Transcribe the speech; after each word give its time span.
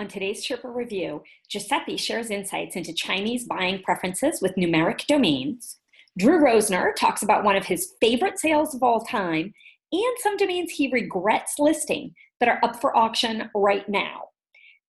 On 0.00 0.06
today's 0.06 0.46
Sherpa 0.46 0.72
Review, 0.72 1.24
Giuseppe 1.48 1.96
shares 1.96 2.30
insights 2.30 2.76
into 2.76 2.92
Chinese 2.92 3.46
buying 3.46 3.82
preferences 3.82 4.40
with 4.40 4.54
numeric 4.54 5.04
domains. 5.06 5.78
Drew 6.16 6.38
Rosner 6.38 6.94
talks 6.94 7.22
about 7.22 7.42
one 7.42 7.56
of 7.56 7.64
his 7.64 7.94
favorite 8.00 8.38
sales 8.38 8.76
of 8.76 8.84
all 8.84 9.00
time 9.00 9.52
and 9.90 10.16
some 10.18 10.36
domains 10.36 10.70
he 10.70 10.88
regrets 10.92 11.54
listing 11.58 12.14
that 12.38 12.48
are 12.48 12.60
up 12.62 12.80
for 12.80 12.96
auction 12.96 13.50
right 13.56 13.88
now. 13.88 14.28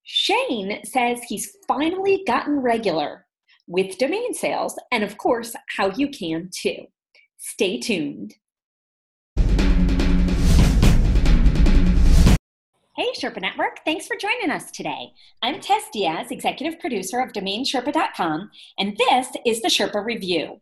Shane 0.04 0.80
says 0.86 1.20
he's 1.28 1.58
finally 1.68 2.24
gotten 2.28 2.60
regular 2.60 3.26
with 3.66 3.98
domain 3.98 4.36
sales, 4.36 4.80
and 4.92 5.04
of 5.04 5.18
course, 5.18 5.56
how 5.76 5.90
you 5.90 6.10
can 6.10 6.52
too. 6.56 6.86
Stay 7.40 7.80
tuned. 7.80 8.36
Hey, 13.00 13.14
Sherpa 13.18 13.40
Network. 13.42 13.80
Thanks 13.86 14.08
for 14.08 14.18
joining 14.18 14.52
us 14.52 14.72
today. 14.72 15.14
I'm 15.42 15.62
Tess 15.62 15.84
Diaz, 15.94 16.32
executive 16.32 16.82
producer 16.82 17.22
of 17.22 17.32
DomainSherpa.com, 17.32 18.52
and 18.78 18.98
this 18.98 19.28
is 19.46 19.62
the 19.62 19.70
Sherpa 19.70 20.04
Review. 20.04 20.60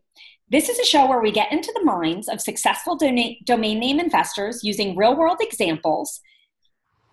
This 0.48 0.68
is 0.68 0.78
a 0.78 0.84
show 0.84 1.08
where 1.08 1.20
we 1.20 1.32
get 1.32 1.50
into 1.50 1.72
the 1.74 1.84
minds 1.84 2.28
of 2.28 2.40
successful 2.40 2.96
domain 2.96 3.80
name 3.80 3.98
investors 3.98 4.62
using 4.62 4.96
real 4.96 5.16
world 5.16 5.38
examples 5.40 6.20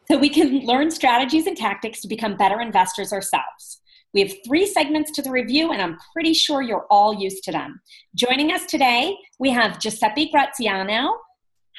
so 0.07 0.15
we 0.15 0.29
can 0.29 0.59
learn 0.59 0.91
strategies 0.91 1.47
and 1.47 1.57
tactics 1.57 2.01
to 2.01 2.07
become 2.07 2.37
better 2.37 2.61
investors 2.61 3.11
ourselves. 3.11 3.81
We 4.13 4.21
have 4.21 4.31
three 4.45 4.67
segments 4.67 5.09
to 5.13 5.23
the 5.23 5.31
review, 5.31 5.71
and 5.71 5.81
I'm 5.81 5.97
pretty 6.13 6.35
sure 6.35 6.61
you're 6.61 6.85
all 6.91 7.15
used 7.15 7.43
to 7.45 7.51
them. 7.51 7.81
Joining 8.13 8.51
us 8.51 8.67
today, 8.67 9.17
we 9.39 9.49
have 9.49 9.79
Giuseppe 9.79 10.29
Graziano. 10.29 11.17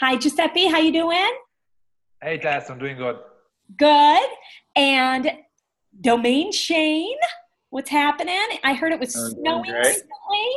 Hi, 0.01 0.17
Giuseppe. 0.17 0.67
How 0.67 0.79
you 0.79 0.93
doing? 0.93 1.31
Hey, 2.21 2.39
Tess. 2.39 2.71
I'm 2.71 2.81
doing 2.81 2.97
good. 2.97 3.21
Good. 3.77 4.29
And 4.75 5.31
Domain 6.01 6.53
Shane, 6.53 7.17
what's 7.71 7.91
happening? 7.91 8.39
I 8.65 8.75
heard 8.75 8.93
it 8.93 9.01
was 9.01 9.15
snowing 9.15 9.71
recently. 9.71 10.49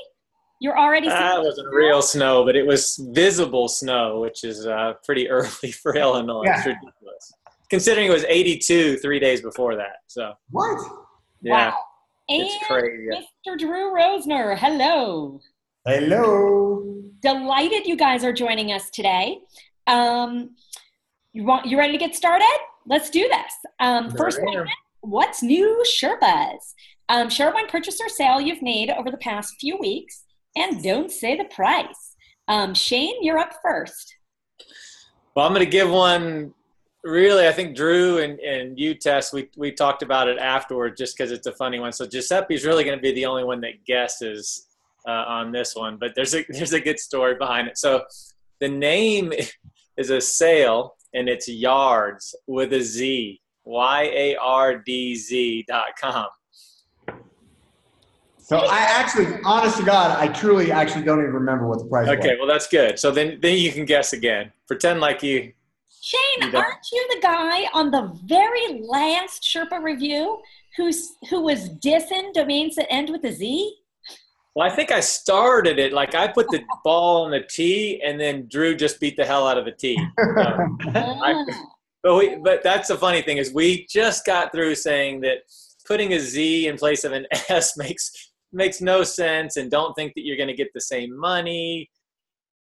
You're 0.61 0.77
already. 0.77 1.07
That 1.07 1.41
wasn't 1.41 1.73
real 1.73 2.01
snow, 2.01 2.43
but 2.43 2.55
it 2.55 2.65
was 2.65 2.99
visible 3.13 3.69
snow, 3.69 4.19
which 4.19 4.43
is 4.43 4.65
uh, 4.65 4.93
pretty 5.05 5.29
early 5.29 5.71
for 5.71 5.95
Illinois. 5.95 6.43
Yeah. 6.45 6.57
It's 6.57 6.65
ridiculous, 6.67 7.33
considering 7.69 8.07
it 8.07 8.13
was 8.13 8.25
82 8.25 8.97
three 8.97 9.19
days 9.19 9.41
before 9.41 9.75
that. 9.75 9.97
So 10.07 10.33
what? 10.49 10.77
Yeah, 11.41 11.69
wow. 11.69 11.77
it's 12.27 12.67
crazy. 12.67 13.09
Mr. 13.47 13.57
Drew 13.57 13.93
Rosner, 13.93 14.57
hello. 14.57 15.39
Hello. 15.85 17.03
Delighted 17.21 17.87
you 17.87 17.95
guys 17.95 18.25
are 18.25 18.33
joining 18.33 18.73
us 18.73 18.89
today. 18.89 19.39
Um, 19.87 20.55
you 21.31 21.45
want 21.45 21.67
you 21.67 21.77
ready 21.77 21.93
to 21.93 21.97
get 21.97 22.15
started? 22.15 22.57
Let's 22.89 23.09
do 23.09 23.27
this. 23.27 23.53
Um, 23.79 24.11
first 24.11 24.37
segment, 24.37 24.69
what's 25.01 25.41
new 25.41 25.83
Sherpas? 25.85 26.57
Um, 27.07 27.29
share 27.29 27.53
one 27.53 27.67
purchase 27.67 27.99
or 28.01 28.09
sale 28.09 28.41
you've 28.41 28.61
made 28.61 28.89
over 28.89 29.09
the 29.09 29.17
past 29.17 29.55
few 29.59 29.77
weeks 29.77 30.25
and 30.55 30.83
don't 30.83 31.11
say 31.11 31.37
the 31.37 31.45
price. 31.45 32.15
Um, 32.47 32.73
Shane, 32.73 33.23
you're 33.23 33.37
up 33.37 33.53
first. 33.63 34.15
Well, 35.35 35.45
I'm 35.45 35.53
going 35.53 35.65
to 35.65 35.71
give 35.71 35.89
one 35.89 36.53
really, 37.03 37.47
I 37.47 37.51
think 37.51 37.75
Drew 37.75 38.19
and, 38.19 38.39
and 38.39 38.77
you, 38.77 38.93
Tess, 38.93 39.31
we, 39.31 39.49
we 39.55 39.71
talked 39.71 40.03
about 40.03 40.27
it 40.27 40.37
afterward 40.37 40.97
just 40.97 41.17
because 41.17 41.31
it's 41.31 41.47
a 41.47 41.53
funny 41.53 41.79
one. 41.79 41.93
So 41.93 42.05
Giuseppe's 42.05 42.65
really 42.65 42.83
going 42.83 42.97
to 42.97 43.01
be 43.01 43.13
the 43.13 43.25
only 43.25 43.43
one 43.43 43.61
that 43.61 43.85
guesses 43.85 44.67
uh, 45.07 45.11
on 45.27 45.51
this 45.51 45.75
one, 45.75 45.97
but 45.97 46.13
there's 46.15 46.35
a, 46.35 46.43
there's 46.49 46.73
a 46.73 46.79
good 46.81 46.99
story 46.99 47.35
behind 47.35 47.67
it. 47.67 47.77
So 47.77 48.03
the 48.59 48.67
name 48.67 49.31
is 49.97 50.09
a 50.09 50.19
sale 50.19 50.95
and 51.13 51.29
it's 51.29 51.47
yards 51.47 52.35
with 52.47 52.73
a 52.73 52.81
Z, 52.81 53.41
Y 53.65 54.03
A 54.03 54.35
R 54.37 54.77
D 54.77 55.15
Z 55.15 55.65
dot 55.67 55.87
com. 55.99 56.27
So 58.37 58.57
I 58.57 58.79
actually, 58.79 59.27
honest 59.45 59.77
to 59.77 59.83
God, 59.83 60.17
I 60.17 60.27
truly 60.27 60.71
actually 60.71 61.03
don't 61.03 61.19
even 61.19 61.33
remember 61.33 61.67
what 61.67 61.77
the 61.77 61.85
price 61.85 62.07
okay, 62.07 62.17
was. 62.17 62.25
Okay, 62.25 62.35
well 62.39 62.47
that's 62.47 62.67
good. 62.67 62.97
So 62.97 63.11
then, 63.11 63.37
then 63.41 63.57
you 63.59 63.71
can 63.71 63.85
guess 63.85 64.13
again. 64.13 64.51
Pretend 64.67 64.99
like 64.99 65.21
you. 65.21 65.53
Shane, 66.01 66.51
you 66.51 66.57
aren't 66.57 66.77
you 66.91 67.07
the 67.13 67.21
guy 67.21 67.65
on 67.73 67.91
the 67.91 68.11
very 68.25 68.81
last 68.81 69.43
Sherpa 69.43 69.83
review 69.83 70.39
who's 70.77 71.11
who 71.29 71.41
was 71.41 71.69
dissing 71.69 72.33
domains 72.33 72.75
that 72.75 72.91
end 72.91 73.09
with 73.09 73.23
a 73.25 73.31
Z? 73.31 73.75
Well, 74.55 74.69
I 74.69 74.75
think 74.75 74.91
I 74.91 74.99
started 74.99 75.79
it 75.79 75.93
like 75.93 76.15
I 76.15 76.27
put 76.27 76.47
the 76.49 76.61
ball 76.83 77.25
on 77.25 77.31
the 77.31 77.41
tee, 77.41 78.01
and 78.03 78.19
then 78.19 78.47
Drew 78.49 78.75
just 78.75 78.99
beat 78.99 79.15
the 79.15 79.25
hell 79.25 79.47
out 79.47 79.57
of 79.57 79.65
the 79.65 79.71
tee. 79.71 79.97
I, 80.19 81.45
but 82.03 82.15
we, 82.15 82.37
but 82.37 82.63
that's 82.63 82.87
the 82.87 82.97
funny 82.97 83.21
thing 83.21 83.37
is 83.37 83.53
we 83.53 83.85
just 83.89 84.25
got 84.25 84.51
through 84.51 84.75
saying 84.75 85.21
that 85.21 85.39
putting 85.85 86.13
a 86.13 86.19
Z 86.19 86.67
in 86.67 86.77
place 86.77 87.03
of 87.03 87.11
an 87.11 87.25
S 87.49 87.77
makes 87.77 88.11
makes 88.51 88.81
no 88.81 89.03
sense, 89.03 89.57
and 89.57 89.69
don't 89.69 89.93
think 89.93 90.13
that 90.15 90.25
you're 90.25 90.37
going 90.37 90.47
to 90.47 90.55
get 90.55 90.73
the 90.73 90.81
same 90.81 91.17
money. 91.17 91.89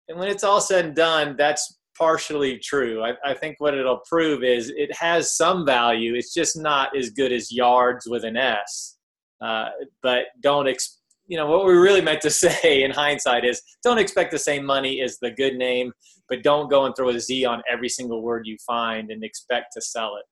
And 0.07 0.17
when 0.17 0.27
it's 0.27 0.43
all 0.43 0.59
said 0.59 0.85
and 0.85 0.95
done, 0.95 1.35
that's 1.37 1.77
partially 1.95 2.57
true. 2.57 3.03
I, 3.03 3.13
I, 3.23 3.33
think 3.35 3.57
what 3.59 3.75
it'll 3.75 4.01
prove 4.09 4.41
is 4.41 4.71
it 4.75 4.91
has 4.95 5.35
some 5.35 5.65
value. 5.65 6.15
It's 6.15 6.33
just 6.33 6.57
not 6.57 6.97
as 6.97 7.11
good 7.11 7.31
as 7.31 7.51
yards 7.51 8.07
with 8.07 8.23
an 8.23 8.37
S. 8.37 8.97
Uh, 9.41 9.67
but 10.01 10.23
don't 10.41 10.67
expect 10.67 10.98
you 11.29 11.37
know 11.37 11.45
what 11.45 11.65
we 11.65 11.73
really 11.73 12.01
meant 12.01 12.21
to 12.21 12.29
say 12.43 12.83
in 12.83 12.91
hindsight 12.91 13.45
is 13.45 13.61
don't 13.83 13.99
expect 13.99 14.31
the 14.31 14.39
same 14.39 14.65
money 14.65 15.01
as 15.01 15.17
the 15.21 15.31
good 15.31 15.55
name 15.55 15.93
but 16.27 16.43
don't 16.43 16.69
go 16.69 16.85
and 16.85 16.95
throw 16.95 17.09
a 17.09 17.19
z 17.19 17.45
on 17.45 17.61
every 17.71 17.87
single 17.87 18.21
word 18.21 18.45
you 18.45 18.57
find 18.67 19.09
and 19.11 19.23
expect 19.23 19.67
to 19.73 19.81
sell 19.81 20.15
it. 20.17 20.25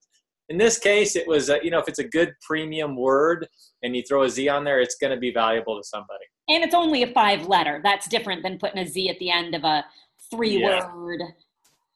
In 0.50 0.58
this 0.58 0.78
case 0.78 1.16
it 1.16 1.28
was 1.28 1.50
a, 1.50 1.59
you 1.63 1.72
know 1.72 1.80
if 1.80 1.88
it's 1.88 2.00
a 2.00 2.03
good 2.03 2.34
premium 2.41 2.97
word 2.97 3.47
and 3.84 3.96
you 3.96 4.03
throw 4.08 4.24
a 4.24 4.30
z 4.30 4.50
on 4.50 4.63
there 4.66 4.81
it's 4.81 4.96
going 4.96 5.13
to 5.13 5.19
be 5.19 5.31
valuable 5.31 5.78
to 5.78 5.84
somebody. 5.88 6.25
And 6.50 6.63
it's 6.63 6.75
only 6.75 7.03
a 7.03 7.14
five 7.14 7.47
letter. 7.47 7.79
That's 7.84 8.08
different 8.08 8.44
than 8.44 8.58
putting 8.58 8.79
a 8.79 8.88
z 8.88 9.09
at 9.09 9.19
the 9.19 9.31
end 9.31 9.56
of 9.56 9.64
a 9.64 9.85
three 10.31 10.59
yeah. 10.59 10.94
word. 10.94 11.22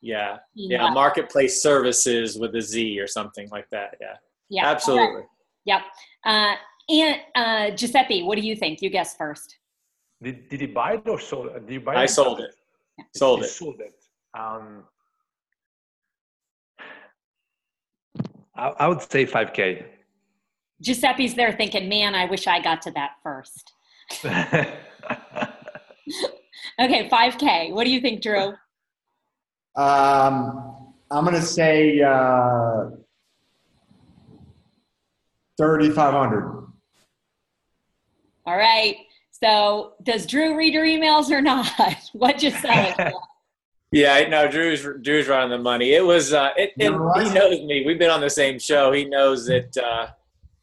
Yeah. 0.02 0.38
Yeah. 0.56 0.90
Marketplace 0.90 1.62
services 1.62 2.38
with 2.38 2.56
a 2.56 2.62
z 2.62 3.00
or 3.00 3.08
something 3.08 3.50
like 3.50 3.68
that. 3.72 3.98
Yeah. 4.02 4.16
Yeah. 4.50 4.68
Absolutely. 4.68 5.16
Right. 5.16 5.26
yep. 5.66 5.82
Uh, 6.26 6.56
and 6.91 7.22
uh, 7.35 7.75
Giuseppe, 7.75 8.24
what 8.24 8.38
do 8.38 8.41
you 8.41 8.56
think? 8.56 8.81
You 8.81 8.90
guess 8.90 9.16
first. 9.16 9.57
Did, 10.22 10.50
did 10.50 10.62
he 10.62 10.68
buy 10.68 10.94
it 10.94 11.07
or 11.07 11.19
sold 11.19 11.47
it? 11.47 11.66
Did 11.66 11.74
you 11.74 11.79
buy 11.79 11.96
I 11.96 12.06
sold 12.06 12.41
it. 12.41 12.52
Yeah. 12.97 13.06
Sold 13.16 13.40
he 13.40 13.46
it. 13.46 13.50
Sold 13.50 13.79
it. 13.79 13.96
Um, 14.38 14.84
I, 18.56 18.68
I 18.79 18.88
would 18.88 19.02
say 19.02 19.25
5K. 19.25 19.85
Giuseppe's 20.81 21.34
there 21.34 21.52
thinking, 21.53 21.88
man, 21.88 22.16
I 22.16 22.25
wish 22.25 22.47
I 22.47 22.62
got 22.62 22.81
to 22.84 22.91
that 22.91 23.12
first. 23.23 23.72
okay, 24.25 24.69
5K. 27.09 27.72
What 27.72 27.85
do 27.85 27.91
you 27.91 28.02
think, 28.02 28.22
Drew? 28.22 28.53
Um, 29.75 30.94
I'm 31.09 31.23
going 31.23 31.35
to 31.35 31.41
say 31.41 32.02
uh, 32.02 32.90
3,500. 35.58 36.61
All 38.46 38.57
right. 38.57 38.97
So 39.31 39.94
does 40.03 40.25
Drew 40.25 40.56
read 40.56 40.74
your 40.74 40.85
emails 40.85 41.29
or 41.29 41.41
not? 41.41 41.72
what 42.13 42.44
you 42.44 42.52
say? 42.52 42.96
yeah, 43.91 44.28
no, 44.28 44.47
Drew's 44.47 44.88
Drew's 45.02 45.28
right 45.28 45.44
on 45.44 45.50
the 45.50 45.57
money. 45.57 45.94
It 45.94 46.06
was 46.06 46.34
uh, 46.34 46.50
it, 46.57 46.72
it, 46.78 46.91
he 46.91 47.34
knows 47.34 47.62
me. 47.63 47.84
We've 47.85 48.00
been 48.00 48.12
on 48.12 48.22
the 48.22 48.29
same 48.29 48.59
show. 48.59 48.91
He 48.91 49.06
knows 49.06 49.46
that 49.47 49.75
uh, 49.78 50.07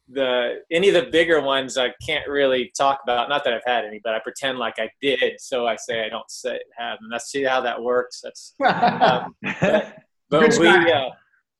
the 0.07 0.61
any 0.71 0.89
of 0.89 0.93
the 0.93 1.09
bigger 1.11 1.41
ones 1.41 1.77
I 1.77 1.93
can't 2.05 2.27
really 2.27 2.71
talk 2.77 2.99
about. 3.03 3.29
Not 3.29 3.43
that 3.43 3.53
I've 3.53 3.65
had 3.65 3.85
any, 3.85 3.99
but 4.03 4.13
I 4.13 4.19
pretend 4.19 4.57
like 4.57 4.75
I 4.77 4.89
did. 5.01 5.39
So 5.39 5.67
I 5.67 5.75
say 5.75 6.05
I 6.05 6.09
don't 6.09 6.29
say 6.29 6.59
have 6.77 6.99
them. 6.99 7.09
That's 7.09 7.29
see 7.29 7.43
how 7.43 7.61
that 7.61 7.81
works. 7.81 8.21
That's 8.21 8.53
um, 8.65 9.35
but, 9.41 10.03
but 10.29 10.57
we. 10.57 10.67
Uh, 10.67 11.09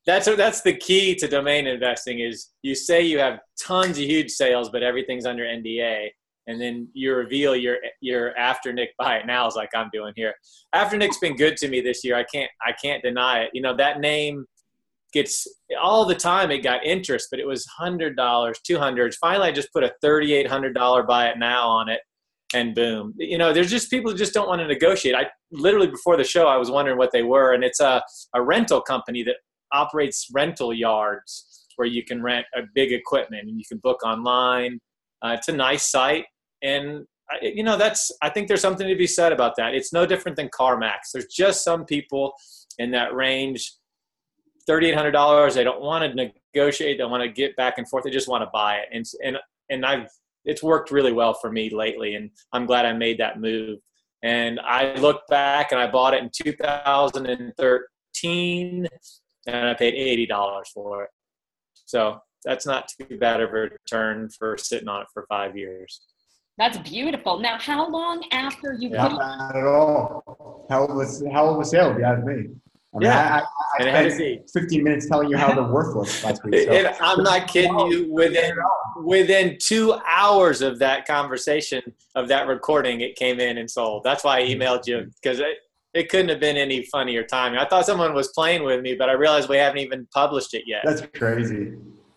that's 0.10 0.36
that's 0.36 0.62
the 0.62 0.74
key 0.74 1.16
to 1.16 1.28
domain 1.28 1.68
investing 1.68 2.20
is 2.20 2.50
you 2.64 2.74
say 2.74 3.02
you 3.02 3.20
have 3.20 3.40
tons 3.62 3.98
of 3.98 4.04
huge 4.04 4.32
sales 4.32 4.70
but 4.70 4.82
everything's 4.82 5.26
under 5.26 5.44
nda 5.44 6.10
and 6.50 6.60
then 6.60 6.88
you 6.94 7.14
reveal 7.14 7.56
your 7.56 7.78
your 8.02 8.34
Afternic 8.34 8.88
buy 8.98 9.18
it 9.18 9.28
now 9.28 9.48
is 9.48 9.56
like 9.56 9.70
i'm 9.76 9.90
doing 9.94 10.14
here. 10.16 10.34
Afternic's 10.74 11.20
been 11.20 11.36
good 11.36 11.56
to 11.58 11.68
me 11.70 11.80
this 11.80 12.04
year 12.04 12.16
i 12.16 12.24
can't 12.24 12.50
i 12.66 12.72
can't 12.72 13.04
deny 13.04 13.42
it. 13.42 13.52
You 13.54 13.62
know 13.62 13.76
that 13.78 14.00
name 14.00 14.46
gets 15.14 15.48
all 15.82 16.06
the 16.06 16.16
time 16.16 16.52
it 16.52 16.60
got 16.60 16.86
interest 16.86 17.30
but 17.32 17.40
it 17.40 17.48
was 17.48 17.66
hundred 17.66 18.16
dollars 18.18 18.60
two 18.66 18.80
hundred. 18.80 19.14
Finally 19.16 19.50
i 19.50 19.52
just 19.52 19.72
put 19.72 19.84
a 19.84 19.94
thirty 20.02 20.34
eight 20.34 20.48
hundred 20.48 20.74
dollar 20.74 21.04
buy 21.04 21.28
it 21.28 21.38
now 21.38 21.68
on 21.68 21.88
it 21.88 22.02
and 22.56 22.74
boom. 22.74 23.14
You 23.18 23.38
know 23.38 23.54
there's 23.54 23.70
just 23.70 23.92
people 23.92 24.12
who 24.12 24.18
just 24.18 24.34
don't 24.34 24.48
want 24.48 24.60
to 24.60 24.68
negotiate. 24.68 25.14
I 25.14 25.28
literally 25.52 25.88
before 25.88 26.18
the 26.18 26.24
show 26.24 26.48
i 26.48 26.58
was 26.58 26.70
wondering 26.70 26.98
what 26.98 27.12
they 27.12 27.24
were 27.24 27.54
and 27.54 27.64
it's 27.64 27.80
a, 27.80 28.04
a 28.36 28.42
rental 28.42 28.82
company 28.82 29.24
that 29.24 29.36
operates 29.72 30.28
rental 30.34 30.74
yards 30.74 31.66
where 31.76 31.88
you 31.88 32.04
can 32.04 32.22
rent 32.22 32.46
a 32.56 32.62
big 32.76 32.92
equipment 32.92 33.48
and 33.48 33.58
you 33.58 33.64
can 33.68 33.78
book 33.78 34.04
online. 34.04 34.80
Uh, 35.24 35.36
it's 35.38 35.48
a 35.48 35.54
nice 35.54 35.90
site, 35.90 36.26
and 36.62 37.06
you 37.42 37.64
know 37.64 37.78
that's 37.78 38.12
I 38.22 38.30
think 38.30 38.48
there's 38.48 38.62
something 38.62 38.88
to 38.88 38.96
be 38.96 39.08
said 39.08 39.32
about 39.32 39.56
that. 39.58 39.76
It's 39.76 39.94
no 39.94 40.06
different 40.06 40.36
than 40.36 40.50
CarMax. 40.50 41.12
There's 41.14 41.28
just 41.28 41.64
some 41.64 41.86
people 41.86 42.34
in 42.78 42.92
that 42.92 43.14
range, 43.14 43.74
thirty 44.68 44.88
eight 44.88 44.96
hundred 44.96 45.12
dollars. 45.12 45.56
They 45.56 45.64
don't 45.64 45.82
want 45.82 46.04
to 46.04 46.32
negotiate. 46.54 46.98
They 46.98 47.06
want 47.06 47.24
to 47.24 47.30
get 47.30 47.56
back 47.56 47.78
and 47.78 47.88
forth. 47.88 48.04
They 48.04 48.12
just 48.12 48.28
want 48.28 48.44
to 48.44 48.50
buy 48.52 48.78
it. 48.78 48.90
And 48.92 49.06
and 49.24 49.38
and 49.70 49.86
I've 49.86 50.10
it's 50.46 50.64
worked 50.64 50.92
really 50.92 51.14
well 51.14 51.34
for 51.34 51.52
me 51.52 51.70
lately, 51.70 52.16
and 52.16 52.32
I'm 52.54 52.66
glad 52.66 52.86
I 52.86 52.94
made 52.94 53.18
that 53.20 53.40
move. 53.40 53.80
And 54.24 54.60
I 54.60 54.96
look 54.96 55.22
back 55.30 55.72
and 55.72 55.80
I 55.80 55.90
bought 55.90 56.14
it 56.14 56.22
in 56.22 56.30
2013, 56.34 58.88
and 59.48 59.68
I 59.68 59.74
paid 59.74 59.94
eighty 59.96 60.26
dollars 60.26 60.70
for 60.74 61.04
it. 61.04 61.10
So 61.86 62.20
that's 62.46 62.66
not 62.66 62.90
too 62.90 63.18
bad 63.18 63.42
of 63.42 63.50
a 63.50 63.54
return 63.54 64.30
for 64.30 64.58
sitting 64.58 64.88
on 64.88 65.02
it 65.02 65.08
for 65.14 65.26
five 65.30 65.58
years. 65.58 66.02
That's 66.58 66.78
beautiful. 66.78 67.40
Now, 67.40 67.58
how 67.58 67.90
long 67.90 68.24
after 68.32 68.74
you 68.74 68.90
yeah, 68.90 69.08
put 69.08 69.18
not 69.18 69.56
at 69.56 69.66
all. 69.66 70.68
Hell 70.70 70.92
of 70.92 71.00
a, 71.00 71.30
hell 71.32 71.56
of 71.56 71.62
a 71.62 71.66
sale, 71.66 71.98
you 71.98 72.04
ask 72.04 72.24
me. 72.26 72.34
I 72.34 72.36
mean, 72.36 72.62
Yeah. 73.00 73.42
I, 73.80 73.84
I, 73.84 73.88
it 73.88 73.88
I 73.88 73.92
had 73.92 74.04
to 74.04 74.12
spent 74.12 74.54
be. 74.54 74.60
15 74.60 74.84
minutes 74.84 75.08
telling 75.08 75.30
you 75.30 75.38
how 75.38 75.54
they're 75.54 75.64
worthless 75.72 76.22
last 76.24 76.44
week. 76.44 76.68
So. 76.68 76.72
And 76.74 76.88
I'm 77.00 77.24
not 77.24 77.48
kidding 77.48 77.78
you. 77.88 78.12
Within 78.12 78.58
within 79.04 79.58
two 79.58 79.94
hours 80.06 80.62
of 80.62 80.80
that 80.80 81.08
conversation 81.08 81.82
of 82.16 82.28
that 82.28 82.48
recording, 82.48 83.00
it 83.02 83.16
came 83.16 83.40
in 83.40 83.58
and 83.58 83.72
sold. 83.72 84.04
That's 84.04 84.26
why 84.26 84.40
I 84.40 84.44
emailed 84.44 84.86
you 84.86 85.10
because 85.22 85.40
it, 85.94 86.00
it 86.00 86.10
couldn't 86.10 86.30
have 86.30 86.40
been 86.40 86.58
any 86.58 86.86
funnier 86.86 87.24
timing. 87.24 87.60
I 87.60 87.66
thought 87.68 87.86
someone 87.86 88.14
was 88.14 88.30
playing 88.30 88.64
with 88.64 88.82
me, 88.82 88.96
but 88.96 89.10
I 89.10 89.14
realized 89.14 89.50
we 89.50 89.58
haven't 89.58 89.80
even 89.80 90.08
published 90.14 90.54
it 90.54 90.64
yet. 90.66 90.82
That's 90.84 91.02
crazy. 91.16 91.74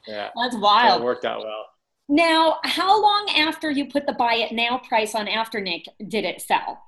yeah, 0.06 0.28
that's 0.36 0.54
so 0.54 0.58
it 0.58 0.62
wild. 0.62 1.02
worked 1.02 1.24
out 1.24 1.40
well. 1.40 1.66
Now, 2.08 2.58
how 2.64 3.00
long 3.00 3.30
after 3.36 3.70
you 3.70 3.86
put 3.86 4.06
the 4.06 4.12
buy 4.12 4.34
it 4.34 4.52
now 4.52 4.78
price 4.86 5.14
on 5.14 5.26
Afternic 5.26 5.84
did 6.08 6.24
it 6.24 6.42
sell? 6.42 6.82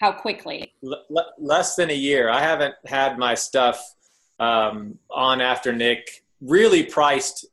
How 0.00 0.12
quickly? 0.12 0.72
L- 0.84 1.04
l- 1.16 1.32
less 1.38 1.74
than 1.74 1.90
a 1.90 1.94
year. 1.94 2.30
I 2.30 2.40
haven't 2.40 2.74
had 2.86 3.18
my 3.18 3.34
stuff 3.34 3.94
um, 4.38 4.98
on 5.10 5.38
Afternic 5.38 6.02
really 6.40 6.84
priced 6.84 7.46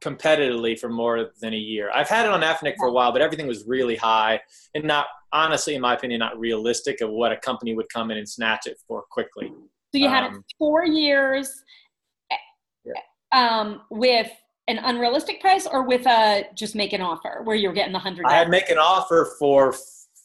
competitively 0.00 0.78
for 0.78 0.88
more 0.88 1.30
than 1.40 1.54
a 1.54 1.58
year. 1.58 1.90
I've 1.94 2.08
had 2.08 2.26
it 2.26 2.32
on 2.32 2.40
Afternic 2.42 2.74
for 2.78 2.88
a 2.88 2.92
while, 2.92 3.12
but 3.12 3.22
everything 3.22 3.46
was 3.46 3.66
really 3.66 3.96
high 3.96 4.40
and 4.74 4.84
not 4.84 5.06
honestly, 5.32 5.74
in 5.74 5.80
my 5.80 5.94
opinion, 5.94 6.18
not 6.18 6.38
realistic 6.38 7.00
of 7.00 7.10
what 7.10 7.32
a 7.32 7.36
company 7.36 7.74
would 7.74 7.88
come 7.88 8.10
in 8.10 8.18
and 8.18 8.28
snatch 8.28 8.66
it 8.66 8.78
for 8.86 9.04
quickly. 9.10 9.52
So 9.92 9.98
you 9.98 10.08
had 10.08 10.24
it 10.24 10.32
Um, 10.32 10.44
four 10.58 10.84
years 10.84 11.62
um, 13.32 13.82
with 13.90 14.30
an 14.68 14.78
unrealistic 14.78 15.40
price 15.40 15.66
or 15.66 15.82
with 15.82 16.06
a 16.06 16.44
just 16.54 16.74
make 16.74 16.92
an 16.92 17.00
offer 17.00 17.40
where 17.44 17.56
you're 17.56 17.72
getting 17.72 17.92
the 17.92 17.98
hundred 17.98 18.26
I 18.26 18.34
had 18.34 18.48
make 18.48 18.70
an 18.70 18.78
offer 18.78 19.34
for 19.38 19.74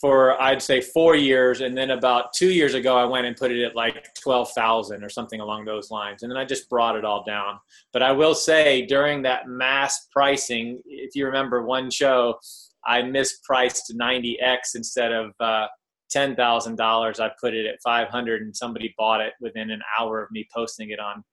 for 0.01 0.39
I'd 0.41 0.61
say 0.61 0.81
four 0.81 1.15
years, 1.15 1.61
and 1.61 1.77
then 1.77 1.91
about 1.91 2.33
two 2.33 2.51
years 2.51 2.73
ago, 2.73 2.97
I 2.97 3.05
went 3.05 3.25
and 3.25 3.35
put 3.35 3.51
it 3.51 3.63
at 3.63 3.75
like 3.75 4.13
twelve 4.21 4.51
thousand 4.51 5.03
or 5.03 5.09
something 5.09 5.39
along 5.39 5.65
those 5.65 5.89
lines, 5.91 6.23
and 6.23 6.31
then 6.31 6.37
I 6.37 6.45
just 6.45 6.69
brought 6.69 6.95
it 6.95 7.05
all 7.05 7.23
down. 7.23 7.59
But 7.93 8.03
I 8.03 8.11
will 8.11 8.35
say 8.35 8.85
during 8.85 9.21
that 9.23 9.47
mass 9.47 10.07
pricing, 10.11 10.81
if 10.85 11.15
you 11.15 11.25
remember 11.25 11.65
one 11.65 11.89
show, 11.89 12.39
I 12.85 13.01
mispriced 13.01 13.93
ninety 13.93 14.39
x 14.39 14.75
instead 14.75 15.11
of 15.11 15.31
uh, 15.39 15.67
ten 16.09 16.35
thousand 16.35 16.75
dollars. 16.75 17.19
I 17.19 17.31
put 17.39 17.53
it 17.53 17.65
at 17.65 17.79
five 17.83 18.09
hundred, 18.09 18.41
and 18.41 18.55
somebody 18.55 18.93
bought 18.97 19.21
it 19.21 19.33
within 19.39 19.71
an 19.71 19.81
hour 19.99 20.21
of 20.21 20.29
me 20.31 20.47
posting 20.53 20.89
it 20.89 20.99
on. 20.99 21.23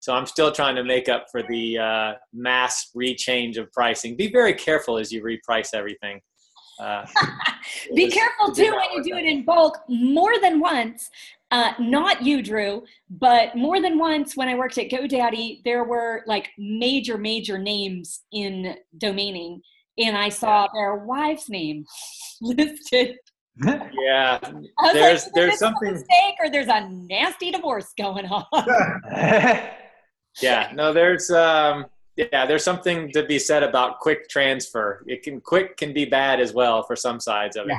So 0.00 0.14
I'm 0.14 0.26
still 0.26 0.52
trying 0.52 0.76
to 0.76 0.84
make 0.84 1.08
up 1.08 1.26
for 1.32 1.42
the 1.42 1.78
uh, 1.78 2.12
mass 2.32 2.90
rechange 2.96 3.56
of 3.56 3.72
pricing. 3.72 4.16
Be 4.16 4.30
very 4.30 4.54
careful 4.54 4.98
as 4.98 5.10
you 5.10 5.22
reprice 5.22 5.70
everything. 5.74 6.20
Uh, 6.80 7.06
Be 7.94 8.10
careful 8.10 8.52
too 8.54 8.72
when 8.72 8.90
you 8.94 9.02
do 9.02 9.14
out. 9.14 9.20
it 9.22 9.26
in 9.26 9.44
bulk 9.44 9.78
more 9.88 10.38
than 10.40 10.60
once. 10.60 11.08
Uh, 11.52 11.72
not 11.78 12.22
you, 12.22 12.42
Drew, 12.42 12.82
but 13.08 13.54
more 13.54 13.80
than 13.80 13.98
once 13.98 14.36
when 14.36 14.48
I 14.48 14.56
worked 14.56 14.78
at 14.78 14.88
GoDaddy, 14.90 15.62
there 15.64 15.84
were 15.84 16.22
like 16.26 16.48
major, 16.58 17.16
major 17.18 17.56
names 17.56 18.22
in 18.32 18.74
domaining, 18.98 19.60
and 19.96 20.16
I 20.16 20.28
saw 20.28 20.66
their 20.74 20.96
wife's 20.96 21.48
name 21.48 21.84
listed. 22.42 23.16
Yeah, 23.64 24.38
There's- 24.42 24.54
like, 24.82 24.92
there's 24.92 25.22
"Is 25.26 25.32
this 25.34 25.54
a 25.54 25.58
something- 25.58 25.92
mistake, 25.92 26.34
or 26.40 26.50
there's 26.50 26.66
a 26.68 26.88
nasty 26.90 27.52
divorce 27.52 27.92
going 27.96 28.26
on. 28.26 28.44
yeah. 30.42 30.70
No, 30.74 30.92
there's 30.92 31.30
um, 31.30 31.86
yeah, 32.16 32.46
there's 32.46 32.64
something 32.64 33.10
to 33.12 33.24
be 33.24 33.38
said 33.38 33.62
about 33.62 34.00
quick 34.00 34.28
transfer. 34.28 35.04
It 35.06 35.22
can 35.22 35.40
quick 35.40 35.76
can 35.76 35.92
be 35.92 36.04
bad 36.04 36.40
as 36.40 36.52
well 36.52 36.82
for 36.82 36.96
some 36.96 37.20
sides 37.20 37.56
of 37.56 37.66
it. 37.66 37.76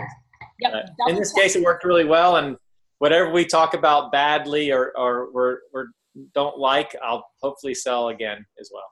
Yep, 0.60 0.90
But 0.98 1.10
in 1.10 1.16
this 1.16 1.34
case, 1.34 1.56
it 1.56 1.64
worked 1.64 1.84
really 1.84 2.06
well, 2.06 2.38
and 2.38 2.58
whatever 3.00 3.32
we 3.32 3.46
talk 3.46 3.74
about 3.74 4.12
badly 4.12 4.72
or 4.72 4.98
or 4.98 5.32
we're, 5.32 5.58
we're 5.74 5.88
don't 6.34 6.58
like, 6.58 6.96
I'll 7.04 7.28
hopefully 7.42 7.74
sell 7.74 8.10
again 8.10 8.46
as 8.60 8.72
well. 8.74 8.84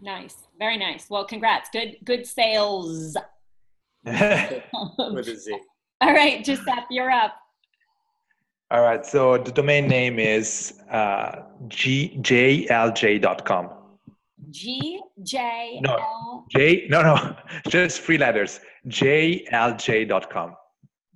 Nice, 0.00 0.36
very 0.58 0.76
nice. 0.76 1.08
Well, 1.08 1.24
congrats. 1.24 1.70
Good, 1.72 1.96
good 2.04 2.26
sales. 2.26 3.16
With 4.04 4.18
a 4.18 5.36
Z. 5.36 5.58
All 6.02 6.12
right, 6.12 6.44
Giuseppe, 6.44 6.86
you're 6.90 7.10
up. 7.10 7.34
All 8.70 8.82
right. 8.82 9.06
So 9.06 9.38
the 9.38 9.52
domain 9.52 9.86
name 9.86 10.18
is 10.18 10.82
uh, 10.90 11.42
gjlj.com. 11.68 13.70
G 14.50 15.00
J 15.22 15.80
No. 15.82 15.94
L 15.96 16.46
J, 16.56 16.86
no, 16.88 17.02
no, 17.02 17.36
just 17.68 18.00
three 18.02 18.18
letters. 18.18 18.60
jlj.com. 18.88 20.54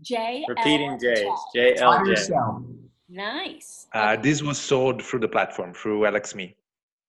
J. 0.03 0.45
Repeating 0.49 0.99
J's. 1.01 1.19
J. 1.55 1.71
J 1.73 1.75
Try 1.77 1.99
L 1.99 2.05
J. 2.05 2.11
yourself. 2.11 2.63
Nice. 3.09 3.87
Uh, 3.93 4.17
this 4.17 4.43
was 4.43 4.59
sold 4.59 5.03
through 5.03 5.21
the 5.21 5.29
platform, 5.29 5.75
through 5.75 6.01
LXMe. 6.03 6.55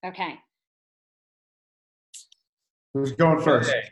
okay. 0.06 0.36
Who's 2.94 3.12
going 3.14 3.40
first? 3.42 3.70
Okay. 3.70 3.84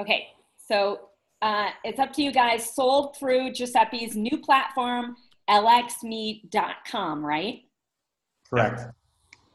Okay. 0.00 0.26
So 0.56 1.10
uh, 1.42 1.68
it's 1.84 1.98
up 2.00 2.12
to 2.14 2.22
you 2.22 2.32
guys. 2.32 2.72
Sold 2.74 3.16
through 3.16 3.52
Giuseppe's 3.52 4.14
new 4.14 4.38
platform, 4.38 5.16
lxmeet.com, 5.50 7.24
right? 7.24 7.62
Correct. 8.48 8.80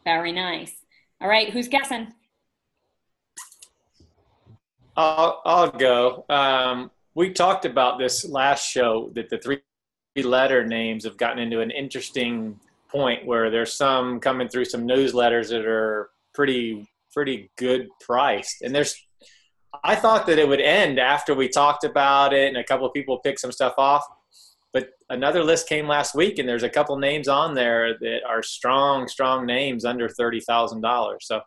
Very 0.03 0.31
nice. 0.31 0.73
All 1.19 1.27
right. 1.27 1.49
Who's 1.49 1.67
guessing? 1.67 2.13
I'll, 4.97 5.41
I'll 5.45 5.71
go. 5.71 6.25
Um, 6.29 6.91
we 7.15 7.31
talked 7.31 7.65
about 7.65 7.99
this 7.99 8.25
last 8.25 8.69
show 8.69 9.11
that 9.15 9.29
the 9.29 9.37
three 9.37 9.61
letter 10.17 10.65
names 10.65 11.05
have 11.05 11.17
gotten 11.17 11.39
into 11.39 11.61
an 11.61 11.71
interesting 11.71 12.59
point 12.89 13.25
where 13.25 13.49
there's 13.49 13.73
some 13.73 14.19
coming 14.19 14.49
through 14.49 14.65
some 14.65 14.85
newsletters 14.85 15.49
that 15.49 15.65
are 15.65 16.09
pretty 16.33 16.87
pretty 17.13 17.49
good 17.57 17.87
priced 18.01 18.61
and 18.61 18.75
there's 18.75 18.95
i 19.83 19.95
thought 19.95 20.25
that 20.25 20.37
it 20.37 20.47
would 20.47 20.59
end 20.59 20.99
after 20.99 21.33
we 21.33 21.47
talked 21.47 21.85
about 21.85 22.33
it 22.33 22.49
and 22.49 22.57
a 22.57 22.63
couple 22.63 22.85
of 22.85 22.93
people 22.93 23.19
picked 23.19 23.39
some 23.39 23.51
stuff 23.51 23.73
off 23.77 24.05
but 24.73 24.89
another 25.09 25.43
list 25.43 25.69
came 25.69 25.87
last 25.87 26.13
week 26.13 26.39
and 26.39 26.47
there's 26.47 26.63
a 26.63 26.69
couple 26.69 26.97
names 26.97 27.29
on 27.29 27.55
there 27.55 27.97
that 27.99 28.19
are 28.27 28.43
strong 28.43 29.07
strong 29.07 29.45
names 29.45 29.85
under 29.85 30.09
$30000 30.09 31.17
so 31.21 31.39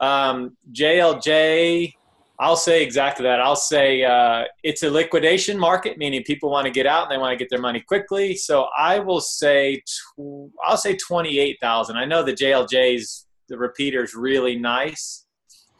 um, 0.00 0.56
jlj 0.72 1.92
I'll 2.38 2.56
say 2.56 2.82
exactly 2.82 3.22
that. 3.24 3.40
I'll 3.40 3.56
say 3.56 4.04
uh, 4.04 4.44
it's 4.62 4.82
a 4.82 4.90
liquidation 4.90 5.58
market, 5.58 5.96
meaning 5.96 6.22
people 6.22 6.50
want 6.50 6.66
to 6.66 6.70
get 6.70 6.86
out 6.86 7.04
and 7.04 7.10
they 7.10 7.18
want 7.18 7.32
to 7.32 7.36
get 7.42 7.48
their 7.48 7.60
money 7.60 7.80
quickly. 7.80 8.36
So 8.36 8.68
I 8.76 8.98
will 8.98 9.20
say, 9.20 9.82
tw- 9.86 10.50
I'll 10.62 10.76
say 10.76 10.96
twenty-eight 10.96 11.58
thousand. 11.60 11.96
I 11.96 12.04
know 12.04 12.22
the 12.22 12.32
JLJ's 12.34 13.26
the 13.48 13.56
repeater's 13.56 14.14
really 14.14 14.56
nice, 14.56 15.24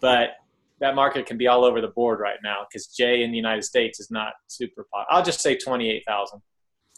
but 0.01 0.31
that 0.81 0.95
market 0.95 1.27
can 1.27 1.37
be 1.37 1.47
all 1.47 1.65
over 1.65 1.81
the 1.81 1.89
board 1.89 2.21
right 2.21 2.39
now 2.43 2.67
because 2.69 2.87
J 2.87 3.23
in 3.23 3.31
the 3.31 3.37
United 3.37 3.63
States 3.63 4.01
is 4.01 4.11
not 4.11 4.33
super. 4.47 4.87
Pop- 4.93 5.07
I'll 5.11 5.25
just 5.25 5.41
say 5.41 5.57
twenty-eight 5.57 6.05
thousand 6.07 6.41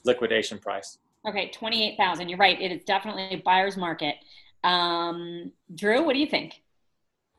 liquidation 0.05 0.59
price. 0.59 0.99
Okay, 1.27 1.51
28,000. 1.51 2.29
You're 2.29 2.39
right. 2.39 2.61
It 2.61 2.71
is 2.73 2.85
definitely 2.85 3.25
a 3.33 3.37
buyer's 3.37 3.77
market. 3.77 4.15
Um, 4.63 5.53
Drew, 5.75 6.03
what 6.05 6.15
do 6.15 6.21
you 6.21 6.27
think? 6.27 6.63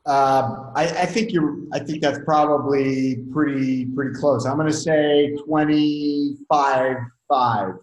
Um, 0.06 0.72
I, 0.74 0.86
I 0.86 1.06
think 1.06 1.32
you're. 1.32 1.58
I 1.72 1.78
think 1.78 2.00
that's 2.00 2.18
probably 2.24 3.16
pretty 3.32 3.86
pretty 3.86 4.18
close. 4.18 4.46
I'm 4.46 4.56
going 4.56 4.66
to 4.66 4.72
say 4.72 5.36
twenty 5.44 6.36
five 6.48 6.96
five. 7.28 7.74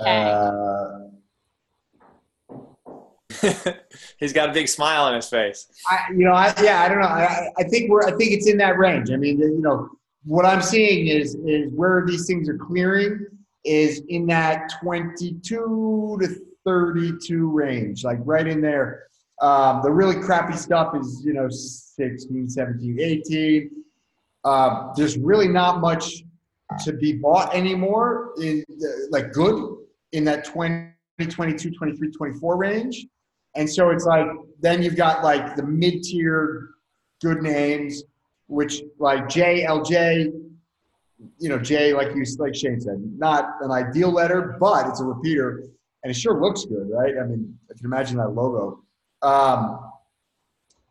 Okay. 0.00 0.30
Uh, 0.30 1.04
He's 4.18 4.32
got 4.32 4.48
a 4.48 4.52
big 4.52 4.68
smile 4.68 5.04
on 5.04 5.14
his 5.14 5.28
face. 5.28 5.66
I, 5.88 6.06
you 6.10 6.24
know, 6.24 6.32
I, 6.32 6.54
yeah, 6.62 6.82
I 6.82 6.88
don't 6.88 7.00
know. 7.00 7.06
I, 7.06 7.48
I 7.58 7.64
think 7.64 7.90
we're. 7.90 8.06
I 8.06 8.16
think 8.16 8.32
it's 8.32 8.48
in 8.48 8.56
that 8.58 8.78
range. 8.78 9.10
I 9.10 9.16
mean, 9.16 9.38
you 9.38 9.60
know, 9.60 9.90
what 10.24 10.46
I'm 10.46 10.62
seeing 10.62 11.08
is 11.08 11.34
is 11.46 11.70
where 11.72 12.04
these 12.06 12.26
things 12.26 12.48
are 12.48 12.56
clearing 12.56 13.26
is 13.64 14.02
in 14.08 14.26
that 14.26 14.72
22 14.80 16.18
to 16.20 16.40
32 16.64 17.50
range, 17.50 18.04
like 18.04 18.18
right 18.22 18.46
in 18.46 18.60
there. 18.60 19.04
Um, 19.40 19.80
the 19.82 19.90
really 19.90 20.16
crappy 20.16 20.56
stuff 20.56 20.94
is 20.96 21.22
you 21.24 21.32
know 21.32 21.48
16, 21.48 22.48
17, 22.48 23.00
18. 23.00 23.70
Uh, 24.44 24.92
there's 24.96 25.16
really 25.18 25.48
not 25.48 25.80
much 25.80 26.22
to 26.84 26.92
be 26.92 27.14
bought 27.14 27.54
anymore 27.54 28.32
in 28.40 28.64
uh, 28.70 28.86
like 29.10 29.32
good 29.32 29.76
in 30.12 30.24
that 30.24 30.44
20, 30.44 30.92
22, 31.28 31.70
23, 31.72 32.10
24 32.10 32.56
range. 32.56 33.06
And 33.56 33.68
so 33.70 33.90
it's 33.90 34.04
like 34.04 34.26
then 34.60 34.82
you've 34.82 34.96
got 34.96 35.22
like 35.22 35.56
the 35.56 35.62
mid 35.62 36.02
tier 36.02 36.70
good 37.22 37.42
names, 37.42 38.02
which 38.48 38.82
like 38.98 39.24
JLJ, 39.24 40.32
you 41.38 41.48
know, 41.48 41.58
J 41.58 41.94
like 41.94 42.14
you 42.14 42.24
like 42.38 42.54
Shane 42.54 42.80
said, 42.80 43.02
not 43.16 43.56
an 43.60 43.70
ideal 43.70 44.10
letter, 44.10 44.56
but 44.60 44.88
it's 44.88 45.00
a 45.00 45.04
repeater, 45.04 45.64
and 46.02 46.10
it 46.10 46.14
sure 46.14 46.40
looks 46.40 46.64
good, 46.64 46.90
right? 46.90 47.14
I 47.18 47.24
mean, 47.24 47.56
I 47.70 47.74
can 47.76 47.86
imagine 47.86 48.18
that 48.18 48.30
logo. 48.30 48.83
Um, 49.24 49.90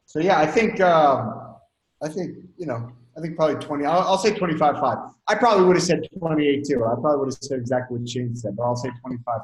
so 0.06 0.20
yeah, 0.20 0.40
I 0.40 0.48
think 0.48 0.82
um, 0.82 1.56
I 2.02 2.10
think 2.10 2.38
you 2.58 2.66
know 2.66 2.92
I 3.18 3.22
think 3.22 3.36
probably 3.36 3.64
20. 3.64 3.86
I'll, 3.86 4.00
I'll 4.02 4.18
say 4.18 4.34
25 4.34 4.80
5. 4.80 4.98
I 5.28 5.36
probably 5.36 5.66
would 5.66 5.76
have 5.76 5.84
said 5.84 6.08
28 6.18 6.66
too. 6.66 6.84
I 6.86 6.96
probably 6.96 7.20
would 7.20 7.28
have 7.28 7.38
said 7.42 7.60
exactly 7.60 8.00
what 8.00 8.10
Shane 8.10 8.36
said, 8.36 8.56
but 8.56 8.64
I'll 8.64 8.76
say 8.76 8.90
25 9.02 9.24
5. 9.26 9.36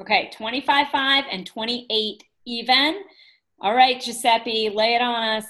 Okay, 0.00 0.30
25 0.32 0.88
5 0.88 1.24
and 1.30 1.46
28 1.46 2.24
even. 2.46 3.02
All 3.60 3.74
right, 3.74 4.00
Giuseppe, 4.00 4.70
lay 4.70 4.94
it 4.94 5.02
on 5.02 5.22
us. 5.22 5.44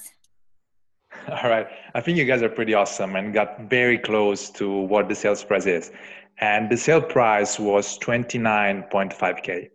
All 1.29 1.51
right. 1.51 1.67
I 1.95 2.01
think 2.01 2.17
you 2.17 2.25
guys 2.25 2.43
are 2.43 2.49
pretty 2.49 2.75
awesome 2.75 3.17
and 3.17 3.35
got 3.35 3.69
very 3.69 3.99
close 3.99 4.51
to 4.51 4.71
what 4.71 5.09
the 5.09 5.15
sales 5.15 5.45
price 5.45 5.67
is. 5.67 5.93
And 6.41 6.71
the 6.71 6.77
sale 6.77 7.03
price 7.03 7.59
was 7.59 7.99
29.5K. 7.99 9.71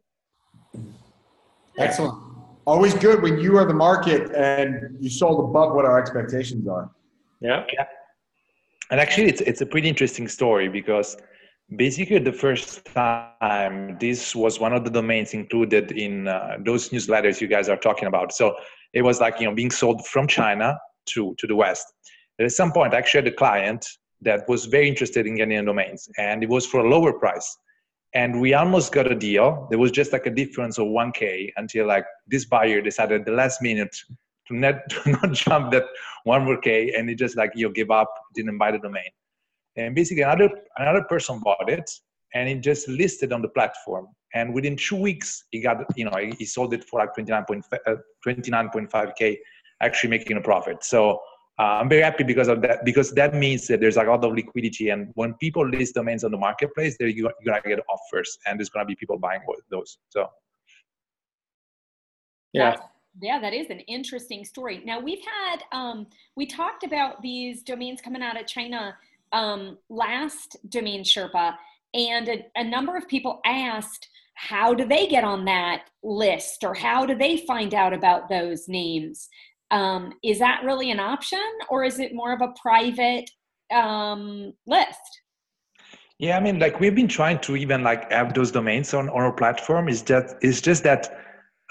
Excellent. 1.78 2.16
Always 2.66 2.94
good 2.94 3.22
when 3.22 3.40
you 3.40 3.58
are 3.58 3.66
the 3.66 3.74
market 3.74 4.32
and 4.34 4.98
you 5.00 5.10
sold 5.10 5.50
above 5.50 5.74
what 5.74 5.86
our 5.86 6.00
expectations 6.00 6.68
are. 6.68 6.90
Yeah. 7.42 7.66
yeah. 7.74 7.86
And 8.90 9.00
actually, 9.00 9.28
it's, 9.28 9.42
it's 9.42 9.62
a 9.62 9.66
pretty 9.66 9.90
interesting 9.90 10.28
story 10.28 10.70
because 10.70 11.18
basically 11.76 12.20
the 12.20 12.34
first 12.34 12.86
time 12.86 13.98
this 14.00 14.36
was 14.36 14.60
one 14.60 14.74
of 14.74 14.84
the 14.84 14.90
domains 14.90 15.34
included 15.34 15.92
in 15.92 16.28
uh, 16.28 16.58
those 16.66 16.90
newsletters 16.90 17.42
you 17.42 17.48
guys 17.48 17.70
are 17.70 17.78
talking 17.78 18.08
about 18.08 18.34
so 18.34 18.56
it 18.94 19.02
was 19.02 19.20
like 19.20 19.40
you 19.40 19.46
know 19.48 19.56
being 19.56 19.72
sold 19.72 20.06
from 20.06 20.28
china 20.28 20.78
to 21.06 21.34
to 21.38 21.48
the 21.48 21.56
west 21.56 21.94
at 22.40 22.52
some 22.52 22.72
point 22.72 22.94
actually 22.94 23.20
had 23.20 23.28
a 23.28 23.36
client 23.36 23.88
that 24.22 24.48
was 24.48 24.66
very 24.66 24.88
interested 24.88 25.26
in 25.26 25.36
getting 25.36 25.64
domains 25.66 26.08
and 26.18 26.44
it 26.44 26.50
was 26.50 26.66
for 26.66 26.82
a 26.82 26.90
lower 26.90 27.14
price 27.14 27.58
and 28.14 28.40
we 28.40 28.54
almost 28.54 28.92
got 28.92 29.12
a 29.12 29.16
deal. 29.16 29.68
There 29.70 29.80
was 29.80 29.92
just 29.92 30.14
like 30.14 30.26
a 30.26 30.30
difference 30.30 30.78
of 30.78 30.88
1k 30.88 31.52
until 31.58 31.88
like 31.88 32.06
this 32.28 32.46
buyer 32.46 32.82
decided 32.82 33.22
at 33.22 33.26
the 33.26 33.32
last 33.32 33.62
minute 33.62 33.96
to 34.48 34.56
not, 34.56 34.76
to 34.90 35.12
not 35.12 35.34
jump 35.34 35.72
that 35.72 35.86
one 36.24 36.46
more 36.46 36.60
k 36.60 36.94
and 36.96 37.10
he 37.10 37.16
just 37.16 37.36
like 37.36 37.52
you 37.56 37.72
give 37.72 37.92
up 37.92 38.14
didn't 38.36 38.58
buy 38.58 38.72
the 38.72 38.80
domain. 38.80 39.10
And 39.76 39.96
basically 39.96 40.24
another 40.24 40.50
another 40.78 41.04
person 41.04 41.42
bought 41.44 41.70
it 41.70 41.90
and 42.36 42.48
it 42.48 42.62
just 42.62 42.88
listed 42.88 43.34
on 43.34 43.42
the 43.42 43.50
platform. 43.50 44.08
And 44.36 44.54
within 44.54 44.76
two 44.76 44.96
weeks 44.96 45.46
he 45.52 45.62
got 45.62 45.78
you 45.96 46.06
know 46.06 46.18
he 46.38 46.46
sold 46.46 46.74
it 46.74 46.84
for 46.84 47.00
like 47.00 47.16
29.5k 47.16 49.32
uh, 49.32 49.36
actually 49.82 50.10
making 50.10 50.38
a 50.38 50.42
profit. 50.42 50.84
So 50.84 51.20
uh, 51.60 51.80
i'm 51.80 51.90
very 51.90 52.02
happy 52.02 52.24
because 52.24 52.48
of 52.48 52.62
that 52.62 52.84
because 52.86 53.12
that 53.12 53.34
means 53.34 53.68
that 53.68 53.80
there's 53.80 53.98
a 53.98 54.04
lot 54.04 54.24
of 54.24 54.34
liquidity 54.34 54.90
and 54.90 55.12
when 55.16 55.34
people 55.36 55.68
list 55.68 55.96
domains 55.96 56.24
on 56.24 56.32
the 56.32 56.38
marketplace 56.38 56.96
they're 57.00 57.08
you're 57.08 57.32
gonna 57.46 57.62
get 57.66 57.80
offers 57.90 58.38
and 58.46 58.60
there's 58.60 58.70
gonna 58.70 58.86
be 58.86 58.96
people 58.96 59.18
buying 59.18 59.42
those 59.70 59.98
so. 60.10 60.28
Yeah. 62.54 62.76
Yeah 63.22 63.40
that 63.40 63.54
is 63.54 63.70
an 63.70 63.80
interesting 63.82 64.44
story. 64.44 64.82
Now 64.84 65.00
we've 65.00 65.22
had 65.22 65.64
um, 65.72 66.08
we 66.36 66.48
talked 66.48 66.84
about 66.84 67.22
these 67.22 67.62
domains 67.62 68.02
coming 68.02 68.24
out 68.24 68.42
of 68.42 68.48
china 68.48 68.98
um, 69.34 69.78
last 69.90 70.58
Domain 70.70 71.04
Sherpa, 71.04 71.56
and 71.94 72.30
a, 72.30 72.46
a 72.56 72.64
number 72.64 72.96
of 72.96 73.08
people 73.08 73.42
asked, 73.46 74.08
how 74.36 74.74
do 74.74 74.86
they 74.86 75.08
get 75.08 75.24
on 75.24 75.46
that 75.46 75.90
list 76.04 76.64
or 76.64 76.74
how 76.74 77.06
do 77.06 77.16
they 77.16 77.38
find 77.38 77.74
out 77.74 77.94
about 77.94 78.30
those 78.30 78.68
names? 78.68 79.30
Um, 79.74 80.14
is 80.24 80.38
that 80.38 80.62
really 80.64 80.92
an 80.92 81.00
option 81.00 81.44
or 81.68 81.84
is 81.84 82.00
it 82.00 82.14
more 82.14 82.32
of 82.32 82.42
a 82.42 82.54
private 82.62 83.28
um, 83.74 84.54
list? 84.68 85.00
Yeah, 86.20 86.38
I 86.38 86.40
mean, 86.42 86.60
like 86.60 86.80
we've 86.80 86.94
been 86.94 87.08
trying 87.08 87.40
to 87.40 87.56
even 87.56 87.82
like 87.82 88.12
have 88.12 88.36
those 88.36 88.52
domains 88.52 88.94
on, 88.94 89.10
on 89.10 89.24
our 89.24 89.34
platform. 89.34 89.90
Is 89.90 90.04
that 90.04 90.36
it's 90.42 90.62
just 90.62 90.84
that 90.84 91.20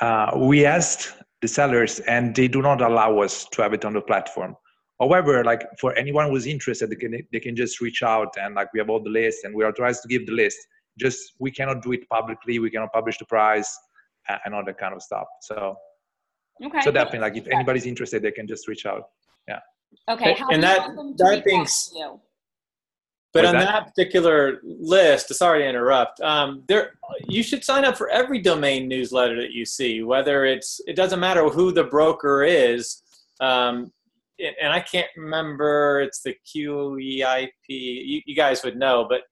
uh, 0.01 0.33
we 0.37 0.67
asked 0.67 1.15
the 1.43 1.49
sellers 1.49 2.01
and 2.01 2.35
they 2.35 2.49
do 2.49 2.61
not 2.61 2.83
allow 2.83 3.21
us 3.21 3.47
to 3.53 3.63
have 3.63 3.73
it 3.73 3.85
on 3.85 3.93
the 3.93 4.01
platform. 4.01 4.57
However, 5.01 5.45
like 5.45 5.63
for 5.81 5.97
anyone 5.97 6.29
who's 6.29 6.47
interested, 6.47 6.91
they 6.91 6.97
can 6.97 7.15
they 7.33 7.41
can 7.41 7.55
just 7.55 7.81
reach 7.81 8.03
out 8.03 8.35
and 8.37 8.57
like 8.57 8.73
we 8.73 8.81
have 8.81 8.91
all 8.91 9.03
the 9.03 9.11
list 9.11 9.45
and 9.45 9.55
we 9.55 9.63
are 9.63 9.73
trying 9.73 9.95
to 9.95 10.09
give 10.09 10.27
the 10.27 10.33
list. 10.33 10.59
Just 10.99 11.35
we 11.39 11.53
cannot 11.53 11.83
do 11.83 11.93
it 11.93 12.09
publicly. 12.09 12.59
We 12.59 12.71
cannot 12.71 12.93
publish 12.93 13.19
the 13.19 13.27
price 13.27 13.73
and 14.45 14.55
all 14.55 14.65
that 14.65 14.79
kind 14.79 14.93
of 14.93 15.03
stuff. 15.03 15.27
So 15.41 15.77
okay. 16.65 16.81
So 16.83 16.91
definitely, 16.91 17.21
like 17.21 17.37
if 17.37 17.47
anybody's 17.49 17.87
interested, 17.87 18.23
they 18.23 18.31
can 18.31 18.47
just 18.47 18.69
reach 18.69 18.87
out. 18.87 19.09
Yeah. 19.49 19.61
Okay. 20.09 20.35
How 20.35 20.49
and 20.49 20.63
that 20.63 20.89
that 21.19 21.45
being. 21.45 21.67
But 23.33 23.47
on 23.47 23.55
that? 23.55 23.65
that? 23.65 23.87
particular 23.87 24.61
list, 24.63 25.35
sorry 25.35 25.61
to 25.61 25.69
interrupt. 25.69 26.21
Um, 26.21 26.65
there, 26.69 26.99
you 27.27 27.43
should 27.43 27.65
sign 27.65 27.85
up 27.85 27.97
for 27.97 28.11
every 28.11 28.41
domain 28.41 28.89
newsletter 28.89 29.37
that 29.41 29.53
you 29.53 29.65
see. 29.65 30.03
Whether 30.03 30.45
it's, 30.45 30.83
it 30.87 30.97
doesn't 30.97 31.19
matter 31.19 31.49
who 31.49 31.73
the 31.73 31.85
broker 31.85 32.43
is. 32.43 33.03
Um, 33.41 33.91
and 34.39 34.73
I 34.73 34.81
can't 34.81 35.09
remember. 35.17 36.01
It's 36.01 36.21
the 36.23 36.37
QEIP. 36.47 37.49
You, 37.69 38.21
you 38.27 38.35
guys 38.37 38.63
would 38.65 38.77
know, 38.77 39.07
but 39.09 39.09
but 39.09 39.23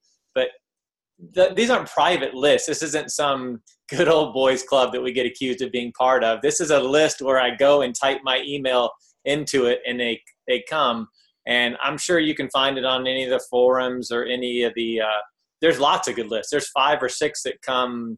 the, 1.33 1.53
these 1.55 1.69
aren't 1.69 1.89
private 1.89 2.33
lists. 2.33 2.67
This 2.67 2.81
isn't 2.81 3.11
some 3.11 3.61
good 3.89 4.07
old 4.07 4.33
boys 4.33 4.63
club 4.63 4.91
that 4.93 5.01
we 5.01 5.11
get 5.11 5.25
accused 5.25 5.61
of 5.61 5.71
being 5.71 5.91
part 5.93 6.23
of. 6.23 6.41
This 6.41 6.59
is 6.59 6.71
a 6.71 6.79
list 6.79 7.21
where 7.21 7.39
I 7.39 7.55
go 7.55 7.81
and 7.81 7.93
type 7.93 8.19
my 8.23 8.41
email 8.45 8.91
into 9.25 9.65
it, 9.65 9.79
and 9.87 9.99
they 9.99 10.21
they 10.47 10.63
come. 10.67 11.07
And 11.47 11.77
I'm 11.81 11.97
sure 11.97 12.19
you 12.19 12.35
can 12.35 12.49
find 12.49 12.77
it 12.77 12.85
on 12.85 13.07
any 13.07 13.23
of 13.23 13.29
the 13.29 13.43
forums 13.49 14.11
or 14.11 14.25
any 14.25 14.63
of 14.63 14.73
the. 14.75 15.01
Uh, 15.01 15.21
there's 15.61 15.79
lots 15.79 16.07
of 16.07 16.15
good 16.15 16.31
lists. 16.31 16.49
There's 16.49 16.69
five 16.69 17.03
or 17.03 17.09
six 17.09 17.43
that 17.43 17.61
come 17.61 18.17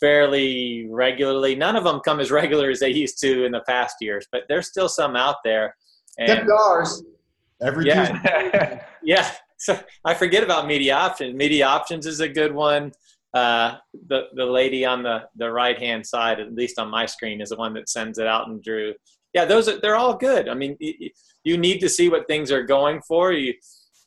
fairly 0.00 0.88
regularly. 0.90 1.54
None 1.54 1.76
of 1.76 1.84
them 1.84 2.00
come 2.00 2.18
as 2.18 2.30
regular 2.42 2.70
as 2.70 2.80
they 2.80 2.90
used 2.90 3.20
to 3.20 3.44
in 3.44 3.52
the 3.52 3.62
past 3.68 3.96
years, 4.00 4.26
but 4.32 4.42
there's 4.48 4.68
still 4.68 4.88
some 4.88 5.16
out 5.16 5.36
there. 5.44 5.76
And, 6.18 6.50
ours. 6.50 7.02
Every 7.62 7.86
yeah, 7.86 8.84
yeah. 9.04 9.30
So 9.62 9.78
I 10.04 10.14
forget 10.14 10.42
about 10.42 10.66
media 10.66 10.94
options. 10.94 11.34
Media 11.34 11.66
options 11.66 12.06
is 12.06 12.20
a 12.20 12.28
good 12.28 12.52
one. 12.52 12.92
Uh, 13.32 13.76
the 14.08 14.24
the 14.34 14.44
lady 14.44 14.84
on 14.84 15.02
the 15.02 15.22
the 15.36 15.50
right 15.50 15.78
hand 15.78 16.06
side, 16.06 16.38
at 16.38 16.52
least 16.52 16.78
on 16.78 16.90
my 16.90 17.06
screen, 17.06 17.40
is 17.40 17.48
the 17.48 17.56
one 17.56 17.72
that 17.74 17.88
sends 17.88 18.18
it 18.18 18.26
out 18.26 18.48
and 18.48 18.62
drew. 18.62 18.92
Yeah, 19.32 19.46
those 19.46 19.68
are 19.68 19.80
they're 19.80 19.96
all 19.96 20.14
good. 20.14 20.48
I 20.48 20.54
mean, 20.54 20.76
you 20.78 21.56
need 21.56 21.78
to 21.80 21.88
see 21.88 22.10
what 22.10 22.28
things 22.28 22.52
are 22.52 22.62
going 22.62 23.00
for. 23.08 23.32
You 23.32 23.54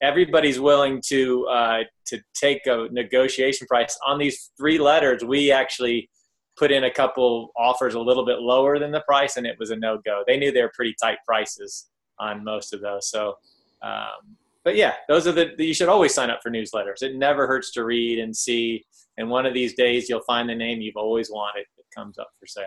everybody's 0.01 0.59
willing 0.59 1.01
to 1.07 1.47
uh, 1.47 1.83
to 2.07 2.21
take 2.35 2.67
a 2.67 2.87
negotiation 2.91 3.65
price 3.65 3.97
on 4.05 4.19
these 4.19 4.51
three 4.57 4.77
letters. 4.77 5.23
We 5.23 5.51
actually 5.51 6.09
put 6.57 6.71
in 6.71 6.83
a 6.83 6.91
couple 6.91 7.51
offers 7.57 7.95
a 7.95 7.99
little 7.99 8.25
bit 8.25 8.39
lower 8.39 8.77
than 8.77 8.91
the 8.91 9.01
price, 9.01 9.37
and 9.37 9.47
it 9.47 9.57
was 9.57 9.71
a 9.71 9.75
no 9.75 9.99
go. 10.05 10.23
They 10.27 10.37
knew 10.37 10.51
they 10.51 10.61
were 10.61 10.71
pretty 10.75 10.95
tight 11.01 11.17
prices 11.25 11.87
on 12.19 12.43
most 12.43 12.73
of 12.73 12.81
those. 12.81 13.09
So, 13.09 13.37
um, 13.81 14.37
but 14.65 14.75
yeah, 14.75 14.93
those 15.07 15.27
are 15.27 15.31
the, 15.31 15.53
you 15.59 15.75
should 15.75 15.89
always 15.89 16.13
sign 16.13 16.31
up 16.31 16.39
for 16.41 16.49
newsletters. 16.49 17.03
It 17.03 17.15
never 17.15 17.45
hurts 17.45 17.71
to 17.73 17.85
read 17.85 18.17
and 18.17 18.35
see. 18.35 18.83
And 19.17 19.29
one 19.29 19.45
of 19.45 19.53
these 19.53 19.75
days 19.75 20.09
you'll 20.09 20.23
find 20.23 20.49
the 20.49 20.55
name 20.55 20.81
you've 20.81 20.97
always 20.97 21.29
wanted 21.29 21.65
that 21.77 21.83
comes 21.95 22.17
up 22.17 22.29
for 22.39 22.47
sale. 22.47 22.65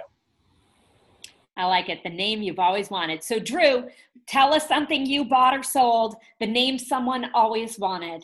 I 1.56 1.64
like 1.66 1.88
it. 1.88 2.04
The 2.04 2.10
name 2.10 2.40
you've 2.40 2.60
always 2.60 2.88
wanted. 2.88 3.24
So, 3.24 3.40
Drew, 3.40 3.88
tell 4.28 4.54
us 4.54 4.68
something 4.68 5.04
you 5.04 5.24
bought 5.24 5.58
or 5.58 5.64
sold, 5.64 6.14
the 6.38 6.46
name 6.46 6.78
someone 6.78 7.32
always 7.34 7.76
wanted. 7.80 8.22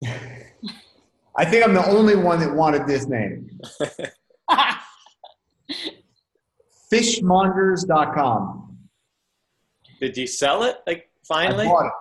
I 0.04 1.44
think 1.44 1.64
I'm 1.64 1.74
the 1.74 1.84
only 1.88 2.14
one 2.14 2.38
that 2.38 2.54
wanted 2.54 2.86
this 2.86 3.08
name. 3.08 3.50
Fishmongers.com. 6.92 8.78
Did 10.00 10.16
you 10.16 10.28
sell 10.28 10.62
it? 10.62 10.76
Like 10.86 11.10
finally? 11.26 11.66
I 11.66 11.68
bought 11.68 11.86
it. 11.86 11.92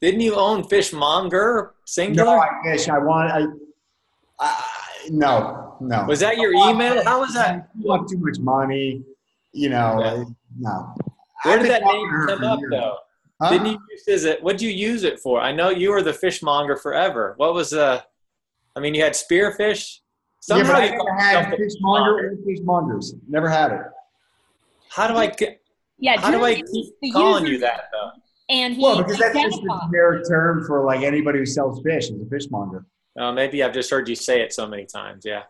Didn't 0.00 0.20
you 0.20 0.34
own 0.34 0.64
Fishmonger 0.64 1.74
singular? 1.84 2.36
No, 2.36 2.38
I 2.38 2.48
fish. 2.64 2.88
I 2.88 2.98
want. 2.98 3.30
I, 3.32 3.46
I 4.38 5.08
no, 5.10 5.76
no. 5.80 6.04
Was 6.04 6.20
that 6.20 6.36
your 6.36 6.52
email? 6.52 7.02
How 7.04 7.20
was 7.20 7.32
that? 7.34 7.68
You 7.78 7.88
want 7.88 8.08
too 8.08 8.18
much 8.18 8.38
money, 8.38 9.02
you 9.52 9.68
know? 9.68 10.00
Yeah. 10.00 10.24
No. 10.58 10.94
Where 11.42 11.58
did 11.58 11.70
that 11.70 11.82
name 11.82 12.08
come 12.26 12.44
up 12.44 12.58
years. 12.58 12.70
though? 12.70 12.96
Huh? 13.40 13.50
Didn't 13.50 13.66
you 13.66 13.78
use 14.06 14.24
it? 14.24 14.42
What 14.42 14.58
did 14.58 14.62
you 14.62 14.70
use 14.70 15.04
it 15.04 15.20
for? 15.20 15.40
I 15.40 15.52
know 15.52 15.68
you 15.70 15.90
were 15.90 16.02
the 16.02 16.12
fishmonger 16.12 16.76
forever. 16.76 17.34
What 17.36 17.54
was 17.54 17.70
the? 17.70 17.84
Uh, 17.84 18.00
I 18.74 18.80
mean, 18.80 18.94
you 18.94 19.02
had 19.02 19.12
spearfish. 19.12 19.98
Somehow 20.40 20.78
yeah, 20.78 20.96
but 20.96 21.10
I 21.10 21.32
never 21.32 21.48
had 21.48 21.56
fishmonger 21.56 22.28
or 22.28 22.36
fishmongers. 22.46 23.14
Never 23.28 23.48
had 23.48 23.72
it. 23.72 23.80
How 24.90 25.08
do 25.08 25.16
I 25.16 25.26
get? 25.26 25.60
Yeah, 25.98 26.20
how 26.20 26.30
do 26.30 26.44
I 26.44 26.56
keep 26.56 27.12
calling 27.12 27.46
you 27.46 27.58
that 27.58 27.84
though? 27.92 28.10
And 28.48 28.74
he 28.74 28.82
well, 28.82 28.98
because 28.98 29.18
that's 29.18 29.34
just 29.34 29.62
a 29.62 29.80
generic 29.86 30.28
term 30.28 30.64
for 30.66 30.84
like 30.84 31.02
anybody 31.02 31.40
who 31.40 31.46
sells 31.46 31.82
fish 31.82 32.10
is 32.10 32.20
a 32.20 32.26
fishmonger. 32.26 32.86
Oh, 33.18 33.32
maybe 33.32 33.62
I've 33.62 33.72
just 33.72 33.90
heard 33.90 34.08
you 34.08 34.14
say 34.14 34.40
it 34.40 34.52
so 34.52 34.66
many 34.66 34.86
times. 34.86 35.24
Yeah. 35.24 35.42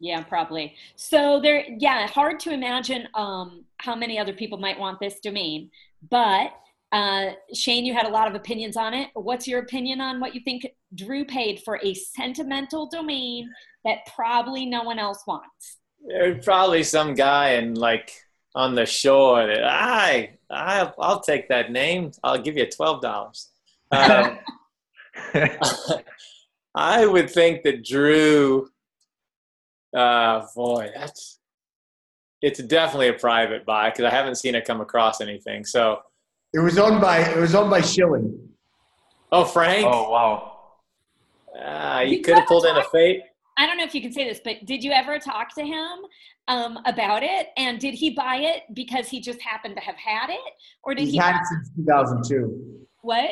Yeah, 0.00 0.22
probably. 0.22 0.74
So 0.96 1.40
there, 1.40 1.64
yeah, 1.78 2.06
hard 2.06 2.38
to 2.40 2.52
imagine 2.52 3.08
um, 3.14 3.64
how 3.78 3.94
many 3.94 4.18
other 4.18 4.32
people 4.32 4.58
might 4.58 4.78
want 4.78 5.00
this 5.00 5.18
domain. 5.20 5.70
But 6.10 6.52
uh, 6.92 7.30
Shane, 7.54 7.84
you 7.84 7.94
had 7.94 8.06
a 8.06 8.10
lot 8.10 8.28
of 8.28 8.34
opinions 8.34 8.76
on 8.76 8.94
it. 8.94 9.08
What's 9.14 9.48
your 9.48 9.60
opinion 9.60 10.00
on 10.00 10.20
what 10.20 10.34
you 10.34 10.40
think 10.44 10.66
Drew 10.94 11.24
paid 11.24 11.60
for 11.64 11.80
a 11.82 11.94
sentimental 11.94 12.88
domain 12.88 13.50
that 13.84 13.98
probably 14.14 14.66
no 14.66 14.82
one 14.82 14.98
else 14.98 15.24
wants? 15.26 15.78
There's 16.06 16.44
probably 16.44 16.82
some 16.82 17.14
guy 17.14 17.54
in 17.54 17.74
like 17.74 18.12
on 18.54 18.74
the 18.74 18.86
shore 18.86 19.46
that 19.46 19.64
I, 19.64 20.36
I 20.50 20.92
I'll 20.98 21.20
take 21.20 21.48
that 21.48 21.72
name. 21.72 22.12
I'll 22.22 22.40
give 22.40 22.56
you 22.56 22.66
twelve 22.66 23.02
dollars. 23.02 23.50
Um, 23.90 24.38
I 26.74 27.06
would 27.06 27.30
think 27.30 27.62
that 27.62 27.84
Drew. 27.84 28.68
Uh, 29.96 30.44
boy, 30.56 30.90
that's 30.94 31.38
it's 32.42 32.62
definitely 32.62 33.08
a 33.08 33.14
private 33.14 33.64
buy 33.64 33.90
because 33.90 34.04
I 34.04 34.10
haven't 34.10 34.34
seen 34.36 34.54
it 34.54 34.64
come 34.64 34.80
across 34.80 35.20
anything. 35.20 35.64
So 35.64 36.00
it 36.52 36.58
was 36.58 36.78
owned 36.78 37.00
by 37.00 37.18
it 37.18 37.38
was 37.38 37.54
owned 37.54 37.70
by 37.70 37.80
Schilling. 37.80 38.48
Oh, 39.32 39.44
Frank. 39.44 39.86
Oh 39.88 40.10
wow. 40.10 40.50
Uh, 41.58 42.00
you 42.00 42.20
could 42.20 42.34
have 42.34 42.46
pulled 42.46 42.66
in 42.66 42.76
a 42.76 42.84
fate. 42.84 43.22
I 43.56 43.66
don't 43.66 43.76
know 43.78 43.84
if 43.84 43.94
you 43.94 44.00
can 44.02 44.12
say 44.12 44.28
this, 44.28 44.40
but 44.44 44.64
did 44.66 44.82
you 44.82 44.90
ever 44.92 45.18
talk 45.18 45.54
to 45.54 45.62
him 45.64 45.98
um, 46.48 46.78
about 46.86 47.22
it? 47.22 47.48
And 47.56 47.78
did 47.78 47.94
he 47.94 48.10
buy 48.10 48.36
it 48.36 48.62
because 48.74 49.08
he 49.08 49.20
just 49.20 49.40
happened 49.40 49.76
to 49.76 49.82
have 49.82 49.96
had 49.96 50.30
it, 50.30 50.40
or 50.82 50.94
did 50.94 51.04
He's 51.04 51.12
he? 51.12 51.18
had 51.18 51.36
it 51.36 51.46
since 51.46 51.70
2002. 51.76 52.80
What? 53.02 53.30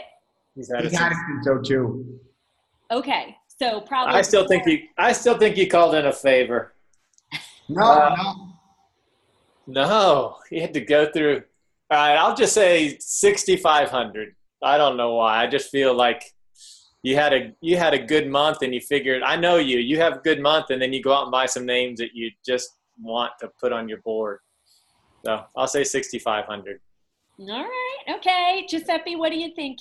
He's 0.55 0.71
had 0.73 0.85
He's 0.85 0.93
it 0.93 0.97
had 0.99 1.09
since- 1.13 1.47
it 1.47 1.53
since 1.55 1.69
02. 1.69 2.19
Okay, 2.93 3.37
so 3.49 3.81
probably. 3.81 4.15
I 4.15 4.23
still 4.23 4.47
think 4.47 4.65
he. 4.67 4.89
I 4.99 5.13
still 5.13 5.39
think 5.39 5.57
he 5.57 5.67
called 5.67 5.95
in 5.95 6.05
a 6.07 6.13
favor. 6.13 6.75
No, 7.69 7.83
Uh, 7.83 8.15
no. 8.17 8.49
No, 9.67 10.37
you 10.51 10.61
had 10.61 10.75
to 10.75 10.81
go 10.81 11.11
through. 11.11 11.43
All 11.91 11.97
right, 11.99 12.17
I'll 12.17 12.35
just 12.35 12.53
say 12.53 12.97
sixty-five 12.99 13.89
hundred. 13.91 14.35
I 14.63 14.77
don't 14.77 14.97
know 14.97 15.15
why. 15.15 15.43
I 15.43 15.47
just 15.47 15.71
feel 15.71 15.95
like 15.95 16.23
you 17.03 17.17
had 17.17 17.33
a 17.33 17.53
you 17.61 17.77
had 17.77 17.95
a 17.95 17.99
good 17.99 18.29
month, 18.29 18.59
and 18.63 18.75
you 18.75 18.81
figured. 18.81 19.23
I 19.23 19.37
know 19.37 19.57
you. 19.57 19.79
You 19.79 19.99
have 19.99 20.15
a 20.15 20.21
good 20.21 20.41
month, 20.41 20.71
and 20.71 20.81
then 20.81 20.93
you 20.93 21.03
go 21.03 21.13
out 21.13 21.23
and 21.25 21.33
buy 21.33 21.47
some 21.47 21.67
names 21.67 21.99
that 21.99 22.15
you 22.15 22.31
just 22.47 22.79
want 23.01 23.33
to 23.41 23.51
put 23.61 23.73
on 23.73 23.89
your 23.89 24.01
board. 24.03 24.39
So 25.25 25.45
I'll 25.57 25.67
say 25.67 25.85
sixty-five 25.85 26.45
hundred. 26.45 26.81
All 27.41 27.47
right. 27.49 28.17
Okay, 28.17 28.67
Giuseppe, 28.69 29.17
what 29.17 29.31
do 29.31 29.39
you 29.39 29.55
think? 29.55 29.79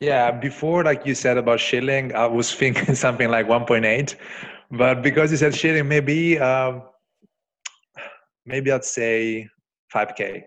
Yeah, 0.00 0.30
before 0.30 0.82
like 0.82 1.06
you 1.06 1.14
said 1.14 1.36
about 1.36 1.60
Schilling, 1.60 2.14
I 2.14 2.26
was 2.26 2.52
thinking 2.60 2.94
something 2.94 3.30
like 3.30 3.46
1.8, 3.46 4.14
but 4.70 5.02
because 5.02 5.30
you 5.30 5.36
said 5.36 5.54
Schilling, 5.54 5.88
maybe 5.88 6.38
um, 6.38 6.82
maybe 8.46 8.72
I'd 8.72 8.84
say 8.84 9.48
5k. 9.94 10.42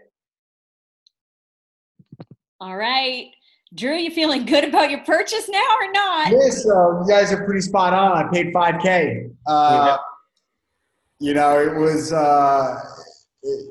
All 2.60 2.76
right, 2.76 3.28
Drew, 3.76 3.96
you 3.96 4.12
feeling 4.12 4.46
good 4.46 4.64
about 4.64 4.92
your 4.92 5.00
purchase 5.04 5.50
now 5.50 5.66
or 5.82 5.92
not? 5.92 6.32
Yes, 6.32 6.64
so 6.64 7.02
you 7.02 7.08
guys 7.12 7.32
are 7.32 7.44
pretty 7.44 7.62
spot 7.62 7.94
on. 7.94 8.12
I 8.26 8.30
paid 8.32 8.54
5K. 8.54 9.32
Uh, 9.48 9.98
You 11.20 11.34
know, 11.34 11.60
it 11.60 11.76
was 11.76 12.12
uh, 12.14 12.80
it- 13.44 13.70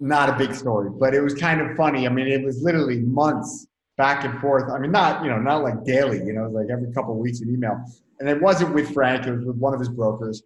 not 0.00 0.28
a 0.28 0.36
big 0.36 0.54
story, 0.54 0.90
but 0.98 1.14
it 1.14 1.20
was 1.20 1.34
kind 1.34 1.60
of 1.60 1.76
funny. 1.76 2.06
I 2.06 2.10
mean, 2.10 2.26
it 2.26 2.42
was 2.44 2.62
literally 2.62 3.00
months 3.00 3.66
back 3.96 4.24
and 4.24 4.40
forth. 4.40 4.70
I 4.70 4.78
mean, 4.78 4.90
not 4.90 5.22
you 5.24 5.30
know, 5.30 5.38
not 5.38 5.62
like 5.62 5.84
daily. 5.84 6.18
You 6.18 6.32
know, 6.32 6.48
like 6.48 6.66
every 6.70 6.92
couple 6.92 7.12
of 7.12 7.18
weeks 7.18 7.40
an 7.40 7.50
email. 7.50 7.80
And 8.18 8.28
it 8.28 8.40
wasn't 8.42 8.74
with 8.74 8.92
Frank; 8.92 9.26
it 9.26 9.32
was 9.32 9.44
with 9.44 9.56
one 9.56 9.72
of 9.74 9.80
his 9.80 9.88
brokers. 9.88 10.42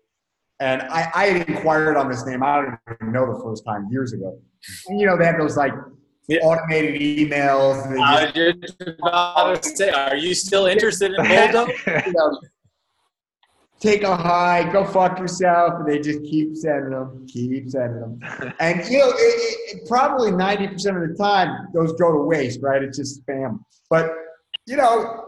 And 0.60 0.82
I, 0.82 1.10
I 1.14 1.26
had 1.28 1.48
inquired 1.48 1.96
on 1.96 2.08
this 2.10 2.26
name. 2.26 2.42
I 2.42 2.56
don't 2.56 2.78
even 3.00 3.12
know 3.12 3.32
the 3.32 3.42
first 3.42 3.64
time 3.64 3.88
years 3.90 4.12
ago. 4.12 4.38
And 4.88 5.00
you 5.00 5.06
know, 5.06 5.16
they 5.16 5.24
had 5.24 5.38
those 5.40 5.56
like 5.56 5.72
Yeah. 6.28 6.40
automated 6.42 7.00
emails. 7.00 7.98
I 7.98 8.24
was 8.24 8.32
just 8.34 8.76
about 8.82 9.62
to 9.62 9.68
say, 9.76 9.88
are 9.88 10.16
you 10.16 10.34
still 10.34 10.66
interested 10.66 11.12
in 11.12 11.24
Boldo? 11.24 11.68
you 12.06 12.12
know, 12.12 12.38
take 13.80 14.02
a 14.02 14.14
hike, 14.14 14.72
go 14.72 14.84
fuck 14.84 15.18
yourself, 15.18 15.74
and 15.78 15.88
they 15.88 15.98
just 15.98 16.22
keep 16.22 16.54
sending 16.56 16.90
them, 16.90 17.26
keep 17.26 17.70
sending 17.70 18.00
them. 18.00 18.20
And 18.60 18.84
you 18.90 18.98
know, 18.98 19.08
it, 19.08 19.14
it, 19.16 19.88
probably 19.88 20.30
ninety 20.30 20.68
percent 20.68 20.96
of 20.96 21.08
the 21.08 21.14
time 21.14 21.68
those 21.72 21.92
go 21.94 22.12
to 22.12 22.18
waste, 22.18 22.60
right? 22.62 22.82
It's 22.82 22.98
just 22.98 23.24
spam. 23.24 23.60
But 23.88 24.10
you 24.66 24.76
know, 24.76 25.24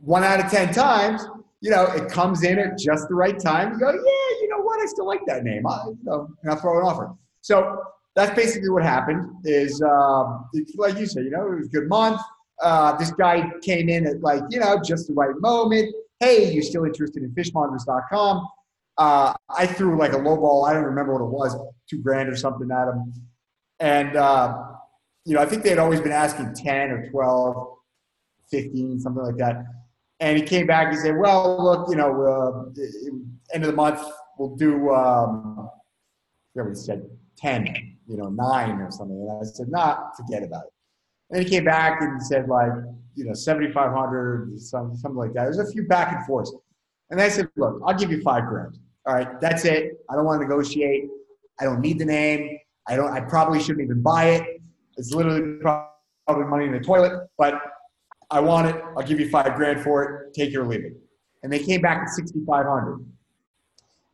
one 0.00 0.24
out 0.24 0.44
of 0.44 0.50
ten 0.50 0.74
times, 0.74 1.26
you 1.60 1.70
know, 1.70 1.84
it 1.84 2.10
comes 2.10 2.42
in 2.42 2.58
at 2.58 2.78
just 2.78 3.08
the 3.08 3.14
right 3.14 3.38
time. 3.38 3.72
You 3.72 3.78
go, 3.78 3.90
yeah, 3.90 4.40
you 4.40 4.48
know 4.50 4.60
what? 4.60 4.80
I 4.80 4.86
still 4.86 5.06
like 5.06 5.24
that 5.26 5.44
name. 5.44 5.66
I, 5.66 5.84
you 5.86 5.98
know, 6.02 6.28
and 6.42 6.52
I'll 6.52 6.58
throw 6.58 6.80
an 6.80 6.84
offer. 6.84 7.12
So 7.40 7.82
that's 8.14 8.34
basically 8.34 8.70
what 8.70 8.82
happened. 8.82 9.28
Is 9.44 9.82
um, 9.82 10.48
like 10.76 10.98
you 10.98 11.06
said, 11.06 11.24
you 11.24 11.30
know, 11.30 11.46
it 11.52 11.56
was 11.56 11.66
a 11.66 11.70
good 11.70 11.88
month. 11.88 12.20
Uh, 12.62 12.96
this 12.96 13.10
guy 13.12 13.50
came 13.62 13.88
in 13.88 14.06
at 14.06 14.20
like, 14.20 14.42
you 14.50 14.60
know, 14.60 14.80
just 14.84 15.08
the 15.08 15.14
right 15.14 15.34
moment. 15.40 15.94
Hey, 16.20 16.52
you 16.52 16.62
still 16.62 16.84
interested 16.84 17.22
in 17.22 17.30
fishmongers.com? 17.30 18.46
Uh, 18.98 19.32
I 19.50 19.66
threw 19.66 19.98
like 19.98 20.12
a 20.12 20.18
low 20.18 20.36
ball. 20.36 20.64
I 20.64 20.72
don't 20.72 20.84
remember 20.84 21.14
what 21.14 21.22
it 21.22 21.30
was, 21.30 21.56
two 21.88 21.98
grand 21.98 22.28
or 22.28 22.36
something 22.36 22.70
at 22.70 22.88
him. 22.88 23.12
And, 23.80 24.16
uh, 24.16 24.62
you 25.24 25.34
know, 25.34 25.40
I 25.40 25.46
think 25.46 25.64
they 25.64 25.70
had 25.70 25.78
always 25.78 26.00
been 26.00 26.12
asking 26.12 26.54
10 26.54 26.90
or 26.90 27.10
12, 27.10 27.76
15, 28.50 29.00
something 29.00 29.24
like 29.24 29.36
that. 29.38 29.64
And 30.20 30.36
he 30.36 30.44
came 30.44 30.68
back 30.68 30.92
and 30.92 30.98
said, 30.98 31.16
well, 31.16 31.62
look, 31.62 31.88
you 31.88 31.96
know, 31.96 32.22
uh, 32.22 32.80
end 33.52 33.64
of 33.64 33.70
the 33.70 33.76
month, 33.76 34.00
we'll 34.38 34.54
do, 34.54 34.90
um, 34.92 35.68
I 36.56 36.62
what 36.62 36.68
he 36.68 36.74
said, 36.74 37.08
10, 37.38 37.91
you 38.12 38.18
know, 38.18 38.28
nine 38.28 38.78
or 38.80 38.90
something. 38.90 39.16
And 39.16 39.40
I 39.40 39.44
said, 39.44 39.68
nah, 39.68 40.10
forget 40.16 40.42
about 40.42 40.64
it. 40.64 40.72
And 41.30 41.42
he 41.42 41.48
came 41.48 41.64
back 41.64 42.02
and 42.02 42.22
said, 42.22 42.46
like, 42.46 42.70
you 43.14 43.24
know, 43.24 43.32
7,500, 43.32 44.60
something, 44.60 44.96
something 44.98 45.16
like 45.16 45.32
that. 45.32 45.44
There's 45.44 45.58
a 45.58 45.72
few 45.72 45.84
back 45.84 46.14
and 46.14 46.26
forth. 46.26 46.50
And 47.10 47.20
I 47.20 47.28
said, 47.28 47.48
look, 47.56 47.80
I'll 47.86 47.94
give 47.94 48.10
you 48.10 48.20
five 48.20 48.46
grand. 48.46 48.78
All 49.06 49.14
right, 49.14 49.40
that's 49.40 49.64
it. 49.64 49.92
I 50.10 50.14
don't 50.14 50.26
want 50.26 50.42
to 50.42 50.46
negotiate. 50.46 51.08
I 51.58 51.64
don't 51.64 51.80
need 51.80 51.98
the 51.98 52.04
name. 52.04 52.58
I 52.86 52.96
don't. 52.96 53.10
I 53.10 53.20
probably 53.20 53.60
shouldn't 53.60 53.84
even 53.84 54.02
buy 54.02 54.30
it. 54.30 54.62
It's 54.96 55.12
literally 55.12 55.58
probably 55.60 56.44
money 56.44 56.66
in 56.66 56.72
the 56.72 56.80
toilet. 56.80 57.28
But 57.38 57.60
I 58.30 58.40
want 58.40 58.68
it. 58.68 58.82
I'll 58.96 59.02
give 59.02 59.18
you 59.18 59.28
five 59.28 59.54
grand 59.56 59.82
for 59.82 60.04
it. 60.04 60.34
Take 60.34 60.50
it 60.50 60.56
or 60.56 60.66
leave 60.66 60.84
it. 60.84 60.94
And 61.42 61.52
they 61.52 61.58
came 61.58 61.80
back 61.80 62.02
at 62.02 62.08
6,500. 62.10 63.04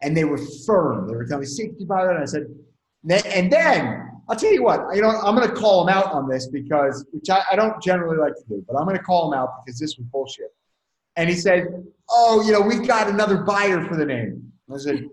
And 0.01 0.17
they 0.17 0.25
were 0.25 0.39
firm. 0.67 1.09
They 1.09 1.15
were 1.15 1.27
telling 1.27 1.41
me 1.41 1.47
6,500. 1.47 2.11
And 2.11 2.23
I 2.23 2.25
said, 2.25 2.47
and 3.05 3.53
then 3.53 4.11
I'll 4.29 4.37
tell 4.37 4.53
you 4.53 4.63
what. 4.63 4.95
You 4.95 5.03
know, 5.03 5.11
I'm 5.11 5.35
going 5.35 5.49
to 5.49 5.55
call 5.55 5.83
him 5.83 5.89
out 5.89 6.13
on 6.13 6.29
this 6.29 6.49
because, 6.49 7.05
which 7.13 7.31
I, 7.31 7.43
I 7.53 7.57
don't 7.57 7.83
generally 7.83 8.19
like 8.19 8.35
to 8.35 8.45
do, 8.49 8.65
but 8.69 8.77
I'm 8.77 8.85
going 8.85 8.97
to 8.97 9.03
call 9.03 9.33
him 9.33 9.39
out 9.39 9.65
because 9.65 9.79
this 9.79 9.97
was 9.97 10.07
bullshit. 10.07 10.55
And 11.17 11.29
he 11.29 11.37
said, 11.37 11.67
"Oh, 12.11 12.43
you 12.45 12.53
know, 12.53 12.61
we've 12.61 12.87
got 12.87 13.09
another 13.09 13.39
buyer 13.39 13.85
for 13.87 13.97
the 13.97 14.05
name." 14.05 14.53
I 14.73 14.79
said, 14.79 15.07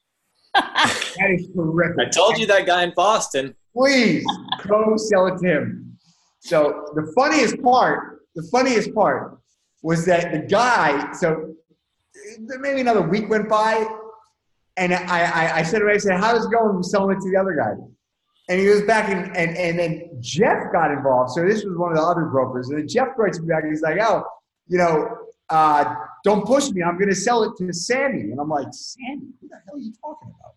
"That 0.54 1.30
is 1.30 1.48
terrific." 1.54 1.98
I 1.98 2.10
told 2.10 2.38
you 2.38 2.46
that 2.46 2.66
guy 2.66 2.84
in 2.84 2.92
Boston. 2.94 3.54
Please 3.74 4.24
go 4.66 4.96
sell 4.96 5.26
it 5.28 5.38
to 5.38 5.46
him. 5.46 5.98
So 6.40 6.92
the 6.94 7.12
funniest 7.16 7.60
part, 7.62 8.22
the 8.34 8.42
funniest 8.52 8.94
part 8.94 9.38
was 9.82 10.04
that 10.06 10.32
the 10.32 10.40
guy. 10.40 11.12
So 11.12 11.54
maybe 12.38 12.80
another 12.80 13.02
week 13.02 13.28
went 13.28 13.48
by, 13.48 13.86
and 14.78 14.94
I, 14.94 15.24
I, 15.24 15.56
I 15.58 15.62
said 15.62 15.80
to 15.80 15.86
him, 15.86 15.94
I 15.94 15.98
said, 15.98 16.18
"How's 16.18 16.46
it 16.46 16.52
going? 16.52 16.76
I'm 16.76 16.82
selling 16.82 17.16
it 17.16 17.20
to 17.20 17.30
the 17.30 17.36
other 17.36 17.54
guy." 17.54 17.74
And 18.48 18.58
he 18.58 18.66
goes 18.66 18.82
back 18.82 19.10
and, 19.10 19.36
and, 19.36 19.56
and 19.56 19.78
then 19.78 20.10
Jeff 20.20 20.72
got 20.72 20.90
involved. 20.90 21.32
So 21.32 21.46
this 21.46 21.64
was 21.64 21.76
one 21.76 21.92
of 21.92 21.98
the 21.98 22.02
other 22.02 22.24
brokers. 22.24 22.70
And 22.70 22.78
then 22.78 22.88
Jeff 22.88 23.08
writes 23.18 23.38
me 23.38 23.46
back 23.46 23.62
and 23.62 23.72
he's 23.72 23.82
like, 23.82 23.98
oh, 24.00 24.24
you 24.68 24.78
know, 24.78 25.18
uh, 25.50 25.94
don't 26.24 26.46
push 26.46 26.70
me. 26.70 26.82
I'm 26.82 26.96
going 26.96 27.10
to 27.10 27.14
sell 27.14 27.42
it 27.42 27.52
to 27.58 27.70
Sammy. 27.74 28.22
And 28.30 28.40
I'm 28.40 28.48
like, 28.48 28.68
Sammy? 28.70 29.28
Who 29.40 29.48
the 29.48 29.56
hell 29.66 29.74
are 29.74 29.78
you 29.78 29.92
talking 30.00 30.28
about? 30.28 30.54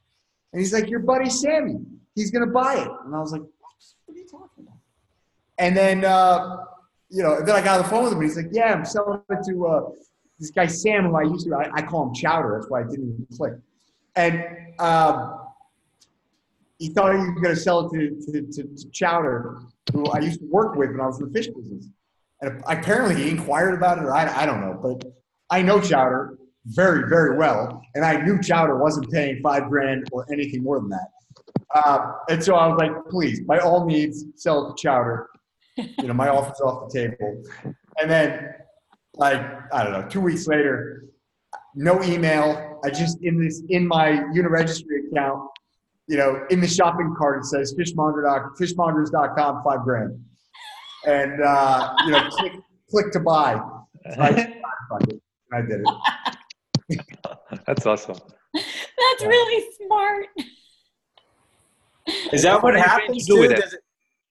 And 0.53 0.61
he's 0.61 0.71
like, 0.71 0.89
your 0.89 1.01
buddy 1.01 1.29
Sammy. 1.29 1.79
He's 2.15 2.31
going 2.31 2.45
to 2.45 2.51
buy 2.51 2.75
it. 2.75 2.87
And 3.05 3.13
I 3.13 3.19
was 3.19 3.33
like, 3.33 3.41
what? 3.41 3.73
What 4.05 4.15
are 4.15 4.19
you 4.19 4.27
talking 4.27 4.63
about? 4.63 4.77
And 5.57 5.75
then, 5.75 6.05
uh, 6.05 6.57
you 7.09 7.23
know, 7.23 7.41
then 7.41 7.55
I 7.55 7.61
got 7.61 7.77
on 7.77 7.83
the 7.83 7.89
phone 7.89 8.03
with 8.05 8.13
him 8.13 8.19
and 8.19 8.27
he's 8.27 8.37
like, 8.37 8.49
yeah, 8.51 8.73
I'm 8.73 8.85
selling 8.85 9.19
it 9.29 9.37
to 9.49 9.67
uh, 9.67 9.89
this 10.39 10.49
guy 10.49 10.65
Sam 10.65 11.07
who 11.07 11.15
I 11.17 11.23
used 11.23 11.45
to, 11.45 11.55
I, 11.55 11.69
I 11.73 11.81
call 11.81 12.07
him 12.07 12.13
Chowder. 12.13 12.57
That's 12.57 12.71
why 12.71 12.81
I 12.81 12.83
didn't 12.83 13.09
even 13.09 13.27
click. 13.35 13.53
And 14.15 14.43
um, 14.79 15.39
he 16.79 16.89
thought 16.89 17.13
he 17.13 17.19
was 17.19 17.29
going 17.41 17.55
to 17.55 17.55
sell 17.55 17.87
it 17.87 17.93
to, 17.93 18.31
to, 18.31 18.41
to, 18.41 18.63
to 18.63 18.89
Chowder, 18.91 19.61
who 19.93 20.05
I 20.07 20.19
used 20.19 20.39
to 20.39 20.47
work 20.47 20.75
with 20.75 20.91
when 20.91 20.99
I 20.99 21.05
was 21.05 21.19
in 21.19 21.27
the 21.27 21.33
fish 21.33 21.47
business. 21.47 21.87
And 22.41 22.61
apparently 22.67 23.23
he 23.23 23.29
inquired 23.29 23.75
about 23.75 23.99
it, 23.99 24.03
or 24.03 24.13
I, 24.13 24.43
I 24.43 24.45
don't 24.45 24.61
know. 24.61 24.79
But 24.81 25.05
I 25.49 25.61
know 25.61 25.79
Chowder 25.79 26.37
very, 26.65 27.07
very 27.07 27.37
well. 27.37 27.81
And 27.95 28.03
I 28.03 28.21
knew 28.21 28.41
Chowder 28.41 28.77
wasn't 28.77 29.11
paying 29.11 29.41
five 29.41 29.69
grand 29.69 30.07
or 30.11 30.25
anything 30.31 30.63
more 30.63 30.79
than 30.79 30.89
that. 30.89 31.07
Uh, 31.73 32.13
and 32.29 32.43
so 32.43 32.55
I 32.55 32.67
was 32.67 32.77
like, 32.79 32.91
please, 33.09 33.41
by 33.41 33.59
all 33.59 33.85
means, 33.85 34.25
sell 34.35 34.67
it 34.67 34.75
to 34.75 34.81
Chowder. 34.81 35.27
You 35.77 36.07
know, 36.07 36.13
my 36.13 36.27
offer's 36.27 36.59
off 36.61 36.91
the 36.91 36.99
table. 36.99 37.43
And 37.99 38.09
then, 38.09 38.53
like, 39.15 39.41
I 39.73 39.83
don't 39.83 39.93
know, 39.93 40.07
two 40.09 40.21
weeks 40.21 40.47
later, 40.47 41.05
no 41.75 42.03
email. 42.03 42.79
I 42.83 42.89
just 42.89 43.17
in 43.21 43.39
this 43.39 43.61
in 43.69 43.87
my 43.87 44.09
Uniregistry 44.35 45.09
account, 45.11 45.49
you 46.07 46.17
know, 46.17 46.45
in 46.49 46.59
the 46.59 46.67
shopping 46.67 47.13
cart 47.17 47.39
it 47.39 47.45
says 47.45 47.73
fishmonger 47.77 48.23
fishmongers.com 48.59 49.63
five 49.63 49.81
grand, 49.83 50.19
and 51.05 51.41
uh, 51.41 51.93
you 52.05 52.11
know, 52.11 52.29
click 52.29 52.53
click 52.89 53.11
to 53.11 53.19
buy. 53.19 53.59
So 54.15 54.21
I, 54.21 54.29
I 55.53 55.61
did 55.61 55.81
it. 56.89 56.99
That's 57.67 57.85
awesome. 57.85 58.17
That's 58.53 59.23
really 59.23 59.65
smart. 59.85 60.25
Is 62.33 62.43
that 62.43 62.61
what 62.61 62.75
happens 62.75 63.27
too? 63.27 63.43
It? 63.43 63.61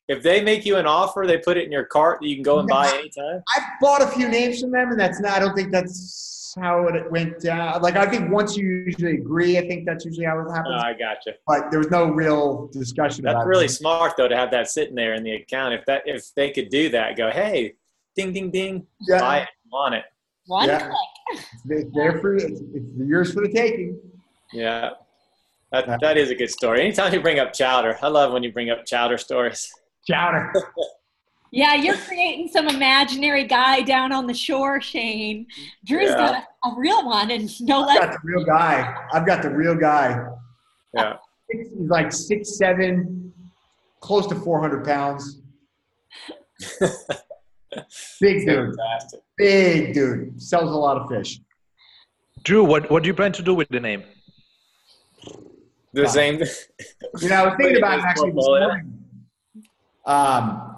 if 0.08 0.22
they 0.22 0.42
make 0.42 0.66
you 0.66 0.76
an 0.76 0.86
offer, 0.86 1.24
they 1.26 1.38
put 1.38 1.56
it 1.56 1.64
in 1.64 1.72
your 1.72 1.84
cart 1.84 2.18
that 2.20 2.28
you 2.28 2.34
can 2.34 2.42
go 2.42 2.58
and 2.58 2.68
buy 2.68 2.88
anytime. 2.88 3.42
I've 3.56 3.62
bought 3.80 4.02
a 4.02 4.08
few 4.08 4.28
names 4.28 4.60
from 4.60 4.72
them, 4.72 4.90
and 4.90 4.98
that's 4.98 5.20
not. 5.20 5.32
I 5.32 5.38
don't 5.38 5.54
think 5.54 5.70
that's 5.70 6.39
how 6.54 6.86
it 6.88 7.10
went 7.10 7.40
down. 7.40 7.82
Like 7.82 7.96
I 7.96 8.06
think 8.06 8.30
once 8.30 8.56
you 8.56 8.66
usually 8.86 9.14
agree, 9.14 9.58
I 9.58 9.66
think 9.66 9.86
that's 9.86 10.04
usually 10.04 10.26
how 10.26 10.38
it 10.40 10.50
happens. 10.50 10.74
Oh, 10.76 10.86
I 10.86 10.92
gotcha. 10.92 11.34
But 11.46 11.70
there 11.70 11.78
was 11.78 11.90
no 11.90 12.10
real 12.10 12.68
discussion. 12.72 13.24
That's 13.24 13.46
really 13.46 13.66
it. 13.66 13.70
smart 13.70 14.16
though 14.16 14.28
to 14.28 14.36
have 14.36 14.50
that 14.52 14.68
sitting 14.68 14.94
there 14.94 15.14
in 15.14 15.22
the 15.22 15.32
account. 15.32 15.74
If 15.74 15.84
that 15.86 16.02
if 16.06 16.34
they 16.34 16.50
could 16.50 16.68
do 16.70 16.88
that, 16.90 17.16
go 17.16 17.30
hey, 17.30 17.74
ding 18.16 18.32
ding 18.32 18.50
ding, 18.50 18.86
yeah. 19.08 19.20
buy 19.20 19.38
it, 19.40 19.48
want 19.70 19.94
it. 19.94 20.04
One 20.46 20.68
yeah. 20.68 20.78
click. 20.78 21.44
It's 21.68 21.94
there 21.94 22.18
for 22.18 22.34
it's, 22.34 22.60
it's 22.74 22.86
yours 22.96 23.32
for 23.32 23.42
the 23.42 23.52
taking. 23.52 24.00
Yeah. 24.52 24.90
That, 25.72 26.00
that 26.00 26.16
is 26.16 26.30
a 26.30 26.34
good 26.34 26.50
story. 26.50 26.80
Anytime 26.80 27.12
you 27.12 27.20
bring 27.20 27.38
up 27.38 27.52
chowder, 27.52 27.96
I 28.02 28.08
love 28.08 28.32
when 28.32 28.42
you 28.42 28.52
bring 28.52 28.70
up 28.70 28.84
chowder 28.84 29.18
stories. 29.18 29.70
Chowder. 30.08 30.52
yeah, 31.52 31.74
you're 31.74 31.96
creating 31.96 32.48
some 32.48 32.68
imaginary 32.68 33.44
guy 33.44 33.82
down 33.82 34.12
on 34.12 34.26
the 34.26 34.34
shore, 34.34 34.80
Shane. 34.80 35.46
Drew's 35.84 36.10
yeah. 36.10 36.16
got 36.16 36.34
a, 36.34 36.68
a, 36.68 36.74
real 36.78 37.04
one, 37.04 37.30
and 37.30 37.60
no 37.60 37.80
less. 37.80 37.98
I've 37.98 38.10
got 38.10 38.12
the 38.12 38.28
real 38.28 38.44
guy. 38.44 39.06
I've 39.12 39.26
got 39.26 39.42
the 39.42 39.50
real 39.50 39.74
guy. 39.74 40.26
Yeah. 40.94 41.16
He's 41.50 41.68
like 41.74 42.12
six 42.12 42.56
seven, 42.56 43.32
close 44.00 44.26
to 44.28 44.34
four 44.36 44.60
hundred 44.60 44.84
pounds. 44.84 45.40
Big 48.20 48.46
dude. 48.46 48.76
Fantastic. 48.76 49.20
Big 49.36 49.94
dude. 49.94 50.40
Sells 50.40 50.70
a 50.70 50.76
lot 50.76 50.96
of 50.96 51.08
fish. 51.08 51.40
Drew, 52.42 52.64
what, 52.64 52.90
what 52.90 53.02
do 53.02 53.06
you 53.06 53.14
plan 53.14 53.32
to 53.32 53.42
do 53.42 53.54
with 53.54 53.68
the 53.68 53.80
name? 53.80 54.02
The 55.92 56.08
same. 56.08 56.40
You 57.20 57.28
know, 57.28 57.34
I 57.34 57.44
was 57.46 57.54
thinking 57.58 57.76
about 57.78 58.00
actually 58.00 58.30
this 58.30 58.46
morning. 58.46 59.04
Um, 60.06 60.69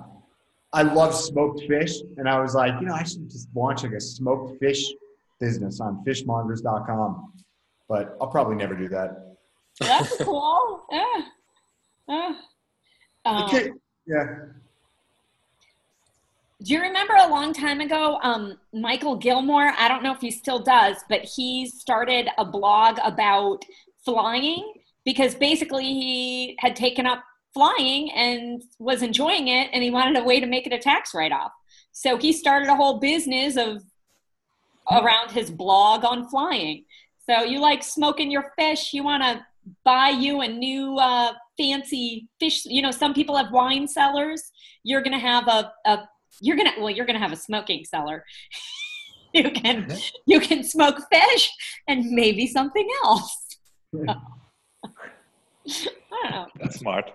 I 0.72 0.82
love 0.82 1.14
smoked 1.14 1.60
fish, 1.68 1.96
and 2.16 2.28
I 2.28 2.40
was 2.40 2.54
like, 2.54 2.80
you 2.80 2.86
know, 2.86 2.94
I 2.94 3.02
should 3.02 3.30
just 3.30 3.48
launch 3.54 3.82
like 3.82 3.92
a 3.92 4.00
smoked 4.00 4.58
fish 4.58 4.90
business 5.38 5.80
on 5.80 6.02
fishmongers.com. 6.06 7.32
But 7.88 8.16
I'll 8.20 8.28
probably 8.28 8.56
never 8.56 8.74
do 8.74 8.88
that. 8.88 9.36
That's 9.80 10.16
cool. 10.18 10.86
Yeah. 10.90 11.04
Yeah. 12.08 12.32
Um, 13.24 13.50
yeah. 14.06 14.36
Do 16.62 16.72
you 16.72 16.80
remember 16.80 17.14
a 17.14 17.28
long 17.28 17.52
time 17.52 17.80
ago, 17.80 18.18
um, 18.22 18.56
Michael 18.72 19.16
Gilmore? 19.16 19.72
I 19.76 19.88
don't 19.88 20.02
know 20.02 20.12
if 20.12 20.20
he 20.20 20.30
still 20.30 20.60
does, 20.60 20.96
but 21.08 21.22
he 21.22 21.66
started 21.66 22.28
a 22.38 22.44
blog 22.44 22.98
about 23.02 23.64
flying 24.04 24.72
because 25.04 25.34
basically 25.34 25.84
he 25.84 26.56
had 26.60 26.76
taken 26.76 27.04
up 27.04 27.24
flying 27.54 28.10
and 28.12 28.62
was 28.78 29.02
enjoying 29.02 29.48
it 29.48 29.68
and 29.72 29.82
he 29.82 29.90
wanted 29.90 30.20
a 30.20 30.24
way 30.24 30.40
to 30.40 30.46
make 30.46 30.66
it 30.66 30.72
a 30.72 30.78
tax 30.78 31.14
write-off. 31.14 31.52
So 31.92 32.16
he 32.16 32.32
started 32.32 32.68
a 32.68 32.76
whole 32.76 32.98
business 32.98 33.56
of 33.56 33.82
around 34.90 35.30
his 35.30 35.50
blog 35.50 36.04
on 36.04 36.28
flying. 36.28 36.84
So 37.28 37.42
you 37.42 37.60
like 37.60 37.82
smoking 37.82 38.30
your 38.30 38.52
fish 38.58 38.92
you 38.92 39.04
want 39.04 39.22
to 39.22 39.44
buy 39.84 40.08
you 40.08 40.40
a 40.40 40.48
new 40.48 40.96
uh, 40.96 41.32
fancy 41.56 42.26
fish 42.40 42.64
you 42.64 42.82
know 42.82 42.90
some 42.90 43.14
people 43.14 43.36
have 43.36 43.52
wine 43.52 43.86
cellars. 43.86 44.50
You're 44.82 45.02
gonna 45.02 45.18
have 45.18 45.46
a, 45.46 45.72
a 45.86 46.08
you're 46.40 46.56
gonna 46.56 46.72
well 46.78 46.90
you're 46.90 47.06
gonna 47.06 47.18
have 47.18 47.32
a 47.32 47.36
smoking 47.36 47.84
cellar. 47.84 48.24
You 49.34 49.50
can 49.50 49.90
you 50.26 50.40
can 50.40 50.62
smoke 50.62 50.98
fish 51.10 51.50
and 51.88 52.04
maybe 52.10 52.46
something 52.46 52.86
else. 53.02 53.46
I 53.96 54.14
don't 56.22 56.30
know. 56.30 56.46
That's 56.60 56.78
smart 56.78 57.12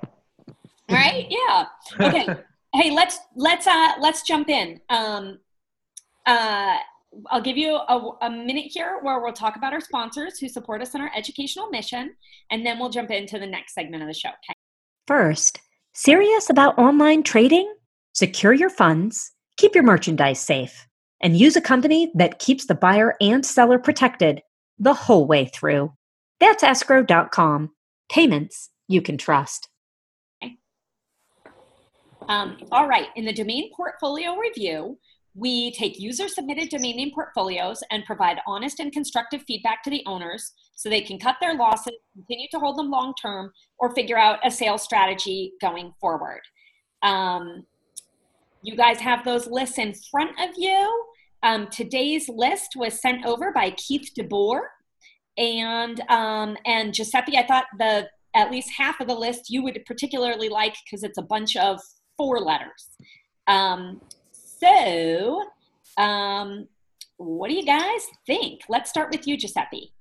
right 0.92 1.28
yeah 1.30 1.66
okay 2.00 2.28
hey 2.74 2.92
let's 2.92 3.20
let's 3.36 3.68
uh 3.68 3.94
let's 4.00 4.22
jump 4.24 4.50
in 4.50 4.80
um 4.90 5.40
uh 6.26 6.78
I'll 7.30 7.42
give 7.42 7.58
you 7.58 7.74
a, 7.76 8.12
a, 8.22 8.30
minute 8.30 8.66
here 8.68 9.00
where 9.02 9.20
we'll 9.20 9.34
talk 9.34 9.56
about 9.56 9.74
our 9.74 9.80
sponsors 9.80 10.38
who 10.40 10.50
support 10.50 10.82
us 10.82 10.94
in 10.94 11.02
our 11.02 11.10
educational 11.16 11.70
mission, 11.70 12.14
and 12.52 12.66
then 12.66 12.78
we'll 12.78 12.90
jump 12.90 13.12
into 13.12 13.40
the 13.40 13.48
next 13.48 13.74
segment 13.74 14.04
of 14.04 14.08
the 14.08 14.14
show. 14.14 14.30
Okay. 14.30 14.54
First, 15.08 15.60
serious 15.94 16.50
about 16.50 16.78
online 16.78 17.24
trading? 17.24 17.74
Secure 18.14 18.54
your 18.54 18.70
funds, 18.70 19.32
keep 19.58 19.74
your 19.74 19.84
merchandise 19.84 20.40
safe, 20.40 20.88
and 21.22 21.38
use 21.38 21.56
a 21.56 21.62
company 21.62 22.12
that 22.16 22.40
keeps 22.40 22.66
the 22.66 22.76
buyer 22.76 23.16
and 23.22 23.46
seller 23.46 23.80
protected 23.80 24.42
the 24.78 24.94
whole 24.94 25.26
way 25.26 25.46
through. 25.46 25.94
That's 26.40 26.64
escrow.com. 26.64 27.72
Payments 28.10 28.70
you 28.88 29.02
can 29.02 29.18
trust. 29.18 29.70
Um, 32.28 32.58
all 32.72 32.88
right, 32.88 33.08
in 33.16 33.26
the 33.26 33.34
domain 33.34 33.72
portfolio 33.76 34.36
review, 34.36 34.98
we 35.34 35.72
take 35.72 36.00
user 36.00 36.28
submitted 36.28 36.70
domain 36.70 36.98
name 36.98 37.12
portfolios 37.14 37.84
and 37.92 38.04
provide 38.06 38.40
honest 38.48 38.80
and 38.80 38.92
constructive 38.92 39.44
feedback 39.48 39.84
to 39.84 39.90
the 39.90 40.04
owners 40.08 40.54
so 40.76 40.90
they 40.90 41.02
can 41.02 41.20
cut 41.20 41.36
their 41.40 41.56
losses, 41.56 41.94
continue 42.14 42.48
to 42.52 42.60
hold 42.60 42.78
them 42.78 42.90
long 42.90 43.14
term, 43.22 43.52
or 43.80 43.94
figure 43.94 44.18
out 44.18 44.40
a 44.44 44.50
sales 44.50 44.82
strategy 44.82 45.54
going 45.62 45.94
forward. 46.02 46.42
Um, 47.04 47.66
you 48.64 48.76
guys 48.76 49.00
have 49.00 49.24
those 49.24 49.48
lists 49.48 49.78
in 49.78 49.94
front 50.12 50.32
of 50.40 50.50
you. 50.58 51.06
Um, 51.44 51.68
today's 51.68 52.28
list 52.28 52.72
was 52.76 53.00
sent 53.00 53.26
over 53.26 53.52
by 53.54 53.72
Keith 53.72 54.12
DeBoer 54.18 54.62
and 55.38 56.02
um, 56.10 56.58
and 56.66 56.94
Giuseppe. 56.94 57.38
I 57.38 57.46
thought 57.46 57.66
the 57.78 58.10
at 58.36 58.52
least 58.52 58.72
half 58.76 59.00
of 59.00 59.08
the 59.08 59.16
list 59.16 59.50
you 59.50 59.64
would 59.64 59.80
particularly 59.86 60.50
like 60.50 60.76
because 60.84 61.04
it's 61.04 61.18
a 61.18 61.24
bunch 61.24 61.56
of 61.56 61.80
four 62.18 62.40
letters. 62.40 62.90
Um, 63.48 64.02
so, 64.32 65.44
um, 65.98 66.68
what 67.18 67.50
do 67.50 67.56
you 67.56 67.66
guys 67.66 68.08
think? 68.26 68.62
Let's 68.70 68.90
start 68.90 69.12
with 69.12 69.28
you, 69.28 69.38
Giuseppe. 69.38 69.94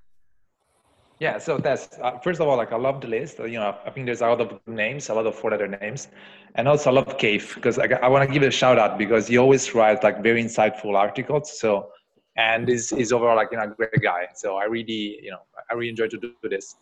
Yeah, 1.19 1.39
so 1.39 1.57
that's 1.57 1.99
uh, 2.03 2.19
first 2.19 2.41
of 2.41 2.49
all, 2.49 2.59
like 2.59 2.73
I 2.73 2.77
love 2.77 3.01
the 3.01 3.09
list. 3.09 3.39
You 3.39 3.59
know, 3.59 3.75
I 3.87 3.91
think 3.91 4.05
there's 4.05 4.21
a 4.21 4.27
lot 4.27 4.41
of 4.41 4.61
names, 4.67 5.09
a 5.09 5.15
lot 5.15 5.27
of 5.27 5.35
four-letter 5.35 5.67
names, 5.67 6.09
and 6.57 6.69
also 6.69 6.91
I 6.91 6.93
love 6.93 7.17
Cave 7.17 7.53
because 7.55 7.79
I, 7.79 7.87
I 8.03 8.09
want 8.09 8.27
to 8.29 8.33
give 8.33 8.43
it 8.43 8.49
a 8.49 8.51
shout 8.51 8.79
out 8.79 8.99
because 8.99 9.27
he 9.27 9.39
always 9.39 9.75
writes 9.75 10.03
like 10.03 10.23
very 10.23 10.45
insightful 10.45 10.95
articles. 10.95 11.59
So, 11.59 11.89
and 12.37 12.69
is 12.69 12.93
is 12.93 13.13
overall 13.13 13.35
like 13.35 13.49
you 13.51 13.57
know 13.57 13.65
a 13.65 13.69
great 13.69 14.03
guy. 14.03 14.27
So 14.35 14.57
I 14.57 14.65
really, 14.65 15.19
you 15.23 15.31
know, 15.31 15.41
I 15.71 15.75
really 15.75 15.89
enjoy 15.89 16.09
to 16.09 16.19
do 16.19 16.35
this. 16.43 16.77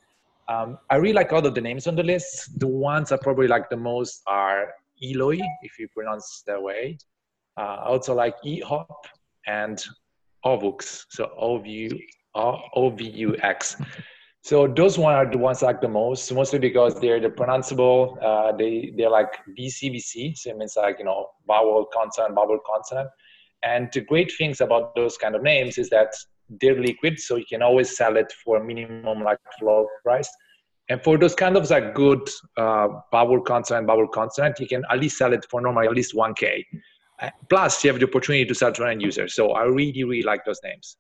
Um, 0.49 0.79
I 0.90 0.97
really 0.97 1.14
like 1.14 1.33
all 1.33 1.47
of 1.47 1.55
the 1.55 1.61
names 1.61 1.87
on 1.87 1.94
the 1.94 2.03
list. 2.03 2.59
The 2.59 2.66
ones 2.66 3.12
I 3.12 3.18
probably 3.18 3.47
like 3.47 3.70
the 3.70 3.77
most 3.77 4.23
are 4.27 4.75
Eloy, 5.05 5.38
if 5.62 5.79
you 5.79 5.88
pronounce 5.88 6.43
that 6.47 6.61
way. 6.61 6.99
Uh, 7.57 7.77
also 7.85 8.14
like 8.14 8.35
EHOP 8.45 8.87
and 9.47 9.85
OVUX, 10.45 11.05
so 11.09 11.31
O-V-U-X. 12.37 13.77
So 14.43 14.67
those 14.67 14.99
one 14.99 15.14
are 15.14 15.25
the 15.25 15.38
ones 15.38 15.62
I 15.62 15.69
like 15.69 15.81
the 15.81 15.88
most, 15.88 16.31
mostly 16.31 16.59
because 16.59 17.01
they're 17.01 17.19
the 17.19 17.31
pronounceable. 17.31 18.23
Uh, 18.23 18.53
they 18.55 18.93
they're 18.95 19.09
like 19.09 19.33
VCVC, 19.59 20.37
so 20.37 20.51
it 20.51 20.59
means 20.59 20.75
like 20.77 20.99
you 20.99 21.07
know 21.07 21.29
vowel 21.47 21.87
consonant, 21.90 22.35
vowel 22.35 22.59
consonant. 22.71 23.09
And 23.62 23.88
the 23.95 24.03
great 24.03 24.31
things 24.37 24.61
about 24.61 24.95
those 24.95 25.17
kind 25.17 25.35
of 25.35 25.43
names 25.43 25.79
is 25.79 25.88
that 25.88 26.14
they're 26.61 26.79
liquid, 26.79 27.19
so 27.19 27.37
you 27.37 27.47
can 27.49 27.62
always 27.62 27.97
sell 27.97 28.19
it 28.19 28.31
for 28.45 28.62
minimum 28.62 29.23
like 29.23 29.38
floor 29.59 29.88
price. 30.03 30.29
And 30.90 31.03
for 31.03 31.16
those 31.16 31.35
kind 31.35 31.57
of 31.57 31.68
like 31.70 31.94
good 31.94 32.29
uh, 32.57 32.88
vowel 33.11 33.40
consonant, 33.40 33.87
vowel 33.87 34.07
consonant, 34.07 34.61
you 34.61 34.66
can 34.66 34.85
at 34.90 35.01
least 35.01 35.16
sell 35.16 35.33
it 35.33 35.47
for 35.51 35.61
normally 35.61 35.87
at 35.87 35.94
least 35.94 36.14
1K. 36.14 36.62
Uh, 37.20 37.31
plus, 37.49 37.83
you 37.83 37.90
have 37.90 38.01
the 38.01 38.07
opportunity 38.07 38.44
to 38.44 38.55
sell 38.55 38.73
to 38.73 38.83
an 38.85 38.90
end 38.90 39.03
user. 39.03 39.29
So 39.29 39.53
I 39.53 39.64
really, 39.64 40.05
really 40.05 40.23
like 40.23 40.44
those 40.44 40.61
names. 40.62 40.97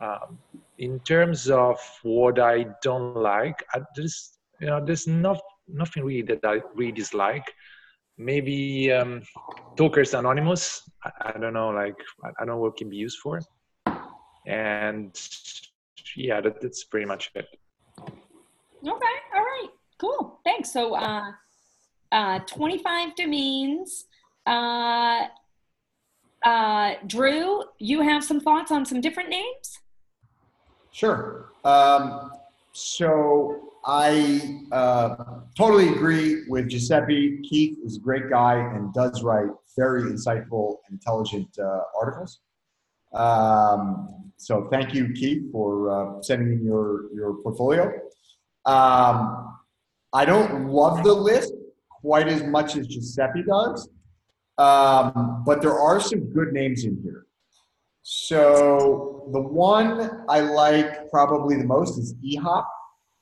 Um, 0.00 0.38
in 0.78 1.00
terms 1.00 1.48
of 1.50 1.78
what 2.02 2.38
I 2.38 2.66
don't 2.82 3.16
like, 3.16 3.64
I, 3.74 3.80
there's 3.96 4.38
you 4.60 4.68
know 4.68 4.84
there's 4.84 5.06
not 5.06 5.40
nothing 5.66 6.04
really 6.04 6.22
that 6.22 6.40
I 6.44 6.60
really 6.74 6.92
dislike. 6.92 7.44
Maybe 8.16 8.92
um, 8.92 9.22
Talkers 9.76 10.14
Anonymous. 10.14 10.88
I, 11.04 11.32
I 11.34 11.38
don't 11.38 11.52
know, 11.52 11.70
like 11.70 11.96
I, 12.24 12.28
I 12.28 12.32
don't 12.44 12.48
know 12.48 12.56
what 12.58 12.76
can 12.76 12.90
be 12.90 12.96
used 12.96 13.18
for. 13.18 13.40
And 14.46 15.18
yeah, 16.16 16.40
that, 16.40 16.60
that's 16.60 16.84
pretty 16.84 17.06
much 17.06 17.30
it. 17.34 17.46
Okay. 18.82 19.16
All 19.34 19.42
right. 19.42 19.68
Cool. 19.98 20.40
Thanks. 20.44 20.72
So, 20.72 20.94
uh, 20.94 21.32
uh, 22.12 22.38
25 22.40 23.14
domains. 23.16 24.06
Uh, 24.46 25.26
uh, 26.44 26.94
Drew, 27.06 27.64
you 27.78 28.00
have 28.02 28.24
some 28.24 28.40
thoughts 28.40 28.70
on 28.70 28.84
some 28.86 29.00
different 29.00 29.28
names? 29.28 29.78
Sure. 30.92 31.50
Um, 31.64 32.32
so 32.72 33.72
I 33.84 34.60
uh, 34.72 35.40
totally 35.56 35.88
agree 35.88 36.44
with 36.48 36.68
Giuseppe. 36.68 37.40
Keith 37.42 37.78
is 37.84 37.96
a 37.96 38.00
great 38.00 38.30
guy 38.30 38.54
and 38.54 38.92
does 38.94 39.22
write 39.22 39.50
very 39.76 40.02
insightful, 40.02 40.76
intelligent 40.90 41.48
uh, 41.58 41.80
articles. 41.98 42.40
Um, 43.12 44.32
so 44.36 44.68
thank 44.70 44.94
you, 44.94 45.12
Keith, 45.12 45.50
for 45.50 45.90
uh, 45.90 46.22
sending 46.22 46.52
in 46.52 46.64
your 46.64 47.12
your 47.14 47.34
portfolio. 47.42 47.92
Um, 48.68 49.56
I 50.12 50.26
don't 50.26 50.68
love 50.68 51.02
the 51.02 51.12
list 51.12 51.54
quite 52.02 52.28
as 52.28 52.44
much 52.44 52.76
as 52.76 52.86
Giuseppe 52.86 53.42
does, 53.42 53.88
um, 54.58 55.42
but 55.46 55.62
there 55.62 55.78
are 55.78 55.98
some 56.00 56.32
good 56.32 56.52
names 56.52 56.84
in 56.84 57.00
here. 57.02 57.24
So 58.02 59.28
the 59.32 59.40
one 59.40 60.22
I 60.28 60.40
like 60.40 61.10
probably 61.10 61.56
the 61.56 61.64
most 61.64 61.98
is 61.98 62.14
eHop. 62.24 62.64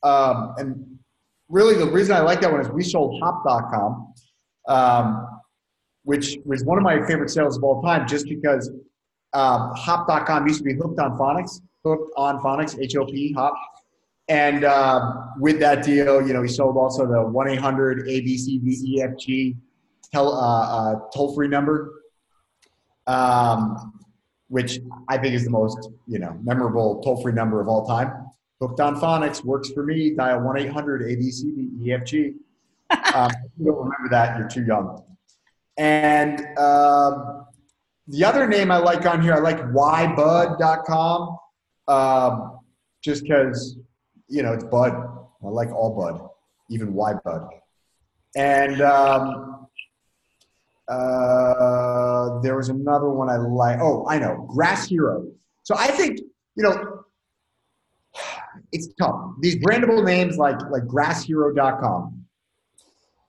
Um, 0.03 0.55
and 0.59 0.99
really 1.49 1.77
the 1.77 1.91
reason 1.91 2.17
I 2.17 2.21
like 2.21 2.41
that 2.41 2.51
one 2.51 2.61
is 2.61 2.69
we 2.69 2.83
sold 2.83 3.21
hop.com, 3.21 4.15
um, 4.69 5.41
which 6.03 6.39
was 6.45 6.65
one 6.65 6.77
of 6.77 6.85
my 6.85 7.05
favorite 7.07 7.31
sales 7.31 7.57
of 7.57 7.65
all 7.65 7.83
time 7.83 8.07
just 8.07 8.29
because 8.29 8.69
um, 9.33 9.73
hop.com 9.75 10.47
used 10.47 10.59
to 10.59 10.65
be 10.65 10.75
hooked 10.75 10.99
on 10.99 11.17
phonics, 11.17 11.61
hooked 11.85 12.13
on 12.17 12.41
phonics, 12.41 12.81
H-O-P, 12.81 13.33
hop. 13.33 13.55
And 14.29 14.65
um, 14.65 15.35
with 15.39 15.61
that 15.61 15.85
deal, 15.85 16.27
you 16.27 16.33
know, 16.33 16.43
he 16.43 16.49
sold 16.49 16.77
also 16.77 17.07
the 17.07 17.15
1-800-ABCDEFG 17.15 19.57
tel- 20.13 20.35
uh, 20.35 20.95
uh, 20.95 20.97
toll-free 21.15 21.47
number, 21.49 22.03
um, 23.07 24.01
which 24.49 24.81
I 25.09 25.19
think 25.19 25.35
is 25.35 25.45
the 25.45 25.51
most, 25.51 25.91
you 26.09 26.19
know, 26.19 26.37
memorable 26.43 27.01
toll-free 27.03 27.35
number 27.35 27.61
of 27.61 27.69
all 27.69 27.87
time. 27.87 28.27
Hooked 28.61 28.81
on 28.81 29.01
phonics 29.01 29.45
works 29.45 29.71
for 29.71 29.85
me. 29.85 30.15
Dial 30.15 30.41
1-800-ABCDEFG. 30.41 32.35
Um, 33.15 33.31
you 33.59 33.67
don't 33.67 33.79
remember 33.79 34.09
that, 34.11 34.39
you're 34.39 34.49
too 34.49 34.65
young. 34.65 35.03
And 35.77 36.41
um, 36.59 37.47
the 38.07 38.25
other 38.25 38.47
name 38.47 38.71
I 38.71 38.77
like 38.77 39.05
on 39.07 39.21
here, 39.23 39.35
I 39.35 39.39
like 39.39 39.59
whybud.com, 39.59 41.39
um, 41.89 42.61
just 43.03 43.25
because 43.25 43.77
you 44.29 44.43
know, 44.43 44.53
it's 44.53 44.65
Bud. 44.65 44.93
I 44.93 45.49
like 45.49 45.71
all 45.73 45.95
Bud, 45.95 46.29
even 46.71 46.93
Y 46.95 47.15
Bud. 47.25 47.49
And 48.37 48.81
um, 48.83 49.67
uh, 50.89 52.41
there 52.41 52.57
was 52.57 52.69
another 52.69 53.11
one 53.11 53.29
I 53.31 53.37
like. 53.37 53.79
Oh, 53.81 54.07
I 54.09 54.19
know, 54.19 54.47
Grass 54.49 54.89
Hero. 54.89 55.27
So 55.63 55.75
I 55.77 55.89
think 55.89 56.21
you 56.57 56.63
know, 56.63 57.05
it's 58.73 58.89
tough. 58.95 59.33
These 59.41 59.57
brandable 59.57 60.05
names 60.05 60.37
like 60.37 60.61
like 60.71 60.85
GrassHero.com. 60.85 62.25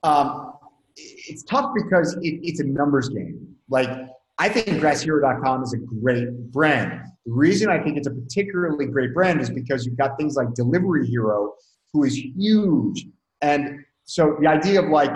Um, 0.02 0.52
it's 0.96 1.42
tough 1.44 1.72
because 1.74 2.14
it, 2.14 2.40
it's 2.42 2.60
a 2.60 2.64
numbers 2.64 3.08
game. 3.08 3.56
Like 3.68 3.90
I 4.38 4.48
think 4.48 4.66
GrassHero.com 4.82 5.62
is 5.62 5.74
a 5.74 5.78
great 5.78 6.28
brand. 6.50 7.02
The 7.28 7.34
reason 7.34 7.68
I 7.68 7.78
think 7.78 7.98
it's 7.98 8.06
a 8.06 8.10
particularly 8.10 8.86
great 8.86 9.12
brand 9.12 9.42
is 9.42 9.50
because 9.50 9.84
you've 9.84 9.98
got 9.98 10.16
things 10.16 10.34
like 10.34 10.54
Delivery 10.54 11.06
Hero, 11.06 11.52
who 11.92 12.04
is 12.04 12.16
huge. 12.16 13.06
And 13.42 13.84
so 14.04 14.38
the 14.40 14.46
idea 14.46 14.82
of 14.82 14.88
like 14.88 15.14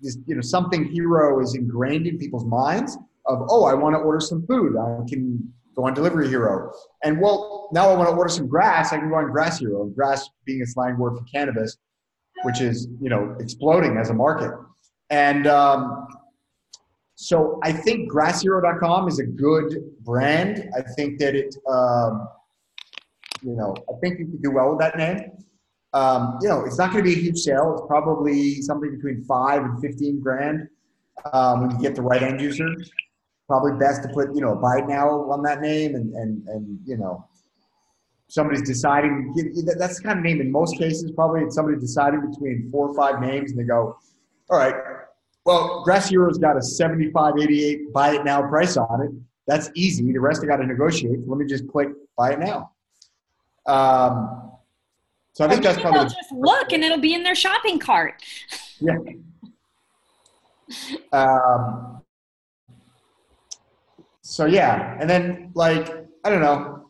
this, 0.00 0.18
you 0.26 0.34
know, 0.34 0.40
something 0.40 0.84
hero 0.84 1.40
is 1.40 1.54
ingrained 1.54 2.08
in 2.08 2.18
people's 2.18 2.44
minds 2.44 2.98
of, 3.26 3.46
oh, 3.48 3.66
I 3.66 3.74
want 3.74 3.94
to 3.94 4.00
order 4.00 4.18
some 4.18 4.44
food. 4.48 4.76
I 4.76 5.08
can 5.08 5.52
go 5.76 5.86
on 5.86 5.94
Delivery 5.94 6.28
Hero. 6.28 6.72
And 7.04 7.20
well, 7.20 7.68
now 7.72 7.88
I 7.88 7.94
want 7.94 8.08
to 8.08 8.16
order 8.16 8.30
some 8.30 8.48
grass. 8.48 8.92
I 8.92 8.98
can 8.98 9.08
go 9.08 9.14
on 9.14 9.30
Grass 9.30 9.60
Hero. 9.60 9.84
Grass 9.84 10.28
being 10.44 10.60
a 10.60 10.66
slang 10.66 10.98
word 10.98 11.16
for 11.16 11.24
cannabis, 11.32 11.76
which 12.42 12.60
is, 12.60 12.88
you 13.00 13.08
know, 13.08 13.36
exploding 13.38 13.96
as 13.96 14.10
a 14.10 14.14
market. 14.14 14.50
And 15.10 15.46
um, 15.46 16.08
so 17.16 17.60
I 17.62 17.72
think 17.72 18.10
GrassHero.com 18.10 19.08
is 19.08 19.18
a 19.18 19.24
good 19.24 19.82
brand. 20.00 20.68
I 20.76 20.82
think 20.82 21.18
that 21.20 21.34
it, 21.36 21.54
um, 21.70 22.28
you 23.42 23.54
know, 23.54 23.74
I 23.88 23.98
think 24.00 24.18
you 24.18 24.26
could 24.26 24.42
do 24.42 24.50
well 24.50 24.70
with 24.70 24.80
that 24.80 24.96
name. 24.96 25.30
Um, 25.92 26.38
you 26.42 26.48
know, 26.48 26.64
it's 26.64 26.76
not 26.76 26.92
going 26.92 27.04
to 27.04 27.08
be 27.08 27.16
a 27.16 27.22
huge 27.22 27.38
sale. 27.38 27.74
It's 27.78 27.86
probably 27.86 28.60
something 28.62 28.96
between 28.96 29.22
five 29.24 29.62
and 29.62 29.80
fifteen 29.80 30.20
grand 30.20 30.68
um, 31.32 31.60
when 31.60 31.70
you 31.70 31.78
get 31.78 31.94
the 31.94 32.02
right 32.02 32.22
end 32.22 32.40
user. 32.40 32.68
Probably 33.46 33.78
best 33.78 34.02
to 34.02 34.08
put 34.08 34.34
you 34.34 34.40
know 34.40 34.56
buy 34.56 34.80
now 34.80 35.30
on 35.30 35.42
that 35.44 35.60
name, 35.60 35.94
and 35.94 36.12
and 36.14 36.48
and 36.48 36.80
you 36.84 36.96
know, 36.96 37.28
somebody's 38.26 38.62
deciding. 38.62 39.32
That's 39.78 39.98
the 39.98 40.02
kind 40.02 40.18
of 40.18 40.24
name 40.24 40.40
in 40.40 40.50
most 40.50 40.78
cases. 40.78 41.12
Probably 41.12 41.42
it's 41.42 41.54
somebody 41.54 41.78
deciding 41.78 42.28
between 42.28 42.70
four 42.72 42.88
or 42.88 42.94
five 42.94 43.20
names, 43.20 43.52
and 43.52 43.60
they 43.60 43.64
go, 43.64 43.96
all 44.50 44.58
right, 44.58 44.74
well, 45.44 45.82
Grass 45.84 46.08
Hero's 46.08 46.38
got 46.38 46.56
a 46.56 46.62
75, 46.62 47.34
88 47.38 47.92
buy 47.92 48.14
it 48.14 48.24
now 48.24 48.42
price 48.48 48.76
on 48.76 49.02
it. 49.02 49.10
That's 49.46 49.70
easy. 49.74 50.10
The 50.10 50.18
rest 50.18 50.42
I 50.42 50.46
got 50.46 50.56
to 50.56 50.66
negotiate. 50.66 51.18
Let 51.26 51.38
me 51.38 51.46
just 51.46 51.68
click 51.68 51.88
buy 52.16 52.32
it 52.32 52.38
now. 52.38 52.70
Um, 53.66 54.52
so 55.32 55.44
I 55.44 55.48
think 55.48 55.62
that's 55.62 55.80
probably 55.80 56.00
they'll 56.00 56.08
just 56.08 56.32
look 56.32 56.72
and 56.72 56.82
it'll 56.82 57.00
be 57.00 57.14
in 57.14 57.22
their 57.22 57.34
shopping 57.34 57.78
cart. 57.78 58.22
Yeah. 58.80 58.96
Um, 61.12 62.02
so 64.22 64.46
yeah, 64.46 64.96
and 65.00 65.08
then 65.08 65.50
like 65.54 65.90
I 66.24 66.30
don't 66.30 66.40
know, 66.40 66.88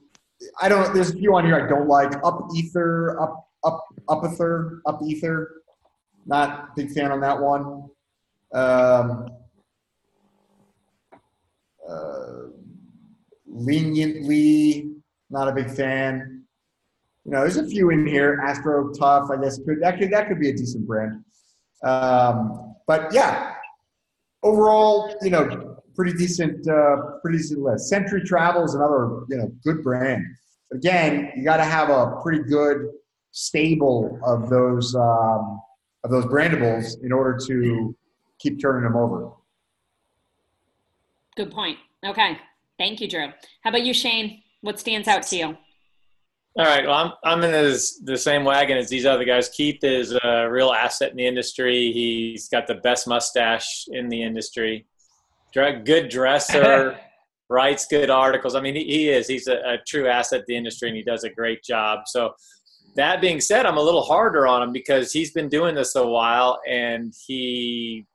I 0.60 0.68
don't. 0.68 0.94
There's 0.94 1.10
a 1.10 1.16
few 1.16 1.34
on 1.34 1.44
here 1.44 1.56
I 1.56 1.68
don't 1.68 1.88
like. 1.88 2.12
Up 2.22 2.48
Ether, 2.54 3.20
up 3.20 3.48
up 3.64 3.84
up 4.08 4.24
Ether, 4.24 4.80
up 4.86 5.00
Ether. 5.02 5.62
Not 6.26 6.76
big 6.76 6.92
fan 6.92 7.10
on 7.10 7.20
that 7.20 7.40
one. 7.40 7.90
Um, 8.54 9.28
uh, 11.88 12.48
leniently, 13.46 14.92
not 15.30 15.48
a 15.48 15.52
big 15.52 15.70
fan. 15.70 16.44
You 17.24 17.32
know, 17.32 17.40
there's 17.40 17.56
a 17.56 17.66
few 17.66 17.90
in 17.90 18.06
here. 18.06 18.40
Astro 18.44 18.92
Tough, 18.92 19.30
I 19.30 19.42
guess 19.42 19.58
could 19.58 19.80
that 19.80 19.98
could 19.98 20.12
that 20.12 20.28
could 20.28 20.38
be 20.38 20.50
a 20.50 20.52
decent 20.52 20.86
brand. 20.86 21.24
Um, 21.82 22.74
but 22.86 23.12
yeah, 23.12 23.54
overall, 24.42 25.14
you 25.22 25.30
know, 25.30 25.78
pretty 25.94 26.12
decent, 26.12 26.66
uh, 26.68 26.96
pretty 27.22 27.38
decent 27.38 27.60
list. 27.60 27.88
Century 27.88 28.22
Travel 28.22 28.64
is 28.64 28.74
another 28.74 29.24
you 29.28 29.36
know 29.36 29.52
good 29.64 29.82
brand. 29.82 30.24
Again, 30.72 31.32
you 31.34 31.44
got 31.44 31.56
to 31.58 31.64
have 31.64 31.90
a 31.90 32.20
pretty 32.22 32.42
good 32.44 32.90
stable 33.32 34.18
of 34.24 34.48
those 34.48 34.94
um, 34.94 35.60
of 36.04 36.10
those 36.10 36.26
brandables 36.26 37.02
in 37.02 37.12
order 37.12 37.38
to 37.46 37.96
keep 38.38 38.60
turning 38.60 38.84
them 38.84 38.96
over. 38.96 39.30
Good 41.36 41.50
point. 41.50 41.78
Okay. 42.04 42.38
Thank 42.78 43.00
you, 43.00 43.08
Drew. 43.08 43.28
How 43.62 43.70
about 43.70 43.84
you, 43.84 43.94
Shane? 43.94 44.42
What 44.60 44.78
stands 44.78 45.08
out 45.08 45.22
to 45.24 45.36
you? 45.36 45.46
All 46.56 46.64
right. 46.64 46.86
Well, 46.86 46.94
I'm, 46.94 47.12
I'm 47.24 47.44
in 47.44 47.50
this, 47.50 47.98
the 47.98 48.16
same 48.16 48.44
wagon 48.44 48.76
as 48.76 48.88
these 48.88 49.06
other 49.06 49.24
guys. 49.24 49.48
Keith 49.48 49.82
is 49.82 50.16
a 50.22 50.48
real 50.48 50.72
asset 50.72 51.10
in 51.10 51.16
the 51.16 51.26
industry. 51.26 51.92
He's 51.92 52.48
got 52.48 52.66
the 52.66 52.76
best 52.76 53.08
mustache 53.08 53.86
in 53.88 54.08
the 54.08 54.22
industry. 54.22 54.86
Good 55.52 56.08
dresser, 56.08 56.96
writes 57.48 57.86
good 57.86 58.10
articles. 58.10 58.54
I 58.54 58.60
mean, 58.60 58.74
he, 58.76 58.84
he 58.84 59.08
is. 59.08 59.26
He's 59.26 59.48
a, 59.48 59.56
a 59.56 59.78
true 59.86 60.08
asset 60.08 60.40
in 60.40 60.44
the 60.48 60.56
industry, 60.56 60.88
and 60.88 60.96
he 60.96 61.02
does 61.02 61.24
a 61.24 61.30
great 61.30 61.62
job. 61.62 62.00
So, 62.06 62.34
that 62.96 63.20
being 63.20 63.40
said, 63.40 63.66
I'm 63.66 63.76
a 63.76 63.82
little 63.82 64.02
harder 64.02 64.46
on 64.46 64.62
him 64.62 64.72
because 64.72 65.12
he's 65.12 65.32
been 65.32 65.48
doing 65.48 65.74
this 65.74 65.96
a 65.96 66.06
while, 66.06 66.60
and 66.68 67.12
he 67.26 68.06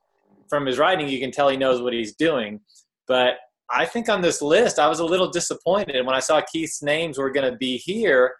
from 0.50 0.66
his 0.66 0.78
writing, 0.78 1.08
you 1.08 1.20
can 1.20 1.30
tell 1.30 1.48
he 1.48 1.56
knows 1.56 1.80
what 1.80 1.94
he's 1.94 2.14
doing. 2.14 2.60
But 3.08 3.34
I 3.70 3.86
think 3.86 4.08
on 4.08 4.20
this 4.20 4.42
list, 4.42 4.78
I 4.78 4.88
was 4.88 4.98
a 4.98 5.04
little 5.04 5.30
disappointed 5.30 6.04
when 6.04 6.14
I 6.14 6.20
saw 6.20 6.42
Keith's 6.52 6.82
names 6.82 7.16
were 7.16 7.30
going 7.30 7.50
to 7.50 7.56
be 7.56 7.78
here. 7.78 8.34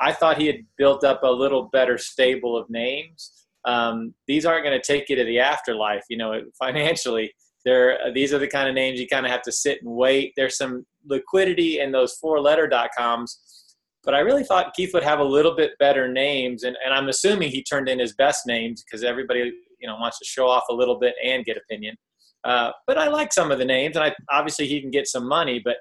I 0.00 0.12
thought 0.12 0.38
he 0.38 0.46
had 0.46 0.60
built 0.78 1.04
up 1.04 1.22
a 1.22 1.30
little 1.30 1.68
better 1.72 1.98
stable 1.98 2.56
of 2.56 2.70
names. 2.70 3.32
Um, 3.64 4.14
these 4.28 4.46
aren't 4.46 4.64
going 4.64 4.80
to 4.80 4.86
take 4.86 5.08
you 5.08 5.16
to 5.16 5.24
the 5.24 5.40
afterlife, 5.40 6.04
you 6.08 6.16
know, 6.16 6.40
financially. 6.58 7.32
They're, 7.64 7.98
these 8.14 8.32
are 8.32 8.38
the 8.38 8.46
kind 8.46 8.68
of 8.68 8.76
names 8.76 9.00
you 9.00 9.08
kind 9.08 9.26
of 9.26 9.32
have 9.32 9.42
to 9.42 9.52
sit 9.52 9.82
and 9.82 9.92
wait. 9.92 10.32
There's 10.36 10.56
some 10.56 10.86
liquidity 11.04 11.80
in 11.80 11.90
those 11.90 12.14
four 12.14 12.40
letter 12.40 12.68
dot 12.68 12.90
coms, 12.96 13.74
but 14.04 14.14
I 14.14 14.20
really 14.20 14.44
thought 14.44 14.74
Keith 14.74 14.94
would 14.94 15.02
have 15.02 15.18
a 15.18 15.24
little 15.24 15.56
bit 15.56 15.72
better 15.80 16.06
names. 16.06 16.62
And, 16.62 16.76
and 16.84 16.94
I'm 16.94 17.08
assuming 17.08 17.50
he 17.50 17.64
turned 17.64 17.88
in 17.88 17.98
his 17.98 18.14
best 18.14 18.46
names 18.46 18.84
because 18.84 19.02
everybody 19.02 19.52
you 19.80 19.88
know 19.88 19.96
wants 19.96 20.18
to 20.18 20.24
show 20.24 20.48
off 20.48 20.64
a 20.70 20.74
little 20.74 20.98
bit 20.98 21.14
and 21.24 21.44
get 21.44 21.56
opinion. 21.56 21.96
Uh, 22.44 22.70
but 22.86 22.96
I 22.96 23.08
like 23.08 23.32
some 23.32 23.50
of 23.50 23.58
the 23.58 23.64
names, 23.64 23.96
and 23.96 24.04
I 24.04 24.14
obviously 24.30 24.66
he 24.66 24.80
can 24.80 24.90
get 24.90 25.06
some 25.06 25.28
money, 25.28 25.60
but 25.64 25.76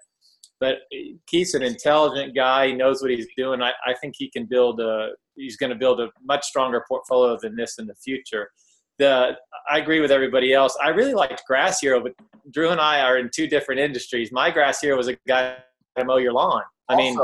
but 0.59 0.77
Keith's 1.27 1.53
an 1.53 1.63
intelligent 1.63 2.35
guy. 2.35 2.67
He 2.67 2.73
knows 2.73 3.01
what 3.01 3.11
he's 3.11 3.27
doing. 3.35 3.61
I, 3.61 3.71
I 3.85 3.93
think 4.01 4.15
he 4.17 4.29
can 4.29 4.45
build 4.45 4.79
a. 4.79 5.09
He's 5.35 5.57
going 5.57 5.71
to 5.71 5.75
build 5.75 5.99
a 5.99 6.09
much 6.23 6.45
stronger 6.45 6.83
portfolio 6.87 7.37
than 7.41 7.55
this 7.55 7.77
in 7.77 7.87
the 7.87 7.95
future. 7.95 8.49
The 8.97 9.35
I 9.69 9.79
agree 9.79 9.99
with 9.99 10.11
everybody 10.11 10.53
else. 10.53 10.77
I 10.81 10.89
really 10.89 11.13
liked 11.13 11.43
Grass 11.45 11.81
Hero, 11.81 12.01
but 12.01 12.13
Drew 12.51 12.69
and 12.69 12.79
I 12.79 13.01
are 13.01 13.17
in 13.17 13.29
two 13.33 13.47
different 13.47 13.81
industries. 13.81 14.31
My 14.31 14.49
Grass 14.49 14.79
Hero 14.79 14.95
was 14.95 15.09
a 15.09 15.17
guy 15.27 15.57
to 15.97 16.05
mow 16.05 16.17
your 16.17 16.33
lawn. 16.33 16.63
I 16.87 16.95
mean, 16.95 17.17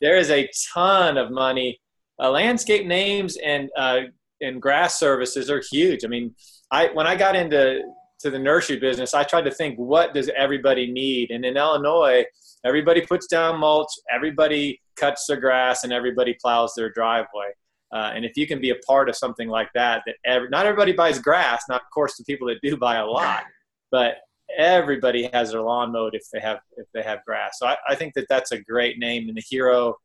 there 0.00 0.16
is 0.16 0.30
a 0.30 0.48
ton 0.72 1.18
of 1.18 1.30
money. 1.30 1.80
Uh, 2.22 2.30
landscape 2.30 2.86
names 2.86 3.36
and 3.38 3.70
uh, 3.76 4.00
and 4.40 4.60
grass 4.60 4.98
services 4.98 5.50
are 5.50 5.62
huge. 5.70 6.04
I 6.04 6.08
mean, 6.08 6.34
I 6.70 6.88
when 6.92 7.06
I 7.06 7.16
got 7.16 7.36
into 7.36 7.82
to 8.20 8.30
the 8.30 8.38
nursery 8.38 8.78
business, 8.78 9.14
I 9.14 9.24
tried 9.24 9.44
to 9.44 9.50
think 9.50 9.78
what 9.78 10.14
does 10.14 10.30
everybody 10.36 10.90
need, 10.90 11.30
and 11.30 11.44
in 11.44 11.56
Illinois, 11.56 12.24
everybody 12.64 13.00
puts 13.00 13.26
down 13.26 13.58
mulch, 13.58 13.90
everybody 14.12 14.80
cuts 14.96 15.26
their 15.26 15.40
grass, 15.40 15.84
and 15.84 15.92
everybody 15.92 16.36
plows 16.40 16.74
their 16.76 16.90
driveway. 16.90 17.52
Uh, 17.92 18.12
and 18.14 18.24
if 18.24 18.36
you 18.36 18.46
can 18.46 18.60
be 18.60 18.70
a 18.70 18.76
part 18.86 19.08
of 19.08 19.16
something 19.16 19.48
like 19.48 19.68
that, 19.74 20.02
that 20.06 20.42
not 20.50 20.64
everybody 20.66 20.92
buys 20.92 21.18
grass, 21.18 21.64
not 21.68 21.80
of 21.80 21.90
course 21.92 22.16
the 22.16 22.24
people 22.24 22.46
that 22.46 22.60
do 22.62 22.76
buy 22.76 22.96
a 22.96 23.06
lot, 23.06 23.44
but 23.90 24.18
everybody 24.56 25.28
has 25.32 25.52
their 25.52 25.62
lawn 25.62 25.92
mowed 25.92 26.14
if 26.14 26.22
they 26.32 26.40
have 26.40 26.58
if 26.76 26.86
they 26.94 27.02
have 27.02 27.24
grass. 27.26 27.58
So 27.58 27.66
I, 27.66 27.76
I 27.88 27.94
think 27.94 28.14
that 28.14 28.26
that's 28.28 28.52
a 28.52 28.60
great 28.60 28.98
name, 28.98 29.28
and 29.28 29.36
the 29.36 29.42
hero, 29.48 29.96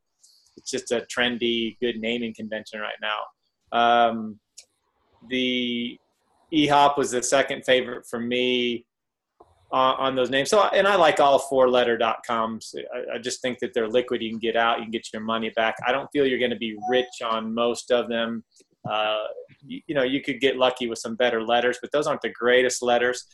it's 0.58 0.72
just 0.72 0.92
a 0.92 1.06
trendy, 1.16 1.78
good 1.82 1.98
naming 1.98 2.34
convention 2.34 2.80
right 2.80 3.00
now. 3.02 3.18
Um, 3.72 4.40
the 5.30 6.00
EHOP 6.54 6.98
was 6.98 7.12
the 7.12 7.24
second 7.24 7.66
favorite 7.66 8.06
for 8.08 8.20
me 8.20 8.86
on, 9.72 9.96
on 9.96 10.16
those 10.16 10.30
names. 10.30 10.50
So, 10.50 10.64
and 10.64 10.88
I 10.88 10.96
like 10.96 11.20
all 11.20 11.40
four 11.40 11.70
letter 11.70 11.98
dot 11.98 12.20
coms. 12.26 12.74
I, 12.94 13.16
I, 13.16 13.18
just 13.18 13.42
think 13.42 13.60
that 13.60 13.74
they're 13.74 13.88
liquid. 13.88 14.22
You 14.22 14.30
can 14.30 14.40
get 14.40 14.56
out, 14.56 14.78
you 14.78 14.86
can 14.86 14.92
get 14.92 15.12
your 15.12 15.22
money 15.22 15.52
back. 15.56 15.76
I 15.86 15.92
don't 15.92 16.10
feel 16.12 16.26
you're 16.26 16.40
going 16.40 16.52
to 16.52 16.58
be 16.58 16.78
rich 16.90 17.22
on 17.24 17.54
most 17.54 17.92
of 17.92 18.08
them. 18.08 18.44
Uh, 18.90 19.24
you, 19.66 19.82
you 19.88 19.96
know, 19.96 20.04
you 20.04 20.22
could 20.22 20.40
get 20.40 20.58
lucky 20.58 20.88
with 20.88 21.00
some 21.00 21.16
better 21.16 21.42
letters, 21.44 21.78
but 21.82 21.92
those 21.92 22.08
aren't 22.08 22.22
the 22.22 22.30
greatest 22.30 22.82
letters. 22.82 23.26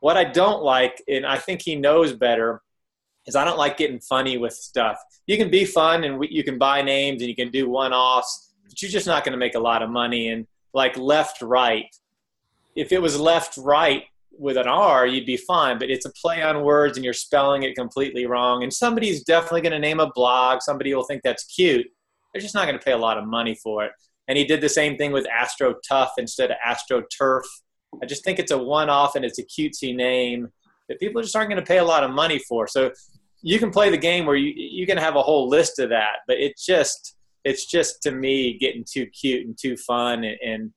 What 0.00 0.16
I 0.16 0.24
don't 0.24 0.62
like, 0.62 1.02
and 1.08 1.26
I 1.26 1.38
think 1.38 1.62
he 1.62 1.76
knows 1.76 2.12
better, 2.12 2.62
is 3.26 3.36
I 3.36 3.44
don't 3.44 3.58
like 3.58 3.76
getting 3.76 4.00
funny 4.00 4.38
with 4.38 4.52
stuff. 4.52 4.98
You 5.26 5.36
can 5.36 5.50
be 5.50 5.64
fun 5.64 6.04
and 6.04 6.18
we, 6.18 6.28
you 6.30 6.44
can 6.44 6.58
buy 6.58 6.82
names 6.82 7.22
and 7.22 7.28
you 7.28 7.36
can 7.36 7.50
do 7.50 7.68
one 7.68 7.92
offs, 7.92 8.49
but 8.70 8.80
you're 8.80 8.90
just 8.90 9.06
not 9.06 9.24
going 9.24 9.32
to 9.32 9.38
make 9.38 9.54
a 9.54 9.60
lot 9.60 9.82
of 9.82 9.90
money. 9.90 10.28
And 10.28 10.46
like 10.72 10.96
left 10.96 11.42
right, 11.42 11.86
if 12.74 12.92
it 12.92 13.02
was 13.02 13.20
left 13.20 13.58
right 13.58 14.04
with 14.38 14.56
an 14.56 14.68
R, 14.68 15.06
you'd 15.06 15.26
be 15.26 15.36
fine. 15.36 15.78
But 15.78 15.90
it's 15.90 16.06
a 16.06 16.12
play 16.12 16.42
on 16.42 16.62
words 16.62 16.96
and 16.96 17.04
you're 17.04 17.12
spelling 17.12 17.64
it 17.64 17.74
completely 17.74 18.26
wrong. 18.26 18.62
And 18.62 18.72
somebody's 18.72 19.24
definitely 19.24 19.60
going 19.60 19.72
to 19.72 19.78
name 19.78 20.00
a 20.00 20.10
blog. 20.10 20.62
Somebody 20.62 20.94
will 20.94 21.02
think 21.02 21.22
that's 21.22 21.44
cute. 21.44 21.86
They're 22.32 22.40
just 22.40 22.54
not 22.54 22.66
going 22.66 22.78
to 22.78 22.84
pay 22.84 22.92
a 22.92 22.98
lot 22.98 23.18
of 23.18 23.26
money 23.26 23.56
for 23.56 23.84
it. 23.84 23.92
And 24.28 24.38
he 24.38 24.44
did 24.44 24.60
the 24.60 24.68
same 24.68 24.96
thing 24.96 25.10
with 25.10 25.26
Astro 25.28 25.74
Tough 25.86 26.12
instead 26.16 26.52
of 26.52 26.56
Astro 26.64 27.02
Turf. 27.16 27.44
I 28.00 28.06
just 28.06 28.24
think 28.24 28.38
it's 28.38 28.52
a 28.52 28.58
one 28.58 28.88
off 28.88 29.16
and 29.16 29.24
it's 29.24 29.40
a 29.40 29.42
cutesy 29.42 29.94
name 29.94 30.48
that 30.88 31.00
people 31.00 31.20
just 31.20 31.34
aren't 31.34 31.50
going 31.50 31.60
to 31.60 31.66
pay 31.66 31.78
a 31.78 31.84
lot 31.84 32.04
of 32.04 32.12
money 32.12 32.38
for. 32.48 32.68
So 32.68 32.92
you 33.42 33.58
can 33.58 33.70
play 33.70 33.90
the 33.90 33.98
game 33.98 34.26
where 34.26 34.36
you, 34.36 34.52
you 34.54 34.86
can 34.86 34.98
have 34.98 35.16
a 35.16 35.22
whole 35.22 35.48
list 35.48 35.80
of 35.80 35.88
that, 35.90 36.18
but 36.28 36.38
it 36.38 36.56
just, 36.56 37.16
it's 37.44 37.66
just 37.66 38.02
to 38.02 38.10
me 38.10 38.58
getting 38.58 38.84
too 38.84 39.06
cute 39.06 39.46
and 39.46 39.56
too 39.58 39.76
fun 39.76 40.24
and, 40.24 40.38
and 40.44 40.72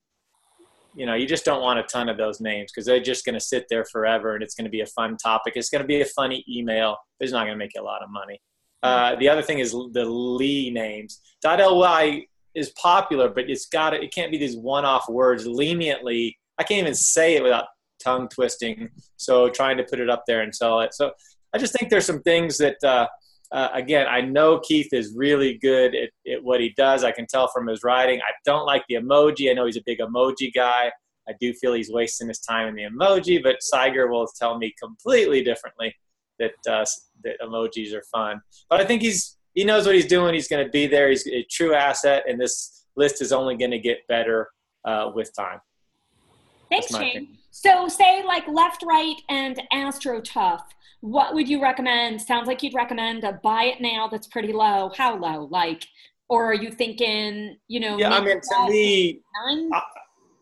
you 0.94 1.06
know, 1.06 1.14
you 1.14 1.26
just 1.26 1.44
don't 1.44 1.60
want 1.60 1.78
a 1.78 1.82
ton 1.82 2.08
of 2.08 2.16
those 2.16 2.40
names 2.40 2.70
because 2.72 2.86
they're 2.86 3.02
just 3.02 3.24
going 3.24 3.34
to 3.34 3.40
sit 3.40 3.66
there 3.68 3.84
forever 3.84 4.34
and 4.34 4.42
it's 4.42 4.54
going 4.54 4.64
to 4.64 4.70
be 4.70 4.80
a 4.80 4.86
fun 4.86 5.16
topic. 5.16 5.54
It's 5.56 5.68
going 5.68 5.82
to 5.82 5.88
be 5.88 6.00
a 6.00 6.04
funny 6.04 6.44
email. 6.48 6.96
It's 7.20 7.32
not 7.32 7.40
going 7.40 7.54
to 7.54 7.58
make 7.58 7.72
you 7.74 7.82
a 7.82 7.84
lot 7.84 8.02
of 8.02 8.10
money. 8.10 8.40
Uh, 8.82 9.16
the 9.16 9.28
other 9.28 9.42
thing 9.42 9.58
is 9.58 9.72
the 9.72 10.04
Lee 10.04 10.70
names. 10.70 11.20
.ly 11.42 12.26
is 12.54 12.70
popular, 12.80 13.28
but 13.28 13.50
it's 13.50 13.66
got 13.66 13.94
it 13.94 14.14
can't 14.14 14.30
be 14.30 14.38
these 14.38 14.56
one-off 14.56 15.08
words. 15.08 15.46
Leniently, 15.46 16.38
I 16.58 16.62
can't 16.62 16.80
even 16.80 16.94
say 16.94 17.34
it 17.36 17.42
without 17.42 17.66
tongue 18.02 18.28
twisting. 18.28 18.90
So 19.16 19.48
trying 19.48 19.76
to 19.78 19.84
put 19.84 20.00
it 20.00 20.10
up 20.10 20.24
there 20.26 20.42
and 20.42 20.54
sell 20.54 20.80
it. 20.80 20.94
So 20.94 21.12
I 21.54 21.58
just 21.58 21.76
think 21.76 21.90
there's 21.90 22.06
some 22.06 22.22
things 22.22 22.58
that 22.58 22.76
uh, 22.84 23.06
uh, 23.54 23.68
again, 23.72 24.08
I 24.10 24.20
know 24.20 24.58
Keith 24.58 24.92
is 24.92 25.14
really 25.16 25.58
good 25.58 25.94
at, 25.94 26.10
at, 26.30 26.42
what 26.42 26.60
he 26.60 26.74
does. 26.76 27.04
I 27.04 27.12
can 27.12 27.24
tell 27.24 27.46
from 27.46 27.68
his 27.68 27.84
writing. 27.84 28.18
I 28.18 28.32
don't 28.44 28.66
like 28.66 28.82
the 28.88 28.96
emoji. 28.96 29.48
I 29.48 29.52
know 29.54 29.64
he's 29.64 29.76
a 29.76 29.82
big 29.86 30.00
emoji 30.00 30.52
guy. 30.52 30.90
I 31.28 31.34
do 31.40 31.54
feel 31.54 31.72
he's 31.72 31.90
wasting 31.90 32.26
his 32.26 32.40
time 32.40 32.66
in 32.66 32.74
the 32.74 32.82
emoji, 32.82 33.40
but 33.40 33.58
Saiger 33.72 34.10
will 34.10 34.26
tell 34.26 34.58
me 34.58 34.74
completely 34.82 35.44
differently 35.44 35.94
that 36.40 36.50
uh, 36.68 36.84
that 37.22 37.36
emojis 37.40 37.94
are 37.94 38.02
fun. 38.12 38.40
But 38.68 38.80
I 38.80 38.84
think 38.84 39.02
he's 39.02 39.38
he 39.54 39.62
knows 39.62 39.86
what 39.86 39.94
he's 39.94 40.08
doing. 40.08 40.34
He's 40.34 40.48
going 40.48 40.64
to 40.64 40.70
be 40.70 40.88
there. 40.88 41.08
He's 41.08 41.26
a 41.28 41.46
true 41.48 41.74
asset, 41.74 42.24
and 42.28 42.40
this 42.40 42.86
list 42.96 43.22
is 43.22 43.30
only 43.32 43.56
going 43.56 43.70
to 43.70 43.78
get 43.78 43.98
better 44.08 44.48
uh, 44.84 45.12
with 45.14 45.30
time. 45.32 45.60
Thanks, 46.70 46.88
Shane. 46.88 47.38
So, 47.52 47.86
say 47.86 48.24
like 48.24 48.48
left, 48.48 48.82
right, 48.82 49.14
and 49.28 49.62
Astro 49.72 50.20
Tough 50.20 50.74
what 51.04 51.34
would 51.34 51.50
you 51.50 51.60
recommend? 51.60 52.22
Sounds 52.22 52.46
like 52.46 52.62
you'd 52.62 52.72
recommend 52.72 53.24
a 53.24 53.34
buy 53.42 53.64
it 53.64 53.78
now 53.78 54.08
that's 54.08 54.26
pretty 54.26 54.54
low. 54.54 54.90
How 54.96 55.18
low? 55.18 55.48
Like, 55.50 55.86
or 56.30 56.46
are 56.46 56.54
you 56.54 56.70
thinking, 56.70 57.58
you 57.68 57.78
know? 57.78 57.98
Yeah, 57.98 58.08
I 58.08 58.24
mean, 58.24 58.40
to 58.40 58.70
me, 58.70 59.20
I, 59.74 59.82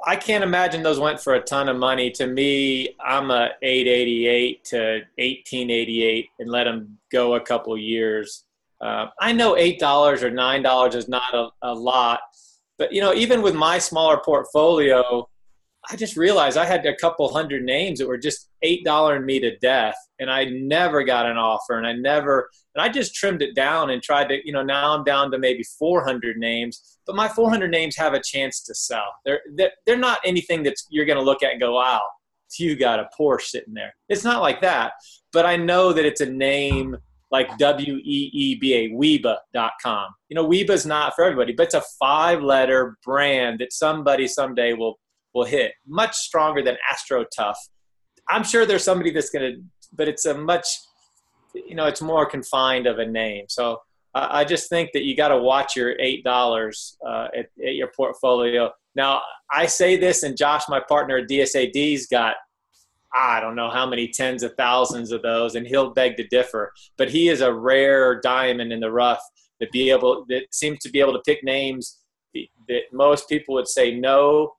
I, 0.07 0.15
can't 0.15 0.45
imagine 0.45 0.85
those 0.85 1.01
went 1.01 1.19
for 1.19 1.35
a 1.35 1.41
ton 1.41 1.69
of 1.69 1.77
money. 1.79 2.13
To 2.13 2.29
me, 2.29 2.95
I'm 3.05 3.33
a 3.33 3.51
888 3.61 4.65
to 4.67 4.77
1888 5.17 6.29
and 6.39 6.49
let 6.49 6.65
them 6.65 6.97
go 7.11 7.35
a 7.35 7.41
couple 7.41 7.77
years. 7.77 8.45
Uh, 8.81 9.07
I 9.21 9.33
know 9.33 9.57
eight 9.57 9.81
dollars 9.81 10.23
or 10.23 10.31
nine 10.31 10.63
dollars 10.63 10.95
is 10.95 11.09
not 11.09 11.35
a, 11.35 11.49
a 11.63 11.75
lot, 11.75 12.21
but 12.79 12.93
you 12.93 13.01
know, 13.01 13.13
even 13.15 13.43
with 13.43 13.57
my 13.57 13.79
smaller 13.79 14.19
portfolio, 14.25 15.29
I 15.91 15.97
just 15.97 16.17
realized 16.17 16.57
I 16.57 16.67
had 16.67 16.87
a 16.87 16.95
couple 16.95 17.33
hundred 17.33 17.65
names 17.65 17.99
that 17.99 18.07
were 18.07 18.17
just 18.17 18.49
eight 18.63 18.85
dollar 18.85 19.17
and 19.17 19.27
me 19.27 19.41
to 19.41 19.57
death, 19.59 19.97
and 20.19 20.31
I 20.31 20.45
never 20.45 21.05
got 21.05 21.27
an 21.27 21.37
offer, 21.37 21.77
and 21.77 21.87
I 21.87 21.93
never, 21.93 22.49
and 22.75 22.83
I 22.83 22.89
just 22.89 23.15
trimmed 23.15 23.43
it 23.43 23.55
down 23.55 23.91
and 23.91 24.03
tried 24.03 24.29
to, 24.29 24.39
you 24.45 24.53
know, 24.53 24.63
now 24.63 24.95
I'm 24.95 25.05
down 25.05 25.31
to 25.33 25.39
maybe 25.39 25.63
400 25.79 26.37
names, 26.37 26.99
but 27.07 27.17
my 27.17 27.29
400 27.29 27.71
names 27.71 27.97
have 27.97 28.15
a 28.15 28.23
chance 28.23 28.63
to 28.65 28.75
sell. 28.75 29.15
They're 29.25 29.41
they're, 29.55 29.73
they're 29.87 29.97
not 29.97 30.21
anything 30.25 30.63
that 30.65 30.75
you're 30.91 31.07
going 31.07 31.19
to 31.19 31.25
look 31.25 31.43
at 31.43 31.53
and 31.53 31.61
go, 31.61 31.75
wow, 31.75 32.03
you 32.59 32.77
got 32.77 33.01
a 33.01 33.09
Porsche 33.19 33.43
sitting 33.43 33.75
there. 33.75 33.95
It's 34.09 34.25
not 34.25 34.43
like 34.43 34.61
that, 34.63 34.93
but 35.33 35.47
I 35.47 35.57
know 35.57 35.93
that 35.93 36.05
it's 36.05 36.21
a 36.21 36.27
name 36.27 36.97
like 37.31 37.57
W 37.57 37.97
E 37.97 38.31
E 38.33 38.55
B 38.61 38.75
A, 38.75 38.91
Weeba.com. 38.91 40.09
You 40.29 40.35
know, 40.37 40.47
Weeba's 40.47 40.87
not 40.87 41.15
for 41.15 41.25
everybody, 41.25 41.55
but 41.55 41.65
it's 41.65 41.75
a 41.75 41.83
five 41.99 42.43
letter 42.43 42.99
brand 43.05 43.61
that 43.61 43.73
somebody 43.73 44.29
someday 44.29 44.75
will 44.75 45.01
will 45.35 45.45
hit 45.45 45.73
much 45.87 46.15
stronger 46.15 46.63
than 46.63 46.77
Astro 46.91 47.25
Tough. 47.35 47.59
I'm 48.29 48.45
sure 48.45 48.67
there's 48.67 48.85
somebody 48.85 49.11
that's 49.11 49.31
going 49.31 49.53
to, 49.53 49.63
but 49.93 50.09
it's 50.09 50.27
a 50.27 50.35
much, 50.35 50.67
you 51.55 51.75
know, 51.75 51.87
it's 51.87 52.03
more 52.03 52.27
confined 52.27 52.87
of 52.87 52.99
a 52.99 53.07
name. 53.07 53.47
So 53.49 53.79
uh, 54.15 54.29
I 54.31 54.45
just 54.45 54.69
think 54.69 54.91
that 54.93 55.05
you 55.05 55.17
got 55.17 55.29
to 55.29 55.39
watch 55.39 55.77
your 55.77 55.99
eight 55.99 56.25
dollars 56.25 56.97
uh, 57.07 57.29
at, 57.37 57.47
at, 57.65 57.75
your 57.75 57.89
portfolio. 57.97 58.71
Now 58.95 59.23
I 59.51 59.67
say 59.67 59.97
this, 59.97 60.23
and 60.23 60.37
Josh, 60.37 60.65
my 60.69 60.81
partner 60.81 61.19
at 61.19 61.29
DSAD's 61.29 62.07
got 62.07 62.37
I 63.15 63.41
don't 63.41 63.57
know 63.57 63.69
how 63.69 63.87
many 63.87 64.09
tens 64.09 64.43
of 64.43 64.55
thousands 64.57 65.13
of 65.13 65.21
those, 65.23 65.55
and 65.55 65.67
he'll 65.67 65.91
beg 65.91 66.17
to 66.17 66.27
differ. 66.29 66.73
But 66.97 67.11
he 67.11 67.29
is 67.29 67.43
a 67.43 67.53
rare 67.53 68.21
diamond 68.21 68.73
in 68.73 68.81
the 68.81 68.91
rough 68.91 69.23
that 69.61 69.71
be 69.71 69.91
able 69.91 70.25
that 70.29 70.45
seems 70.53 70.79
to 70.81 70.91
be 70.91 71.01
able 71.01 71.13
to 71.13 71.23
pick 71.27 71.45
names 71.45 71.99
that 72.69 72.83
most 72.93 73.29
people 73.29 73.55
would 73.55 73.69
say 73.69 73.95
no 73.95 74.53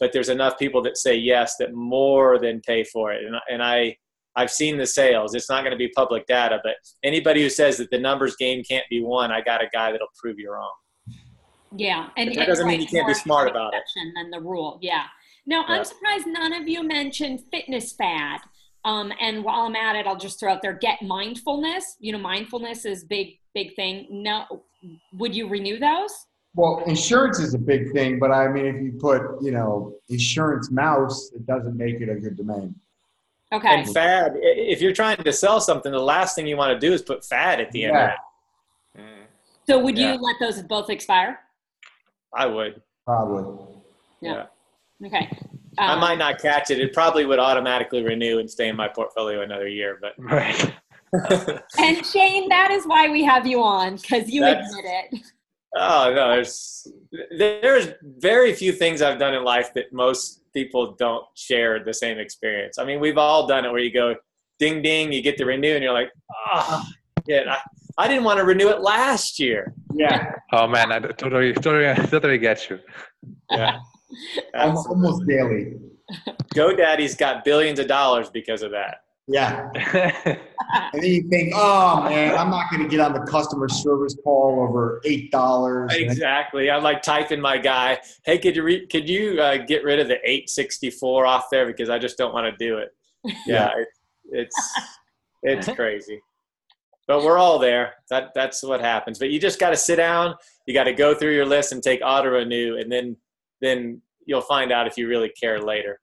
but 0.00 0.12
there's 0.12 0.30
enough 0.30 0.58
people 0.58 0.82
that 0.82 0.96
say 0.96 1.14
yes 1.14 1.54
that 1.60 1.74
more 1.74 2.38
than 2.40 2.60
pay 2.62 2.82
for 2.82 3.12
it. 3.12 3.24
And, 3.24 3.36
and 3.50 3.62
I, 3.62 3.96
I've 4.34 4.50
seen 4.50 4.78
the 4.78 4.86
sales. 4.86 5.34
It's 5.34 5.50
not 5.50 5.60
going 5.60 5.72
to 5.72 5.76
be 5.76 5.88
public 5.94 6.26
data, 6.26 6.58
but 6.64 6.74
anybody 7.04 7.42
who 7.42 7.50
says 7.50 7.76
that 7.76 7.90
the 7.90 7.98
numbers 7.98 8.34
game 8.36 8.64
can't 8.64 8.86
be 8.88 9.02
won, 9.02 9.30
I 9.30 9.42
got 9.42 9.62
a 9.62 9.68
guy 9.72 9.92
that'll 9.92 10.08
prove 10.18 10.38
you 10.38 10.50
wrong. 10.52 10.72
Yeah, 11.76 12.08
and 12.16 12.34
that 12.34 12.46
doesn't 12.46 12.66
mean 12.66 12.80
you 12.80 12.86
can't 12.86 13.06
be 13.06 13.14
smart 13.14 13.48
about 13.48 13.74
it. 13.74 13.82
Than 14.16 14.30
the 14.30 14.40
rule, 14.40 14.78
yeah. 14.82 15.04
Now 15.46 15.64
yeah. 15.68 15.76
I'm 15.76 15.84
surprised 15.84 16.26
none 16.26 16.52
of 16.52 16.66
you 16.66 16.82
mentioned 16.82 17.42
fitness 17.52 17.92
fad. 17.92 18.40
Um, 18.84 19.12
and 19.20 19.44
while 19.44 19.66
I'm 19.66 19.76
at 19.76 19.94
it, 19.94 20.06
I'll 20.06 20.16
just 20.16 20.40
throw 20.40 20.52
out 20.52 20.62
there: 20.62 20.72
get 20.72 21.00
mindfulness. 21.02 21.96
You 22.00 22.12
know, 22.12 22.18
mindfulness 22.18 22.84
is 22.84 23.04
big, 23.04 23.38
big 23.54 23.76
thing. 23.76 24.08
No, 24.10 24.64
would 25.12 25.34
you 25.34 25.48
renew 25.48 25.78
those? 25.78 26.12
Well, 26.54 26.82
insurance 26.86 27.38
is 27.38 27.54
a 27.54 27.58
big 27.58 27.92
thing, 27.92 28.18
but 28.18 28.32
I 28.32 28.48
mean, 28.48 28.66
if 28.66 28.82
you 28.82 28.92
put, 28.92 29.22
you 29.40 29.52
know, 29.52 29.94
insurance 30.08 30.70
mouse, 30.70 31.30
it 31.32 31.46
doesn't 31.46 31.76
make 31.76 32.00
it 32.00 32.08
a 32.08 32.16
good 32.16 32.36
domain. 32.36 32.74
Okay. 33.52 33.68
And 33.68 33.92
fad, 33.92 34.32
if 34.36 34.80
you're 34.80 34.92
trying 34.92 35.16
to 35.18 35.32
sell 35.32 35.60
something, 35.60 35.90
the 35.90 35.98
last 35.98 36.34
thing 36.34 36.46
you 36.46 36.56
want 36.56 36.78
to 36.78 36.86
do 36.86 36.92
is 36.92 37.02
put 37.02 37.24
fad 37.24 37.60
at 37.60 37.70
the 37.72 37.84
end 37.84 37.94
yeah. 37.94 38.04
of 38.04 38.10
it. 38.10 38.16
So 39.66 39.78
would 39.78 39.96
yeah. 39.96 40.14
you 40.14 40.20
let 40.20 40.36
those 40.40 40.60
both 40.62 40.90
expire? 40.90 41.38
I 42.34 42.46
would. 42.46 42.82
Probably. 43.04 43.64
Yeah. 44.20 44.46
yeah. 45.00 45.06
Okay. 45.06 45.28
Um, 45.78 45.90
I 45.90 45.96
might 45.96 46.18
not 46.18 46.40
catch 46.40 46.70
it. 46.70 46.80
It 46.80 46.92
probably 46.92 47.24
would 47.24 47.38
automatically 47.38 48.02
renew 48.02 48.38
and 48.38 48.50
stay 48.50 48.68
in 48.68 48.76
my 48.76 48.88
portfolio 48.88 49.42
another 49.42 49.68
year, 49.68 49.98
but. 50.00 50.14
Right. 50.18 50.74
and 51.78 52.04
Shane, 52.04 52.48
that 52.48 52.70
is 52.70 52.84
why 52.84 53.08
we 53.08 53.24
have 53.24 53.46
you 53.46 53.62
on 53.62 53.96
because 53.96 54.28
you 54.28 54.40
That's, 54.40 54.68
admit 54.74 54.92
it. 55.12 55.20
Oh 55.76 56.12
no, 56.14 56.30
there's 56.30 56.86
there's 57.36 57.88
very 58.02 58.52
few 58.52 58.72
things 58.72 59.02
I've 59.02 59.18
done 59.18 59.34
in 59.34 59.44
life 59.44 59.72
that 59.74 59.92
most 59.92 60.42
people 60.52 60.96
don't 60.98 61.24
share 61.34 61.84
the 61.84 61.94
same 61.94 62.18
experience. 62.18 62.78
I 62.78 62.84
mean, 62.84 62.98
we've 62.98 63.18
all 63.18 63.46
done 63.46 63.64
it 63.64 63.70
where 63.70 63.80
you 63.80 63.92
go 63.92 64.16
ding 64.58 64.82
ding, 64.82 65.12
you 65.12 65.22
get 65.22 65.38
the 65.38 65.44
renew, 65.44 65.74
and 65.74 65.82
you're 65.82 65.92
like, 65.92 66.10
oh, 66.52 66.84
yeah, 67.26 67.42
I, 67.48 67.58
I 68.04 68.08
didn't 68.08 68.24
want 68.24 68.38
to 68.38 68.44
renew 68.44 68.68
it 68.68 68.80
last 68.80 69.38
year. 69.38 69.72
Yeah. 69.94 70.32
Oh 70.52 70.66
man, 70.66 70.92
I 70.92 70.98
totally, 70.98 71.52
totally, 71.52 71.94
totally 72.08 72.38
get 72.38 72.68
you. 72.68 72.78
Yeah. 73.50 73.78
almost, 74.54 74.88
almost 74.88 75.26
daily. 75.26 75.76
GoDaddy's 76.54 77.14
got 77.14 77.44
billions 77.44 77.78
of 77.78 77.86
dollars 77.86 78.28
because 78.30 78.62
of 78.62 78.72
that. 78.72 78.98
Yeah. 79.32 79.70
and 79.74 80.38
then 80.92 81.04
you 81.04 81.22
think, 81.28 81.52
oh 81.54 82.02
man, 82.02 82.36
I'm 82.36 82.50
not 82.50 82.68
going 82.70 82.82
to 82.82 82.88
get 82.88 82.98
on 83.00 83.12
the 83.12 83.20
customer 83.20 83.68
service 83.68 84.16
call 84.24 84.60
over 84.60 85.00
eight 85.04 85.30
dollars. 85.30 85.92
Exactly. 85.94 86.70
I'm 86.70 86.82
like 86.82 87.02
typing 87.02 87.40
my 87.40 87.56
guy, 87.56 87.98
hey, 88.24 88.38
could 88.38 88.56
you 88.56 88.62
re- 88.64 88.86
could 88.86 89.08
you 89.08 89.40
uh, 89.40 89.58
get 89.58 89.84
rid 89.84 90.00
of 90.00 90.08
the 90.08 90.16
864 90.24 91.26
off 91.26 91.46
there 91.50 91.66
because 91.66 91.88
I 91.88 91.98
just 91.98 92.18
don't 92.18 92.34
want 92.34 92.46
to 92.46 92.64
do 92.64 92.78
it. 92.78 92.90
Yeah, 93.46 93.70
it, 93.76 93.88
it's 94.32 94.56
it's 95.42 95.68
crazy. 95.76 96.20
But 97.06 97.22
we're 97.22 97.38
all 97.38 97.58
there. 97.58 97.94
That 98.08 98.30
that's 98.34 98.62
what 98.62 98.80
happens. 98.80 99.18
But 99.18 99.30
you 99.30 99.38
just 99.38 99.60
got 99.60 99.70
to 99.70 99.76
sit 99.76 99.96
down. 99.96 100.34
You 100.66 100.74
got 100.74 100.84
to 100.84 100.92
go 100.92 101.14
through 101.14 101.34
your 101.34 101.46
list 101.46 101.72
and 101.72 101.82
take 101.82 102.00
auto 102.02 102.30
renew, 102.30 102.78
and 102.78 102.90
then 102.90 103.16
then 103.60 104.00
you'll 104.26 104.40
find 104.40 104.72
out 104.72 104.86
if 104.86 104.96
you 104.96 105.06
really 105.06 105.28
care 105.28 105.60
later. 105.60 106.00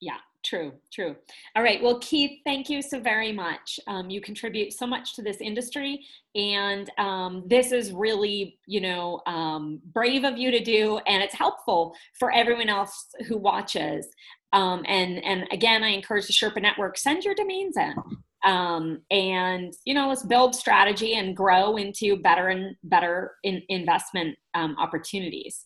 Yeah. 0.00 0.18
True, 0.48 0.72
true. 0.90 1.14
All 1.56 1.62
right. 1.62 1.82
Well, 1.82 1.98
Keith, 1.98 2.40
thank 2.42 2.70
you 2.70 2.80
so 2.80 3.00
very 3.00 3.32
much. 3.32 3.78
Um, 3.86 4.08
you 4.08 4.22
contribute 4.22 4.72
so 4.72 4.86
much 4.86 5.14
to 5.16 5.22
this 5.22 5.42
industry, 5.42 6.06
and 6.34 6.88
um, 6.96 7.44
this 7.46 7.70
is 7.70 7.92
really, 7.92 8.58
you 8.66 8.80
know, 8.80 9.20
um, 9.26 9.78
brave 9.92 10.24
of 10.24 10.38
you 10.38 10.50
to 10.50 10.60
do, 10.60 11.00
and 11.06 11.22
it's 11.22 11.34
helpful 11.34 11.94
for 12.18 12.32
everyone 12.32 12.70
else 12.70 13.08
who 13.26 13.36
watches. 13.36 14.08
Um, 14.54 14.84
and 14.86 15.22
and 15.22 15.46
again, 15.52 15.84
I 15.84 15.88
encourage 15.88 16.26
the 16.26 16.32
Sherpa 16.32 16.62
Network 16.62 16.96
send 16.96 17.24
your 17.24 17.34
domains 17.34 17.76
in, 17.76 17.94
um, 18.42 19.02
and 19.10 19.74
you 19.84 19.92
know, 19.92 20.08
let's 20.08 20.22
build 20.22 20.54
strategy 20.54 21.16
and 21.16 21.36
grow 21.36 21.76
into 21.76 22.16
better 22.22 22.48
and 22.48 22.74
better 22.84 23.32
in 23.44 23.60
investment 23.68 24.38
um, 24.54 24.76
opportunities. 24.78 25.62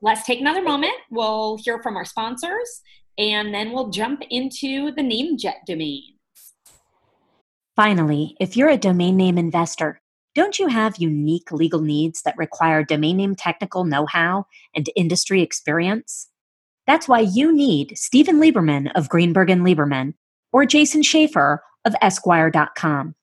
let's 0.00 0.24
take 0.24 0.40
another 0.40 0.62
moment. 0.62 0.94
We'll 1.10 1.58
hear 1.64 1.82
from 1.82 1.96
our 1.96 2.04
sponsors 2.04 2.82
and 3.18 3.54
then 3.54 3.72
we'll 3.72 3.90
jump 3.90 4.22
into 4.30 4.92
the 4.92 5.02
NameJet 5.02 5.64
domains. 5.66 6.10
Finally, 7.76 8.36
if 8.40 8.56
you're 8.56 8.68
a 8.68 8.76
domain 8.76 9.16
name 9.16 9.36
investor, 9.38 10.00
don't 10.34 10.58
you 10.58 10.66
have 10.68 10.96
unique 10.98 11.52
legal 11.52 11.80
needs 11.80 12.22
that 12.22 12.36
require 12.36 12.82
domain 12.82 13.16
name 13.16 13.34
technical 13.36 13.84
know 13.84 14.06
how 14.06 14.46
and 14.74 14.90
industry 14.96 15.42
experience? 15.42 16.28
That's 16.86 17.08
why 17.08 17.20
you 17.20 17.52
need 17.52 17.96
Stephen 17.96 18.40
Lieberman 18.40 18.90
of 18.94 19.08
Greenberg 19.08 19.50
and 19.50 19.62
Lieberman 19.62 20.14
or 20.52 20.66
Jason 20.66 21.02
Schaefer 21.02 21.62
of 21.84 21.94
ESQwire.com. 22.02 23.14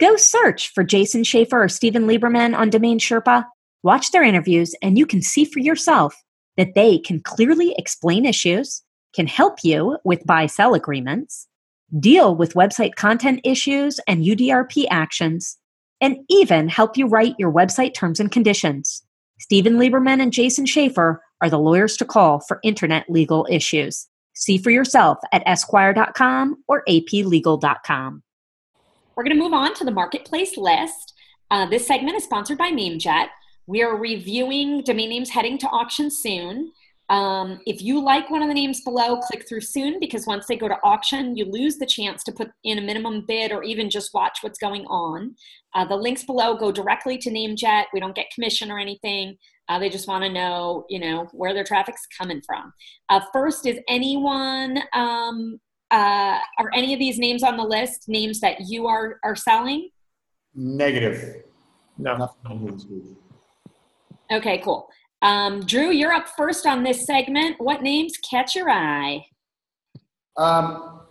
Go 0.00 0.16
search 0.16 0.72
for 0.72 0.82
Jason 0.82 1.24
Schaefer 1.24 1.62
or 1.62 1.68
Stephen 1.68 2.06
Lieberman 2.06 2.56
on 2.56 2.70
Domain 2.70 2.98
Sherpa, 2.98 3.44
watch 3.82 4.10
their 4.10 4.24
interviews, 4.24 4.74
and 4.82 4.98
you 4.98 5.06
can 5.06 5.22
see 5.22 5.44
for 5.44 5.60
yourself 5.60 6.16
that 6.56 6.74
they 6.74 6.98
can 6.98 7.20
clearly 7.20 7.74
explain 7.78 8.24
issues 8.24 8.82
can 9.14 9.26
help 9.26 9.58
you 9.62 9.98
with 10.04 10.26
buy 10.26 10.46
sell 10.46 10.74
agreements, 10.74 11.48
deal 11.98 12.34
with 12.34 12.54
website 12.54 12.94
content 12.94 13.40
issues 13.44 14.00
and 14.06 14.24
UDRP 14.24 14.86
actions, 14.90 15.58
and 16.00 16.18
even 16.28 16.68
help 16.68 16.96
you 16.96 17.06
write 17.06 17.34
your 17.38 17.52
website 17.52 17.94
terms 17.94 18.18
and 18.20 18.30
conditions. 18.32 19.02
Stephen 19.38 19.74
Lieberman 19.74 20.22
and 20.22 20.32
Jason 20.32 20.66
Schaefer 20.66 21.22
are 21.40 21.50
the 21.50 21.58
lawyers 21.58 21.96
to 21.96 22.04
call 22.04 22.40
for 22.40 22.60
internet 22.62 23.08
legal 23.08 23.46
issues. 23.50 24.08
See 24.34 24.56
for 24.56 24.70
yourself 24.70 25.18
at 25.32 25.44
ESQwire.com 25.46 26.62
or 26.68 26.82
aplegal.com. 26.88 28.22
We're 29.14 29.24
going 29.24 29.36
to 29.36 29.42
move 29.42 29.52
on 29.52 29.74
to 29.74 29.84
the 29.84 29.90
marketplace 29.90 30.56
list. 30.56 31.14
Uh, 31.50 31.66
this 31.66 31.86
segment 31.86 32.16
is 32.16 32.24
sponsored 32.24 32.56
by 32.56 32.70
NameJet. 32.70 33.26
We 33.66 33.82
are 33.82 33.94
reviewing 33.94 34.82
domain 34.82 35.10
names 35.10 35.30
heading 35.30 35.58
to 35.58 35.68
auction 35.68 36.10
soon. 36.10 36.72
Um, 37.12 37.60
if 37.66 37.82
you 37.82 38.02
like 38.02 38.30
one 38.30 38.40
of 38.40 38.48
the 38.48 38.54
names 38.54 38.80
below, 38.80 39.18
click 39.18 39.46
through 39.46 39.60
soon 39.60 40.00
because 40.00 40.26
once 40.26 40.46
they 40.46 40.56
go 40.56 40.66
to 40.66 40.78
auction, 40.82 41.36
you 41.36 41.44
lose 41.44 41.76
the 41.76 41.84
chance 41.84 42.24
to 42.24 42.32
put 42.32 42.50
in 42.64 42.78
a 42.78 42.80
minimum 42.80 43.26
bid 43.28 43.52
or 43.52 43.62
even 43.62 43.90
just 43.90 44.14
watch 44.14 44.38
what's 44.40 44.58
going 44.58 44.86
on. 44.86 45.34
Uh, 45.74 45.84
the 45.84 45.94
links 45.94 46.24
below 46.24 46.56
go 46.56 46.72
directly 46.72 47.18
to 47.18 47.28
NameJet. 47.28 47.84
We 47.92 48.00
don't 48.00 48.16
get 48.16 48.30
commission 48.34 48.70
or 48.70 48.78
anything. 48.78 49.36
Uh, 49.68 49.78
they 49.78 49.90
just 49.90 50.08
want 50.08 50.24
to 50.24 50.30
know, 50.30 50.86
you 50.88 50.98
know, 50.98 51.28
where 51.32 51.52
their 51.52 51.64
traffic's 51.64 52.06
coming 52.18 52.40
from. 52.46 52.72
Uh, 53.10 53.20
first, 53.30 53.66
is 53.66 53.78
anyone 53.90 54.78
um, 54.94 55.60
uh, 55.90 56.38
are 56.58 56.70
any 56.74 56.94
of 56.94 56.98
these 56.98 57.18
names 57.18 57.42
on 57.42 57.58
the 57.58 57.62
list 57.62 58.08
names 58.08 58.40
that 58.40 58.56
you 58.68 58.86
are 58.86 59.18
are 59.22 59.36
selling? 59.36 59.90
Negative. 60.54 61.42
No. 61.98 62.30
Okay, 64.32 64.62
cool. 64.64 64.88
Um, 65.22 65.64
Drew, 65.64 65.90
you're 65.90 66.12
up 66.12 66.28
first 66.36 66.66
on 66.66 66.82
this 66.82 67.06
segment. 67.06 67.60
What 67.60 67.80
names 67.80 68.14
catch 68.28 68.56
your 68.56 68.68
eye? 68.68 69.24
Um, 70.36 71.02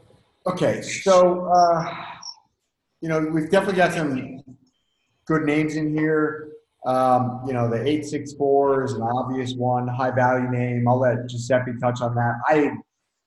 okay, 0.45 0.82
so 0.82 1.45
uh, 1.45 1.95
you 2.99 3.07
know 3.07 3.22
we've 3.34 3.49
definitely 3.49 3.78
got 3.78 3.93
some 3.93 4.43
good 5.26 5.43
names 5.43 5.78
in 5.78 5.97
here. 5.97 6.49
Um, 6.86 7.41
you 7.47 7.53
know 7.53 7.70
the 7.70 7.88
eight 7.88 8.05
six 8.05 8.34
four 8.34 8.84
is 8.84 8.93
an 8.93 9.01
obvious 9.01 9.53
one, 9.53 9.88
high 9.88 10.12
value 10.12 10.49
name. 10.51 10.89
I'll 10.89 10.99
let 10.99 11.30
Giuseppe 11.30 11.72
touch 11.80 12.01
on 12.01 12.14
that. 12.16 12.34
I 12.47 12.72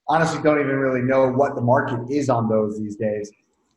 honestly 0.07 0.43
don't 0.43 0.61
even 0.61 0.76
really 0.76 1.01
know 1.01 1.30
what 1.30 1.55
the 1.55 1.62
market 1.62 2.01
is 2.11 2.28
on 2.28 2.47
those 2.47 2.78
these 2.78 2.97
days. 2.97 3.32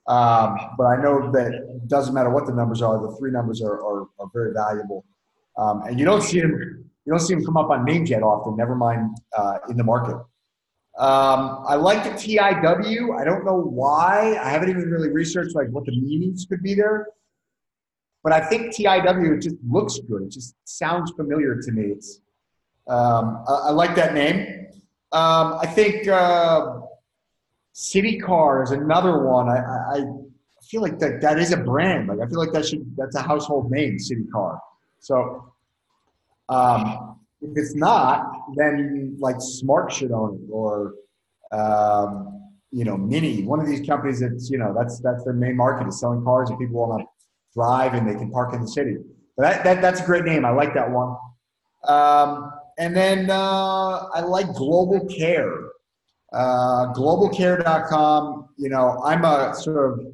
Um, 0.07 0.57
but 0.77 0.85
I 0.85 1.01
know 1.01 1.31
that 1.31 1.53
it 1.53 1.87
doesn't 1.87 2.13
matter 2.13 2.29
what 2.29 2.45
the 2.47 2.53
numbers 2.53 2.81
are, 2.81 2.99
the 2.99 3.15
three 3.17 3.31
numbers 3.31 3.61
are, 3.61 3.81
are, 3.81 4.07
are 4.19 4.29
very 4.33 4.53
valuable. 4.53 5.05
Um, 5.57 5.83
and 5.83 5.99
you 5.99 6.05
don't 6.05 6.21
see 6.21 6.39
them 6.39 6.86
you 7.07 7.13
don't 7.13 7.21
see 7.21 7.33
them 7.33 7.45
come 7.45 7.55
up 7.55 7.69
on 7.69 7.85
NameJet 7.85 8.21
often, 8.21 8.57
never 8.57 8.75
mind 8.75 9.17
uh, 9.31 9.59
in 9.69 9.77
the 9.77 9.83
market. 9.83 10.17
Um, 10.97 11.63
I 11.65 11.75
like 11.75 12.03
the 12.03 12.09
TIW. 12.09 13.17
I 13.17 13.23
don't 13.23 13.45
know 13.45 13.61
why. 13.61 14.37
I 14.43 14.49
haven't 14.49 14.69
even 14.69 14.91
really 14.91 15.09
researched 15.09 15.55
like 15.55 15.69
what 15.69 15.85
the 15.85 15.93
meanings 15.93 16.45
could 16.49 16.61
be 16.61 16.73
there. 16.73 17.07
But 18.25 18.33
I 18.33 18.41
think 18.41 18.75
TIW 18.75 19.41
just 19.41 19.55
looks 19.65 19.99
good. 19.99 20.23
It 20.23 20.31
just 20.31 20.55
sounds 20.65 21.11
familiar 21.11 21.61
to 21.61 21.71
me. 21.71 21.93
It's 21.93 22.19
um, 22.89 23.41
I, 23.47 23.67
I, 23.67 23.71
like 23.71 23.95
that 23.95 24.13
name. 24.13 24.67
Um, 25.13 25.59
I 25.61 25.65
think 25.65 26.09
uh, 26.09 26.81
City 27.71 28.19
Car 28.19 28.63
is 28.63 28.71
another 28.71 29.23
one. 29.23 29.47
I, 29.47 29.59
I, 29.59 29.97
I 29.99 30.65
feel 30.69 30.81
like 30.81 30.99
that 30.99 31.21
that 31.21 31.39
is 31.39 31.53
a 31.53 31.57
brand. 31.57 32.09
Like 32.09 32.19
I 32.19 32.27
feel 32.27 32.39
like 32.39 32.51
that 32.51 32.65
should 32.65 32.85
that's 32.97 33.15
a 33.15 33.21
household 33.21 33.71
name, 33.71 33.97
City 33.97 34.25
Car. 34.25 34.59
So 34.99 35.53
um, 36.49 37.19
if 37.41 37.51
it's 37.55 37.75
not, 37.75 38.25
then 38.55 39.15
like 39.19 39.35
Smart 39.39 39.91
should 39.91 40.11
own 40.11 40.35
it, 40.35 40.51
or 40.51 40.95
um, 41.51 42.51
you 42.71 42.83
know, 42.83 42.97
Mini, 42.97 43.43
one 43.43 43.59
of 43.59 43.67
these 43.67 43.85
companies 43.87 44.19
that's 44.19 44.49
you 44.49 44.57
know 44.57 44.73
that's 44.77 44.99
that's 45.01 45.23
their 45.23 45.33
main 45.33 45.55
market 45.55 45.87
is 45.87 45.99
selling 45.99 46.23
cars 46.23 46.49
and 46.49 46.59
people 46.59 46.87
want 46.87 47.01
to 47.01 47.07
drive 47.53 47.93
and 47.93 48.07
they 48.07 48.15
can 48.15 48.31
park 48.31 48.53
in 48.53 48.61
the 48.61 48.67
city. 48.67 48.97
But 49.35 49.43
that, 49.43 49.63
that 49.63 49.81
that's 49.81 50.01
a 50.01 50.05
great 50.05 50.25
name. 50.25 50.45
I 50.45 50.49
like 50.49 50.73
that 50.73 50.89
one. 50.89 51.15
Um, 51.87 52.51
and 52.77 52.95
then 52.95 53.29
uh, 53.29 54.07
I 54.13 54.21
like 54.21 54.53
Global 54.53 55.05
Care. 55.07 55.71
Uh, 56.33 56.93
globalcare.com. 56.93 58.49
You 58.57 58.69
know, 58.69 59.01
I'm 59.03 59.23
a 59.23 59.53
sort 59.55 59.91
of 59.91 60.13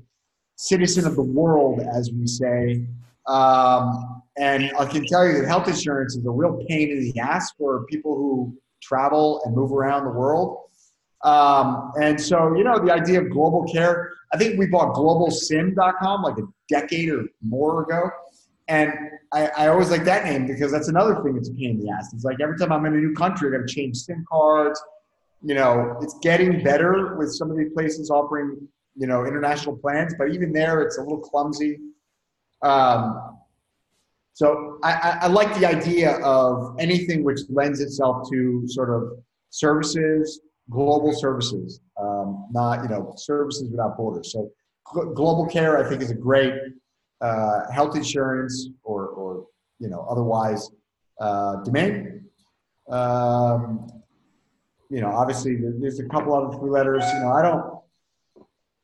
citizen 0.55 1.07
of 1.07 1.15
the 1.15 1.23
world, 1.23 1.81
as 1.81 2.11
we 2.11 2.27
say. 2.27 2.85
Um, 3.27 4.22
and 4.37 4.71
I 4.77 4.85
can 4.85 5.05
tell 5.05 5.25
you 5.27 5.33
that 5.39 5.47
health 5.47 5.67
insurance 5.67 6.15
is 6.15 6.25
a 6.25 6.29
real 6.29 6.63
pain 6.67 6.89
in 6.89 7.11
the 7.11 7.19
ass 7.19 7.51
for 7.57 7.85
people 7.85 8.15
who 8.15 8.57
travel 8.81 9.41
and 9.45 9.55
move 9.55 9.71
around 9.71 10.05
the 10.05 10.11
world. 10.11 10.57
Um, 11.23 11.91
and 12.01 12.19
so, 12.19 12.55
you 12.55 12.63
know, 12.63 12.83
the 12.83 12.91
idea 12.91 13.21
of 13.21 13.29
global 13.29 13.63
care, 13.71 14.11
I 14.33 14.37
think 14.37 14.59
we 14.59 14.65
bought 14.65 14.93
globalsim.com 14.95 16.21
like 16.21 16.37
a 16.37 16.43
decade 16.67 17.09
or 17.09 17.25
more 17.41 17.83
ago. 17.83 18.09
And 18.67 18.93
I, 19.31 19.47
I 19.57 19.67
always 19.67 19.89
like 19.89 20.03
that 20.05 20.25
name 20.25 20.47
because 20.47 20.71
that's 20.71 20.87
another 20.87 21.21
thing 21.21 21.35
that's 21.35 21.49
a 21.49 21.53
pain 21.53 21.71
in 21.71 21.79
the 21.79 21.91
ass. 21.91 22.13
It's 22.13 22.23
like 22.23 22.37
every 22.41 22.57
time 22.57 22.71
I'm 22.71 22.85
in 22.85 22.93
a 22.93 22.97
new 22.97 23.13
country, 23.13 23.49
I 23.49 23.59
got 23.59 23.67
to 23.67 23.73
change 23.73 23.97
SIM 23.97 24.25
cards. 24.29 24.81
You 25.43 25.55
know, 25.55 25.97
it's 26.01 26.17
getting 26.21 26.63
better 26.63 27.15
with 27.17 27.31
some 27.33 27.51
of 27.51 27.57
these 27.57 27.71
places 27.73 28.09
offering, 28.09 28.67
you 28.95 29.07
know, 29.07 29.25
international 29.25 29.77
plans, 29.77 30.15
but 30.17 30.29
even 30.29 30.53
there, 30.53 30.81
it's 30.81 30.97
a 30.97 31.01
little 31.01 31.19
clumsy. 31.19 31.79
Um, 32.61 33.37
so 34.33 34.79
I, 34.83 35.19
I, 35.21 35.27
like 35.27 35.53
the 35.59 35.65
idea 35.65 36.17
of 36.23 36.75
anything 36.79 37.23
which 37.23 37.39
lends 37.49 37.81
itself 37.81 38.27
to 38.31 38.63
sort 38.67 38.89
of 38.89 39.19
services, 39.51 40.41
global 40.71 41.13
services, 41.13 41.81
um, 42.01 42.47
not 42.51 42.81
you 42.81 42.89
know 42.89 43.13
services 43.15 43.69
without 43.69 43.95
borders. 43.95 44.31
So 44.31 44.49
global 44.91 45.45
care, 45.45 45.77
I 45.77 45.87
think, 45.87 46.01
is 46.01 46.09
a 46.09 46.15
great 46.15 46.53
uh, 47.21 47.71
health 47.71 47.95
insurance 47.95 48.69
or, 48.83 49.07
or 49.07 49.45
you 49.79 49.87
know 49.87 50.05
otherwise 50.09 50.71
uh, 51.19 51.57
domain. 51.57 52.25
Um, 52.89 53.87
you 54.89 55.01
know, 55.01 55.11
obviously 55.11 55.57
there's 55.57 55.99
a 55.99 56.05
couple 56.05 56.33
other 56.33 56.57
three 56.57 56.71
letters. 56.71 57.03
You 57.13 57.19
know, 57.19 57.31
I 57.31 57.41
don't. 57.43 57.83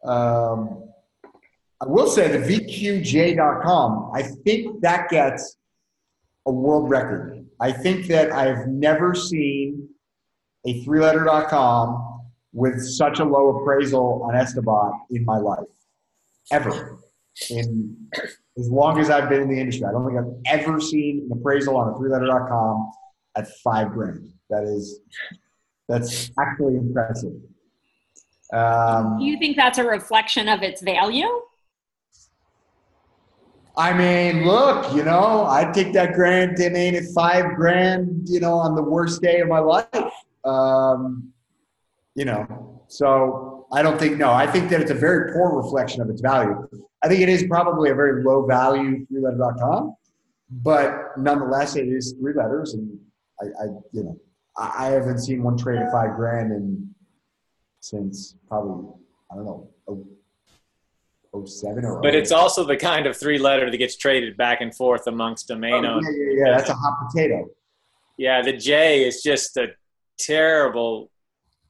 Um, 0.05 0.78
I 1.81 1.85
will 1.85 2.07
say 2.07 2.27
the 2.27 2.39
VQJ.com, 2.39 4.11
I 4.13 4.21
think 4.21 4.81
that 4.81 5.09
gets 5.09 5.55
a 6.45 6.51
world 6.51 6.89
record. 6.89 7.45
I 7.61 7.71
think 7.71 8.07
that 8.07 8.31
I've 8.31 8.67
never 8.67 9.15
seen 9.15 9.87
a 10.65 10.81
three 10.83 10.99
letter.com 10.99 12.21
with 12.51 12.81
such 12.81 13.19
a 13.19 13.23
low 13.23 13.57
appraisal 13.57 14.23
on 14.23 14.33
Estibot 14.33 14.91
in 15.11 15.23
my 15.23 15.37
life, 15.37 15.59
ever. 16.51 16.97
In 17.49 17.95
as 18.57 18.69
long 18.69 18.99
as 18.99 19.09
I've 19.09 19.29
been 19.29 19.43
in 19.43 19.49
the 19.49 19.59
industry, 19.59 19.85
I 19.85 19.91
don't 19.91 20.05
think 20.05 20.19
I've 20.19 20.59
ever 20.59 20.81
seen 20.81 21.29
an 21.31 21.39
appraisal 21.39 21.77
on 21.77 21.93
a 21.93 21.97
three 21.97 22.09
letter.com 22.09 22.91
at 23.37 23.47
five 23.63 23.91
grand. 23.91 24.33
That 24.49 24.63
is, 24.63 24.99
that's 25.87 26.31
actually 26.37 26.75
impressive. 26.75 27.33
Um, 28.51 29.19
Do 29.19 29.25
you 29.25 29.37
think 29.39 29.55
that's 29.55 29.77
a 29.77 29.85
reflection 29.85 30.49
of 30.49 30.63
its 30.63 30.81
value? 30.81 31.27
I 33.79 33.93
mean, 33.93 34.45
look, 34.45 34.93
you 34.93 35.05
know, 35.05 35.45
I'd 35.45 35.73
take 35.73 35.93
that 35.93 36.11
grand 36.11 36.57
domain 36.57 36.95
at 36.95 37.03
five 37.15 37.55
grand, 37.55 38.27
you 38.27 38.41
know, 38.41 38.55
on 38.55 38.75
the 38.75 38.83
worst 38.83 39.21
day 39.21 39.39
of 39.39 39.47
my 39.47 39.59
life. 39.59 39.87
Um, 40.43 41.31
you 42.13 42.25
know, 42.25 42.83
so 42.89 43.67
I 43.71 43.81
don't 43.81 43.97
think, 43.97 44.17
no, 44.17 44.33
I 44.33 44.47
think 44.47 44.69
that 44.71 44.81
it's 44.81 44.91
a 44.91 44.95
very 44.95 45.31
poor 45.31 45.55
reflection 45.55 46.01
of 46.01 46.09
its 46.09 46.19
value. 46.19 46.67
I 47.01 47.07
think 47.07 47.21
it 47.21 47.29
is 47.29 47.45
probably 47.47 47.89
a 47.89 47.95
very 47.95 48.21
low 48.21 48.45
value 48.45 49.05
three 49.07 49.21
letter.com, 49.21 49.95
but 50.49 51.17
nonetheless, 51.17 51.77
it 51.77 51.87
is 51.87 52.15
three 52.19 52.33
letters. 52.33 52.73
And 52.73 52.99
I, 53.41 53.45
I 53.45 53.65
you 53.93 54.03
know, 54.03 54.19
I, 54.57 54.73
I 54.77 54.85
haven't 54.87 55.19
seen 55.19 55.41
one 55.41 55.55
trade 55.55 55.79
at 55.79 55.89
five 55.89 56.17
grand 56.17 56.51
and 56.51 56.85
since 57.79 58.35
probably, 58.49 58.91
I 59.31 59.35
don't 59.35 59.45
know, 59.45 59.69
07 61.33 61.85
or 61.85 62.01
But 62.01 62.15
oh 62.15 62.17
it's 62.17 62.31
also 62.31 62.63
the 62.63 62.77
kind 62.77 63.05
of 63.05 63.17
three 63.17 63.37
letter 63.37 63.69
that 63.69 63.77
gets 63.77 63.97
traded 63.97 64.37
back 64.37 64.61
and 64.61 64.75
forth 64.75 65.07
amongst 65.07 65.49
oh, 65.51 65.55
domain 65.55 65.85
oh, 65.85 65.99
Yeah, 66.01 66.09
yeah, 66.09 66.45
yeah, 66.45 66.57
that's 66.57 66.69
a 66.69 66.73
hot 66.73 67.07
potato. 67.07 67.49
Yeah, 68.17 68.41
the 68.41 68.53
J 68.53 69.07
is 69.07 69.21
just 69.23 69.55
a 69.57 69.67
terrible 70.17 71.11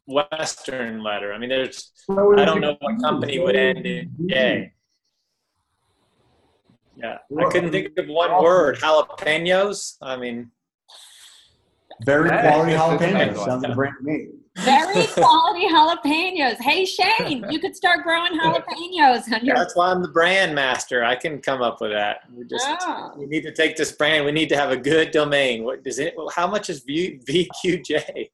Western 0.07 1.03
letter. 1.03 1.33
I 1.33 1.37
mean, 1.37 1.49
there's, 1.49 1.91
I 2.09 2.45
don't 2.45 2.61
know 2.61 2.75
what 2.79 3.01
company 3.01 3.39
would 3.39 3.55
end 3.55 3.85
in 3.85 4.11
J. 4.27 4.73
Yeah, 6.95 7.17
I 7.37 7.49
couldn't 7.49 7.71
think 7.71 7.97
of 7.97 8.07
one 8.07 8.43
word. 8.43 8.77
Jalapenos. 8.77 9.97
I 10.01 10.17
mean, 10.17 10.51
very 12.03 12.29
quality 12.29 12.73
jalapenos. 12.73 13.45
Sounds 13.45 13.63
like 13.63 13.71
a 13.71 13.75
brand 13.75 13.95
to 13.99 14.03
me. 14.03 14.27
Very 14.59 15.07
quality 15.07 15.67
jalapenos. 15.67 16.59
Hey 16.59 16.85
Shane, 16.85 17.45
you 17.49 17.59
could 17.59 17.75
start 17.75 18.03
growing 18.03 18.33
jalapenos 18.39 19.31
on 19.31 19.45
your. 19.45 19.55
That's 19.55 19.75
why 19.75 19.91
I'm 19.91 20.01
the 20.01 20.09
brand 20.09 20.53
master. 20.53 21.03
I 21.03 21.15
can 21.15 21.41
come 21.41 21.61
up 21.61 21.81
with 21.81 21.91
that. 21.91 22.21
We 22.33 22.45
just 22.45 22.67
oh. 22.67 23.13
we 23.17 23.25
need 23.25 23.43
to 23.43 23.53
take 23.53 23.77
this 23.77 23.91
brand. 23.91 24.25
We 24.25 24.31
need 24.31 24.49
to 24.49 24.57
have 24.57 24.71
a 24.71 24.77
good 24.77 25.11
domain. 25.11 25.63
What 25.63 25.83
does 25.83 25.99
it? 25.99 26.15
How 26.35 26.47
much 26.47 26.69
is 26.69 26.81
v, 26.81 27.19
VQJ? 27.27 28.29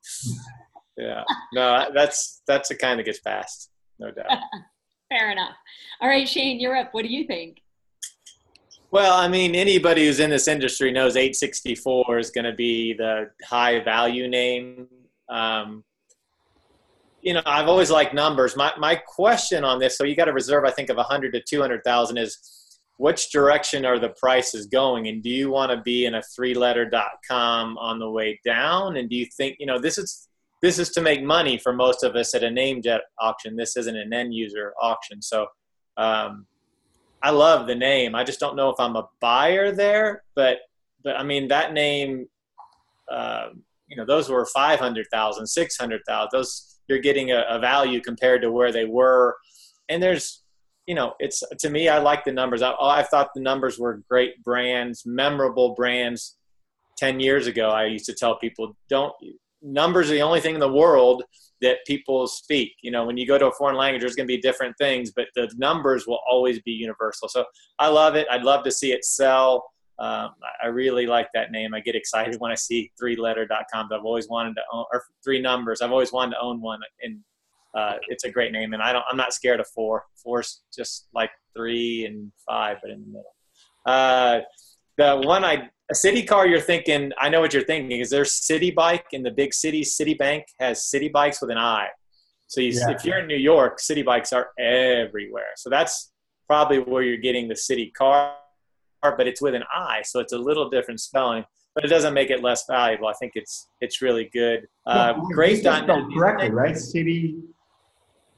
yeah, 0.97 1.23
no, 1.53 1.87
that's 1.93 2.41
that's 2.47 2.69
the 2.69 2.75
kind 2.75 2.99
that 2.99 3.03
gets 3.03 3.19
passed, 3.19 3.69
no 3.99 4.11
doubt. 4.11 4.37
Fair 5.09 5.31
enough. 5.31 5.55
All 6.01 6.09
right, 6.09 6.27
Shane, 6.27 6.59
you're 6.59 6.75
up. 6.75 6.93
What 6.93 7.03
do 7.03 7.09
you 7.09 7.25
think? 7.27 7.57
Well, 8.91 9.13
I 9.13 9.27
mean, 9.27 9.55
anybody 9.55 10.05
who's 10.05 10.19
in 10.19 10.29
this 10.29 10.47
industry 10.47 10.91
knows 10.91 11.17
864 11.17 12.17
is 12.17 12.31
going 12.31 12.45
to 12.45 12.53
be 12.53 12.93
the 12.93 13.29
high 13.43 13.83
value 13.83 14.27
name. 14.27 14.87
Um, 15.27 15.83
you 17.25 17.33
know, 17.33 17.41
I've 17.47 17.67
always 17.67 17.89
liked 17.89 18.13
numbers. 18.13 18.55
My 18.55 18.71
my 18.77 18.95
question 18.95 19.63
on 19.63 19.79
this, 19.79 19.97
so 19.97 20.03
you 20.03 20.15
got 20.15 20.25
to 20.25 20.33
reserve, 20.33 20.63
I 20.63 20.69
think, 20.69 20.89
of 20.91 20.97
100 20.97 21.33
to 21.33 21.41
200,000 21.41 22.17
is 22.17 22.37
which 22.97 23.31
direction 23.31 23.83
are 23.83 23.97
the 23.97 24.09
prices 24.09 24.67
going, 24.67 25.07
and 25.07 25.23
do 25.23 25.29
you 25.29 25.49
want 25.49 25.71
to 25.71 25.81
be 25.81 26.05
in 26.05 26.15
a 26.15 26.21
three-letter.com 26.21 27.77
on 27.79 27.99
the 27.99 28.09
way 28.09 28.39
down? 28.45 28.95
And 28.95 29.09
do 29.09 29.15
you 29.17 29.25
think, 29.35 29.57
you 29.59 29.65
know, 29.65 29.79
this 29.79 29.97
is 29.97 30.29
this 30.61 30.77
is 30.77 30.89
to 30.91 31.01
make 31.01 31.23
money 31.23 31.57
for 31.57 31.73
most 31.73 32.03
of 32.03 32.15
us 32.15 32.35
at 32.35 32.43
a 32.43 32.47
NameJet 32.47 32.99
auction. 33.19 33.55
This 33.55 33.75
isn't 33.75 33.97
an 33.97 34.13
end 34.13 34.33
user 34.33 34.73
auction, 34.79 35.21
so. 35.21 35.47
Um, 35.97 36.45
I 37.23 37.31
love 37.31 37.65
the 37.65 37.73
name. 37.73 38.13
I 38.13 38.23
just 38.23 38.39
don't 38.39 38.55
know 38.55 38.69
if 38.69 38.79
I'm 38.79 38.95
a 38.95 39.07
buyer 39.19 39.71
there, 39.71 40.23
but 40.35 40.59
but 41.03 41.17
I 41.17 41.23
mean 41.23 41.47
that 41.47 41.73
name, 41.73 42.27
uh, 43.11 43.47
you 43.87 43.97
know, 43.97 44.05
those 44.05 44.29
were 44.29 44.45
500,000, 44.45 45.47
600,000. 45.47 46.29
Those 46.31 46.74
you're 46.87 46.99
getting 46.99 47.31
a, 47.31 47.43
a 47.49 47.59
value 47.59 48.01
compared 48.01 48.41
to 48.41 48.51
where 48.51 48.71
they 48.71 48.85
were. 48.85 49.35
And 49.89 50.01
there's, 50.01 50.43
you 50.87 50.95
know, 50.95 51.13
it's 51.19 51.43
to 51.59 51.69
me, 51.69 51.89
I 51.89 51.99
like 51.99 52.25
the 52.25 52.31
numbers. 52.31 52.61
I, 52.61 52.73
I 52.79 53.03
thought 53.03 53.29
the 53.33 53.41
numbers 53.41 53.79
were 53.79 54.03
great 54.09 54.43
brands, 54.43 55.03
memorable 55.05 55.73
brands. 55.75 56.37
10 56.97 57.19
years 57.19 57.45
ago, 57.47 57.69
I 57.69 57.87
used 57.87 58.05
to 58.05 58.13
tell 58.13 58.37
people, 58.37 58.77
don't, 58.87 59.13
numbers 59.61 60.09
are 60.09 60.13
the 60.13 60.21
only 60.21 60.39
thing 60.39 60.53
in 60.53 60.61
the 60.61 60.71
world 60.71 61.23
that 61.61 61.79
people 61.85 62.27
speak. 62.27 62.73
You 62.81 62.91
know, 62.91 63.05
when 63.05 63.17
you 63.17 63.27
go 63.27 63.37
to 63.37 63.47
a 63.47 63.51
foreign 63.51 63.75
language, 63.75 64.01
there's 64.01 64.15
going 64.15 64.27
to 64.27 64.33
be 64.33 64.39
different 64.39 64.77
things, 64.77 65.11
but 65.15 65.27
the 65.35 65.51
numbers 65.57 66.05
will 66.07 66.19
always 66.29 66.61
be 66.61 66.71
universal. 66.71 67.27
So 67.27 67.45
I 67.79 67.87
love 67.87 68.15
it. 68.15 68.27
I'd 68.29 68.43
love 68.43 68.63
to 68.63 68.71
see 68.71 68.91
it 68.91 69.03
sell. 69.03 69.65
Um, 69.97 70.31
I 70.61 70.67
really 70.67 71.07
like 71.07 71.29
that 71.33 71.51
name. 71.51 71.73
I 71.73 71.79
get 71.79 71.95
excited 71.95 72.35
when 72.39 72.51
I 72.51 72.55
see 72.55 72.91
three 72.99 73.15
letter.com. 73.15 73.89
I've 73.91 74.03
always 74.03 74.27
wanted 74.27 74.55
to 74.55 74.61
own, 74.71 74.85
or 74.91 75.03
three 75.23 75.41
numbers. 75.41 75.81
I've 75.81 75.91
always 75.91 76.11
wanted 76.11 76.31
to 76.31 76.41
own 76.41 76.61
one 76.61 76.79
and 77.01 77.19
uh, 77.75 77.97
it's 78.07 78.23
a 78.23 78.31
great 78.31 78.51
name. 78.51 78.73
And 78.73 78.81
I 78.81 78.93
don't, 78.93 79.03
I'm 79.09 79.17
not 79.17 79.33
scared 79.33 79.59
of 79.59 79.67
four. 79.67 80.03
Four's 80.15 80.61
just 80.73 81.07
like 81.13 81.29
three 81.55 82.05
and 82.05 82.31
five, 82.47 82.77
but 82.81 82.89
in 82.89 83.01
the 83.01 83.07
middle. 83.07 83.35
Uh, 83.85 84.39
the 84.97 85.21
one 85.27 85.43
I, 85.43 85.69
a 85.91 85.95
city 85.95 86.23
car 86.23 86.47
you're 86.47 86.61
thinking, 86.61 87.11
I 87.19 87.29
know 87.29 87.41
what 87.41 87.53
you're 87.53 87.65
thinking. 87.65 87.99
Is 87.99 88.09
there 88.09 88.23
Citi 88.23 88.73
Bike 88.73 89.05
in 89.11 89.23
the 89.23 89.31
big 89.31 89.53
city? 89.53 89.83
Citibank 89.83 90.43
has 90.59 90.89
Citi 90.93 91.11
Bikes 91.11 91.41
with 91.41 91.51
an 91.51 91.57
I. 91.57 91.87
So 92.47 92.61
you, 92.61 92.71
yeah. 92.71 92.91
if 92.91 93.03
you're 93.03 93.19
in 93.19 93.27
New 93.27 93.35
York, 93.35 93.79
Citi 93.79 94.05
Bikes 94.05 94.31
are 94.31 94.49
everywhere. 94.57 95.51
So 95.57 95.69
that's 95.69 96.11
probably 96.47 96.79
where 96.79 97.03
you're 97.03 97.17
getting 97.17 97.47
the 97.47 97.55
city 97.55 97.91
car 97.95 98.35
but 99.17 99.27
it's 99.27 99.41
with 99.41 99.55
an 99.55 99.63
I, 99.73 100.01
so 100.03 100.19
it's 100.19 100.33
a 100.33 100.37
little 100.37 100.69
different 100.69 100.99
spelling. 100.99 101.43
But 101.75 101.83
it 101.83 101.89
doesn't 101.89 102.13
make 102.13 102.29
it 102.29 102.41
less 102.41 102.65
valuable. 102.65 103.07
I 103.07 103.13
think 103.13 103.33
it's 103.35 103.67
it's 103.81 104.01
really 104.01 104.29
good. 104.31 104.65
Uh, 104.85 105.13
yeah, 105.15 105.23
great 105.33 105.67
on 105.67 106.13
correctly, 106.13 106.49
right? 106.49 106.77
City. 106.77 107.35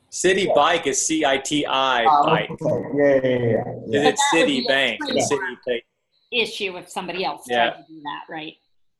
City 0.09 0.45
yeah. 0.47 0.53
Bike 0.55 0.87
is 0.87 1.05
C 1.05 1.23
I 1.23 1.37
T 1.37 1.65
I 1.65 2.05
ah, 2.05 2.25
bike. 2.25 2.49
Okay. 2.49 2.87
Yeah, 2.95 3.19
yeah, 3.23 3.37
yeah. 3.37 3.63
yeah. 3.87 4.09
It's 4.09 4.23
Citibank. 4.33 4.97
City 5.27 5.57
Bank. 5.67 5.83
Issue 6.31 6.77
if 6.77 6.89
somebody 6.89 7.23
else 7.23 7.43
yeah. 7.47 7.69
tried 7.69 7.77
to 7.77 7.83
do 7.87 8.01
that, 8.01 8.23
right? 8.27 8.53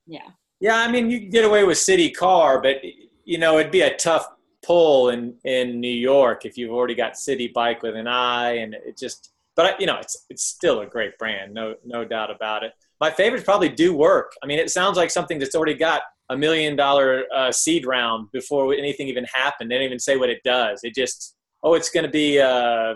Yeah. 0.06 0.28
Yeah, 0.60 0.78
I 0.78 0.92
mean, 0.92 1.10
you 1.10 1.20
can 1.22 1.30
get 1.30 1.46
away 1.46 1.64
with 1.64 1.78
City 1.78 2.12
Car, 2.12 2.62
but 2.62 2.78
you 3.26 3.38
know, 3.38 3.58
it'd 3.58 3.72
be 3.72 3.82
a 3.82 3.96
tough 3.96 4.28
pull 4.64 5.10
in 5.10 5.36
in 5.46 5.80
New 5.80 5.88
York 5.88 6.46
if 6.46 6.58
you've 6.58 6.72
already 6.72 6.96
got 6.96 7.14
Citi 7.14 7.52
Bike 7.52 7.82
with 7.82 7.96
an 7.96 8.08
I, 8.08 8.58
and 8.58 8.74
it 8.74 8.98
just 8.98 9.32
but 9.58 9.82
you 9.82 9.88
know, 9.88 9.98
it's 9.98 10.26
it's 10.30 10.46
still 10.46 10.80
a 10.82 10.86
great 10.86 11.18
brand, 11.18 11.54
no 11.54 11.76
no 11.84 12.06
doubt 12.06 12.32
about 12.32 12.64
it. 12.64 12.72
My 13.02 13.12
favorites 13.12 13.44
probably 13.44 13.70
do 13.70 13.94
work. 13.94 14.32
I 14.42 14.46
mean, 14.46 14.60
it 14.60 14.70
sounds 14.70 14.96
like 14.96 15.12
something 15.12 15.40
that's 15.40 15.56
already 15.56 15.74
got 15.74 16.04
a 16.30 16.38
million 16.38 16.76
dollar 16.76 17.26
uh, 17.36 17.52
seed 17.52 17.86
round 17.86 18.30
before 18.32 18.74
anything 18.74 19.08
even 19.08 19.26
happened. 19.26 19.72
They 19.72 19.76
didn't 19.76 19.88
even 19.88 20.00
say 20.00 20.16
what 20.16 20.30
it 20.30 20.42
does. 20.46 20.82
It 20.84 20.94
just 20.96 21.36
oh, 21.64 21.74
it's 21.74 21.90
going 21.90 22.06
to 22.06 22.12
be 22.12 22.38
a 22.38 22.96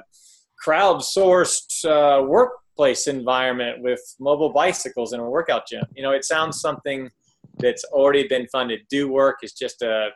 crowdsourced 0.66 1.84
uh, 1.86 2.24
workplace 2.24 3.07
environment 3.07 3.82
with 3.82 3.99
mobile 4.20 4.53
bicycles 4.53 5.14
and 5.14 5.22
a 5.22 5.26
workout 5.26 5.68
gym. 5.68 5.84
You 5.95 6.03
know, 6.03 6.12
it 6.12 6.24
sounds 6.24 6.62
something 6.62 7.09
that's 7.57 7.84
already 7.86 8.28
been 8.28 8.47
funded. 8.51 8.82
Do 8.89 9.09
work 9.09 9.38
is 9.41 9.53
just 9.53 9.82
a 9.82 10.09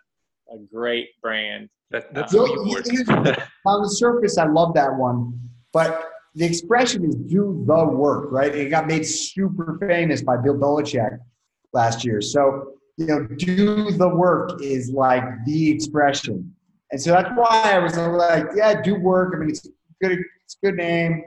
a 0.53 0.57
great 0.71 1.09
brand. 1.23 1.69
That, 1.89 2.13
that's 2.13 2.35
uh, 2.35 2.41
on 3.65 3.81
the 3.81 3.89
surface, 3.89 4.37
I 4.37 4.45
love 4.45 4.75
that 4.75 4.95
one, 4.95 5.39
but 5.73 6.11
the 6.35 6.45
expression 6.45 7.05
is 7.05 7.15
do 7.15 7.63
the 7.65 7.85
work, 7.85 8.31
right? 8.31 8.53
It 8.53 8.69
got 8.69 8.87
made 8.87 9.05
super 9.05 9.77
famous 9.79 10.21
by 10.21 10.37
Bill 10.37 10.55
Belichick 10.55 11.17
last 11.73 12.03
year. 12.03 12.21
So, 12.21 12.73
you 12.97 13.07
know, 13.07 13.23
do 13.23 13.91
the 13.91 14.09
work 14.09 14.61
is 14.61 14.91
like 14.91 15.23
the 15.45 15.71
expression. 15.71 16.53
And 16.91 17.01
so 17.01 17.11
that's 17.11 17.29
why 17.35 17.73
I 17.73 17.79
was 17.79 17.97
like, 17.97 18.47
yeah, 18.55 18.81
do 18.81 18.95
work. 18.95 19.33
I 19.35 19.39
mean, 19.39 19.49
it's 19.49 19.67
good, 20.01 20.19
it's 20.43 20.57
a 20.61 20.65
good 20.65 20.75
name. 20.75 21.23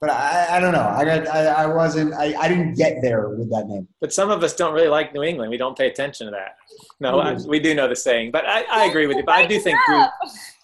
But 0.00 0.10
I, 0.10 0.56
I 0.56 0.60
don't 0.60 0.72
know. 0.72 0.88
I 0.88 1.04
got, 1.04 1.28
I, 1.28 1.46
I 1.46 1.66
wasn't, 1.66 2.12
I, 2.14 2.34
I 2.36 2.48
didn't 2.48 2.74
get 2.74 3.00
there 3.02 3.28
with 3.28 3.50
that 3.50 3.66
name. 3.68 3.86
But 4.00 4.12
some 4.12 4.30
of 4.30 4.42
us 4.42 4.54
don't 4.56 4.74
really 4.74 4.88
like 4.88 5.14
New 5.14 5.22
England. 5.22 5.50
We 5.50 5.56
don't 5.56 5.78
pay 5.78 5.86
attention 5.86 6.26
to 6.26 6.32
that. 6.32 6.56
No, 6.98 7.20
I, 7.20 7.34
mm-hmm. 7.34 7.48
we 7.48 7.60
do 7.60 7.72
know 7.72 7.86
the 7.86 7.94
saying, 7.94 8.32
but 8.32 8.44
I, 8.44 8.62
I 8.62 8.84
agree 8.86 9.06
with 9.06 9.16
you. 9.16 9.22
But 9.24 9.36
I 9.36 9.46
do 9.46 9.60
think 9.60 9.78
we, 9.88 9.94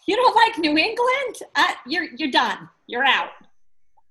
you 0.08 0.16
don't 0.16 0.34
like 0.34 0.58
New 0.58 0.76
England. 0.76 1.36
I, 1.54 1.76
you're 1.86 2.08
you're 2.16 2.32
done. 2.32 2.68
You're 2.88 3.04
out. 3.04 3.28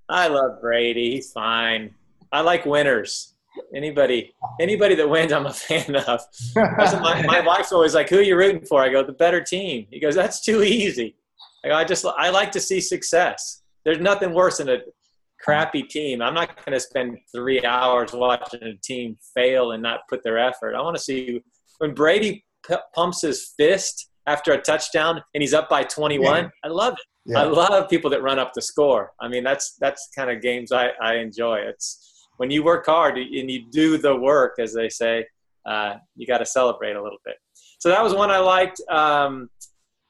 I 0.09 0.27
love 0.27 0.61
Brady. 0.61 1.11
He's 1.15 1.31
fine. 1.31 1.93
I 2.31 2.41
like 2.41 2.65
winners. 2.65 3.33
Anybody, 3.75 4.33
anybody 4.61 4.95
that 4.95 5.09
wins, 5.09 5.31
I'm 5.31 5.45
a 5.47 5.53
fan 5.67 5.95
of. 5.95 6.21
my, 6.55 7.23
my 7.25 7.39
wife's 7.45 7.71
always 7.71 7.95
like, 7.95 8.09
"Who 8.09 8.19
are 8.19 8.21
you 8.21 8.37
rooting 8.37 8.65
for?" 8.65 8.81
I 8.83 8.89
go, 8.89 9.03
"The 9.03 9.13
better 9.13 9.41
team." 9.41 9.87
He 9.89 9.99
goes, 9.99 10.15
"That's 10.15 10.41
too 10.43 10.63
easy." 10.63 11.15
I 11.65 11.69
go, 11.69 11.75
"I 11.75 11.83
just, 11.83 12.05
I 12.05 12.29
like 12.29 12.51
to 12.51 12.59
see 12.59 12.79
success. 12.79 13.63
there's 13.83 13.99
nothing 13.99 14.33
worse 14.33 14.57
than 14.59 14.69
a 14.69 14.77
crappy 15.39 15.83
team. 15.83 16.21
I'm 16.21 16.33
not 16.33 16.55
going 16.65 16.73
to 16.73 16.79
spend 16.79 17.17
three 17.33 17.63
hours 17.63 18.11
watching 18.13 18.61
a 18.63 18.75
team 18.83 19.17
fail 19.33 19.71
and 19.71 19.81
not 19.81 20.01
put 20.09 20.23
their 20.23 20.37
effort. 20.37 20.75
I 20.75 20.81
want 20.81 20.95
to 20.95 21.01
see 21.01 21.41
when 21.79 21.93
Brady 21.93 22.43
p- 22.67 22.75
pumps 22.93 23.21
his 23.21 23.53
fist 23.57 24.09
after 24.27 24.51
a 24.51 24.61
touchdown 24.61 25.21
and 25.33 25.41
he's 25.41 25.53
up 25.53 25.69
by 25.69 25.83
21. 25.83 26.43
Yeah. 26.43 26.49
I 26.63 26.67
love 26.67 26.93
it. 26.93 27.31
Yeah. 27.31 27.41
I 27.41 27.43
love 27.43 27.89
people 27.89 28.09
that 28.11 28.21
run 28.21 28.39
up 28.39 28.53
the 28.53 28.61
score. 28.61 29.11
I 29.19 29.27
mean, 29.27 29.43
that's 29.43 29.75
that's 29.79 30.09
kind 30.15 30.29
of 30.29 30.41
games 30.41 30.71
I, 30.71 30.89
I 31.01 31.15
enjoy. 31.15 31.57
It's 31.59 32.27
when 32.37 32.51
you 32.51 32.63
work 32.63 32.85
hard 32.85 33.17
and 33.17 33.51
you 33.51 33.65
do 33.71 33.97
the 33.97 34.15
work, 34.15 34.55
as 34.59 34.73
they 34.73 34.89
say, 34.89 35.25
uh, 35.65 35.95
you 36.15 36.27
got 36.27 36.37
to 36.37 36.45
celebrate 36.45 36.95
a 36.95 37.03
little 37.03 37.17
bit. 37.25 37.35
So 37.79 37.89
that 37.89 38.03
was 38.03 38.13
one 38.13 38.29
I 38.29 38.37
liked. 38.37 38.79
Um, 38.89 39.49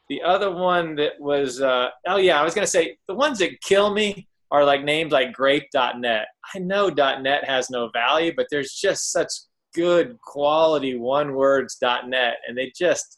the 0.10 0.22
other 0.22 0.52
one 0.52 0.96
that 0.96 1.14
was, 1.20 1.62
uh, 1.62 1.90
oh 2.08 2.18
yeah, 2.18 2.40
I 2.40 2.44
was 2.44 2.54
gonna 2.54 2.68
say 2.68 2.98
the 3.08 3.16
ones 3.16 3.40
that 3.40 3.62
kill 3.62 3.94
me 3.94 4.28
are 4.52 4.64
like 4.64 4.84
names 4.84 5.12
like 5.12 5.34
grape.net. 5.34 6.28
I 6.56 6.60
know 6.60 6.90
.net 6.90 7.44
has 7.44 7.70
no 7.70 7.90
value, 7.90 8.32
but 8.36 8.48
there's 8.50 8.74
just 8.74 9.12
such 9.12 9.30
good 9.74 10.18
quality 10.22 10.98
one 10.98 11.34
words.net 11.34 12.38
and 12.48 12.58
they 12.58 12.72
just 12.76 13.17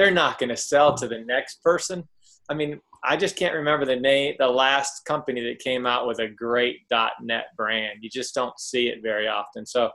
they're 0.00 0.10
not 0.10 0.38
going 0.38 0.48
to 0.48 0.56
sell 0.56 0.96
to 0.96 1.06
the 1.06 1.18
next 1.18 1.62
person. 1.62 2.08
I 2.48 2.54
mean, 2.54 2.80
I 3.04 3.18
just 3.18 3.36
can't 3.36 3.54
remember 3.54 3.84
the 3.84 3.96
name 3.96 4.34
the 4.38 4.48
last 4.48 5.04
company 5.04 5.42
that 5.42 5.58
came 5.58 5.84
out 5.84 6.08
with 6.08 6.20
a 6.20 6.26
great 6.26 6.78
.net 7.20 7.44
brand. 7.54 7.98
You 8.00 8.08
just 8.08 8.34
don't 8.34 8.58
see 8.58 8.88
it 8.88 9.02
very 9.02 9.28
often. 9.28 9.66
So 9.66 9.90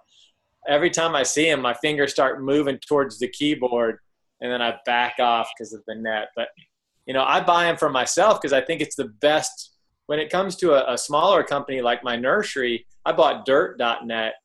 every 0.67 0.91
time 0.91 1.15
I 1.15 1.23
see 1.23 1.49
them, 1.49 1.59
my 1.59 1.73
fingers 1.73 2.11
start 2.11 2.43
moving 2.43 2.77
towards 2.87 3.17
the 3.17 3.27
keyboard 3.27 3.97
and 4.41 4.51
then 4.51 4.61
I 4.61 4.75
back 4.85 5.15
off 5.17 5.49
because 5.57 5.73
of 5.73 5.81
the 5.87 5.95
net. 5.95 6.27
But 6.35 6.49
you 7.07 7.15
know, 7.15 7.23
I 7.23 7.41
buy 7.41 7.63
them 7.63 7.77
for 7.77 7.89
myself 7.89 8.39
because 8.39 8.53
I 8.53 8.61
think 8.61 8.81
it's 8.81 8.95
the 8.95 9.11
best 9.21 9.71
when 10.05 10.19
it 10.19 10.29
comes 10.29 10.55
to 10.57 10.73
a, 10.73 10.93
a 10.93 10.97
smaller 10.99 11.41
company 11.41 11.81
like 11.81 12.03
my 12.03 12.15
nursery, 12.15 12.85
I 13.05 13.11
bought 13.11 13.47
dirt.net. 13.47 14.35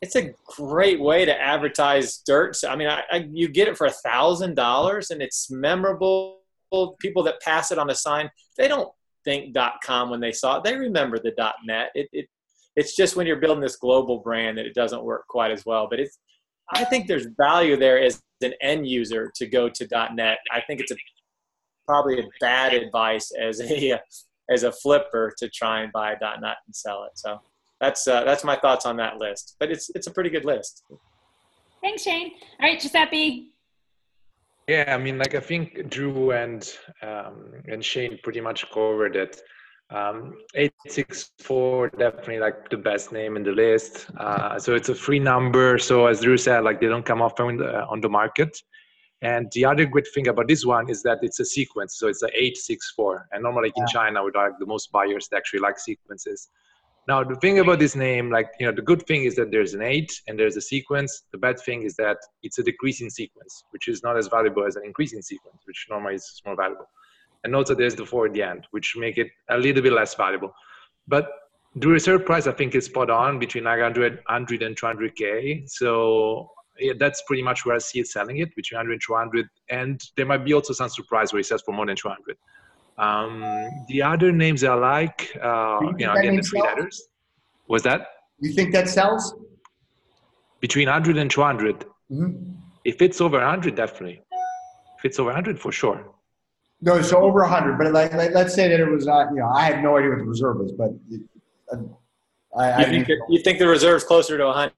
It's 0.00 0.16
a 0.16 0.32
great 0.46 1.00
way 1.00 1.24
to 1.24 1.40
advertise 1.40 2.18
dirt. 2.18 2.56
I 2.66 2.76
mean, 2.76 2.88
I, 2.88 3.02
I, 3.10 3.28
you 3.32 3.48
get 3.48 3.68
it 3.68 3.76
for 3.76 3.86
a 3.86 3.90
thousand 3.90 4.54
dollars 4.54 5.10
and 5.10 5.20
it's 5.20 5.50
memorable. 5.50 6.38
People 7.00 7.22
that 7.24 7.40
pass 7.40 7.72
it 7.72 7.78
on 7.78 7.90
a 7.90 7.94
sign, 7.94 8.30
they 8.56 8.68
don't 8.68 8.92
think 9.24 9.56
.com 9.82 10.10
when 10.10 10.20
they 10.20 10.32
saw 10.32 10.58
it. 10.58 10.64
They 10.64 10.76
remember 10.76 11.18
the 11.18 11.32
.net. 11.64 11.90
It, 11.94 12.08
it, 12.12 12.28
it's 12.76 12.94
just 12.94 13.16
when 13.16 13.26
you're 13.26 13.36
building 13.36 13.60
this 13.60 13.76
global 13.76 14.18
brand 14.18 14.56
that 14.58 14.66
it 14.66 14.74
doesn't 14.74 15.02
work 15.02 15.26
quite 15.28 15.50
as 15.50 15.66
well. 15.66 15.88
But 15.90 16.00
it's, 16.00 16.18
I 16.72 16.84
think 16.84 17.08
there's 17.08 17.26
value 17.36 17.76
there 17.76 18.00
as 18.00 18.22
an 18.42 18.54
end 18.60 18.86
user 18.86 19.32
to 19.34 19.46
go 19.46 19.68
to 19.68 20.10
.net. 20.14 20.38
I 20.52 20.60
think 20.60 20.80
it's 20.80 20.92
a, 20.92 20.96
probably 21.86 22.20
a 22.20 22.28
bad 22.40 22.74
advice 22.74 23.32
as 23.32 23.60
a 23.60 24.00
as 24.50 24.62
a 24.62 24.72
flipper 24.72 25.34
to 25.36 25.48
try 25.50 25.82
and 25.82 25.92
buy 25.92 26.12
a 26.12 26.18
.NET 26.18 26.56
and 26.66 26.74
sell 26.74 27.04
it. 27.04 27.12
So 27.16 27.40
that's 27.80 28.06
uh, 28.08 28.24
that's 28.24 28.44
my 28.44 28.56
thoughts 28.56 28.86
on 28.86 28.96
that 28.96 29.18
list. 29.18 29.56
But 29.58 29.70
it's 29.70 29.90
it's 29.94 30.06
a 30.06 30.10
pretty 30.10 30.30
good 30.30 30.44
list. 30.44 30.84
Thanks, 31.82 32.02
Shane. 32.02 32.32
All 32.60 32.68
right, 32.68 32.80
Giuseppe. 32.80 33.52
Yeah, 34.68 34.94
I 34.94 34.98
mean, 34.98 35.16
like 35.16 35.34
I 35.34 35.40
think 35.40 35.88
Drew 35.88 36.32
and 36.32 36.70
um, 37.02 37.52
and 37.66 37.84
Shane 37.84 38.18
pretty 38.22 38.40
much 38.40 38.70
covered 38.70 39.16
it. 39.16 39.40
Um, 39.90 40.34
864 40.54 41.92
definitely 41.98 42.40
like 42.40 42.68
the 42.68 42.76
best 42.76 43.10
name 43.10 43.36
in 43.36 43.42
the 43.42 43.52
list. 43.52 44.06
Uh, 44.18 44.58
so 44.58 44.74
it's 44.74 44.90
a 44.90 44.94
free 44.94 45.18
number. 45.18 45.78
So 45.78 46.06
as 46.06 46.20
Drew 46.20 46.36
said, 46.36 46.64
like 46.64 46.78
they 46.78 46.88
don't 46.88 47.06
come 47.06 47.22
often 47.22 47.56
the, 47.56 47.86
on 47.86 48.02
the 48.02 48.08
market. 48.08 48.54
And 49.22 49.50
the 49.52 49.64
other 49.64 49.86
great 49.86 50.06
thing 50.14 50.28
about 50.28 50.46
this 50.46 50.64
one 50.64 50.90
is 50.90 51.02
that 51.04 51.18
it's 51.22 51.40
a 51.40 51.44
sequence. 51.44 51.98
So 51.98 52.08
it's 52.08 52.22
an 52.22 52.30
864. 52.34 53.28
And 53.32 53.42
normally 53.42 53.72
yeah. 53.76 53.82
in 53.82 53.88
China, 53.88 54.22
we 54.22 54.30
like 54.34 54.52
the 54.60 54.66
most 54.66 54.92
buyers 54.92 55.28
that 55.28 55.38
actually 55.38 55.60
like 55.60 55.78
sequences. 55.78 56.50
Now, 57.08 57.24
the 57.24 57.36
thing 57.36 57.58
about 57.58 57.78
this 57.78 57.96
name, 57.96 58.30
like, 58.30 58.50
you 58.60 58.66
know, 58.66 58.72
the 58.72 58.82
good 58.82 59.06
thing 59.06 59.24
is 59.24 59.34
that 59.36 59.50
there's 59.50 59.72
an 59.72 59.80
eight 59.80 60.12
and 60.28 60.38
there's 60.38 60.58
a 60.58 60.60
sequence. 60.60 61.22
The 61.32 61.38
bad 61.38 61.58
thing 61.58 61.82
is 61.82 61.96
that 61.96 62.18
it's 62.42 62.58
a 62.58 62.62
decreasing 62.62 63.08
sequence, 63.08 63.64
which 63.70 63.88
is 63.88 64.02
not 64.02 64.18
as 64.18 64.28
valuable 64.28 64.66
as 64.66 64.76
an 64.76 64.82
increasing 64.84 65.22
sequence, 65.22 65.56
which 65.64 65.86
normally 65.88 66.16
is 66.16 66.42
more 66.44 66.54
valuable. 66.54 66.86
And 67.44 67.56
also 67.56 67.74
there's 67.74 67.94
the 67.94 68.04
four 68.04 68.26
at 68.26 68.34
the 68.34 68.42
end, 68.42 68.66
which 68.72 68.94
make 68.94 69.16
it 69.16 69.28
a 69.48 69.56
little 69.56 69.82
bit 69.82 69.94
less 69.94 70.14
valuable. 70.16 70.52
But 71.06 71.30
the 71.76 71.88
reserve 71.88 72.26
price, 72.26 72.46
I 72.46 72.52
think, 72.52 72.74
is 72.74 72.84
spot 72.84 73.08
on 73.08 73.38
between 73.38 73.64
100, 73.64 74.16
100 74.28 74.62
and 74.62 74.76
200K. 74.76 75.66
So 75.66 76.50
yeah, 76.78 76.92
that's 76.98 77.22
pretty 77.26 77.42
much 77.42 77.64
where 77.64 77.76
I 77.76 77.78
see 77.78 78.00
it 78.00 78.08
selling 78.08 78.36
it 78.38 78.54
between 78.54 78.76
100 78.76 78.92
and 78.92 79.00
200. 79.00 79.48
And 79.70 79.98
there 80.18 80.26
might 80.26 80.44
be 80.44 80.52
also 80.52 80.74
some 80.74 80.90
surprise 80.90 81.32
where 81.32 81.40
it 81.40 81.46
sells 81.46 81.62
for 81.62 81.72
more 81.72 81.86
than 81.86 81.96
200. 81.96 82.36
Um, 82.98 83.44
the 83.88 84.02
other 84.02 84.32
names 84.32 84.64
I 84.64 84.74
like, 84.74 85.36
uh, 85.42 85.78
you, 85.82 85.94
you 85.98 86.06
know, 86.06 86.14
again, 86.14 86.36
the 86.36 86.42
three 86.42 86.60
sells? 86.60 86.76
letters. 86.76 87.08
Was 87.68 87.82
that? 87.84 88.08
You 88.40 88.52
think 88.52 88.72
that 88.72 88.88
sells? 88.88 89.34
Between 90.60 90.88
100 90.88 91.16
and 91.16 91.30
200. 91.30 91.84
Mm-hmm. 92.10 92.52
If 92.84 93.00
it's 93.00 93.20
over 93.20 93.38
100, 93.38 93.76
definitely. 93.76 94.22
If 94.98 95.04
it's 95.04 95.18
over 95.18 95.28
100, 95.28 95.60
for 95.60 95.70
sure. 95.70 96.10
No, 96.80 97.00
so 97.02 97.18
over 97.18 97.40
100. 97.40 97.78
But 97.78 97.92
like, 97.92 98.12
like 98.14 98.32
let's 98.32 98.54
say 98.54 98.68
that 98.68 98.80
it 98.80 98.90
was, 98.90 99.06
uh, 99.06 99.26
you 99.30 99.36
know, 99.36 99.48
I 99.48 99.64
have 99.64 99.82
no 99.82 99.96
idea 99.96 100.10
what 100.10 100.18
the 100.18 100.24
reserve 100.24 100.60
is, 100.62 100.72
but 100.72 100.90
it, 101.10 101.20
uh, 101.72 101.76
I, 102.56 102.68
you, 102.68 102.74
I 102.74 103.04
think, 103.04 103.08
you 103.28 103.42
think 103.42 103.58
the 103.58 103.68
reserve's 103.68 104.04
closer 104.04 104.38
to 104.38 104.46
100? 104.46 104.72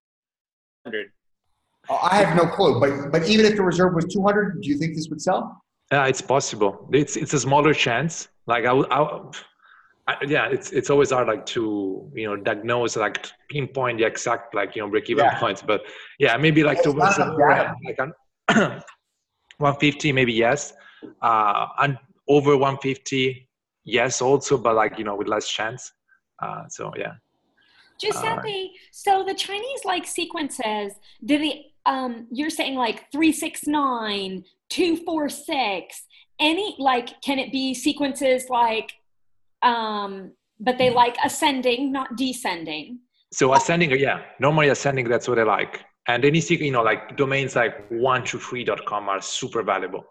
I 1.90 2.16
have 2.16 2.36
no 2.36 2.46
clue, 2.46 2.78
but 2.78 3.10
but 3.10 3.28
even 3.28 3.46
if 3.46 3.56
the 3.56 3.62
reserve 3.62 3.94
was 3.94 4.04
200, 4.06 4.62
do 4.62 4.68
you 4.68 4.78
think 4.78 4.94
this 4.94 5.08
would 5.08 5.20
sell? 5.20 5.62
Yeah, 5.92 6.06
it's 6.06 6.20
possible. 6.20 6.88
It's 6.92 7.16
it's 7.16 7.34
a 7.34 7.40
smaller 7.40 7.74
chance. 7.74 8.28
Like 8.46 8.64
I, 8.64 8.72
I, 8.72 9.30
I 10.06 10.16
yeah, 10.26 10.46
it's 10.46 10.70
it's 10.70 10.88
always 10.88 11.10
hard 11.10 11.26
like 11.26 11.44
to 11.46 12.10
you 12.14 12.26
know 12.26 12.36
diagnose 12.36 12.96
like 12.96 13.26
pinpoint 13.48 13.98
the 13.98 14.04
exact 14.06 14.54
like 14.54 14.76
you 14.76 14.82
know 14.82 14.88
break 14.88 15.10
even 15.10 15.24
yeah. 15.24 15.38
points. 15.40 15.62
But 15.62 15.82
yeah, 16.18 16.36
maybe 16.36 16.62
like 16.62 16.82
to 16.82 16.92
like 16.92 17.18
150, 19.58 20.12
maybe 20.12 20.32
yes, 20.32 20.72
uh, 21.22 21.66
and 21.78 21.98
over 22.28 22.56
150, 22.56 23.48
yes, 23.84 24.22
also, 24.22 24.58
but 24.58 24.74
like 24.74 24.96
you 24.98 25.04
know 25.04 25.16
with 25.16 25.28
less 25.28 25.48
chance. 25.48 25.92
Uh, 26.40 26.68
so 26.68 26.92
yeah. 26.96 27.14
Giuseppe, 28.00 28.72
so 28.92 29.24
the 29.26 29.34
Chinese 29.34 29.84
like 29.84 30.06
sequences, 30.06 30.94
do 31.22 31.38
the 31.38 31.64
um 31.86 32.26
you're 32.30 32.50
saying 32.50 32.74
like 32.74 33.10
369, 33.12 34.44
246, 34.70 36.02
any 36.40 36.76
like 36.78 37.20
can 37.22 37.38
it 37.38 37.52
be 37.52 37.74
sequences 37.74 38.48
like 38.48 38.92
um 39.62 40.32
but 40.60 40.76
they 40.76 40.90
like 40.90 41.16
ascending, 41.24 41.90
not 41.90 42.16
descending? 42.16 43.00
So 43.32 43.54
ascending, 43.54 43.90
yeah. 43.98 44.22
Normally 44.38 44.68
ascending, 44.68 45.08
that's 45.08 45.26
what 45.26 45.38
I 45.38 45.44
like. 45.44 45.84
And 46.08 46.24
any 46.24 46.40
you 46.40 46.72
know, 46.72 46.82
like 46.82 47.16
domains 47.16 47.56
like 47.56 47.88
one 47.90 48.24
to 48.24 48.38
free.com 48.38 49.08
are 49.08 49.22
super 49.22 49.62
valuable. 49.62 50.04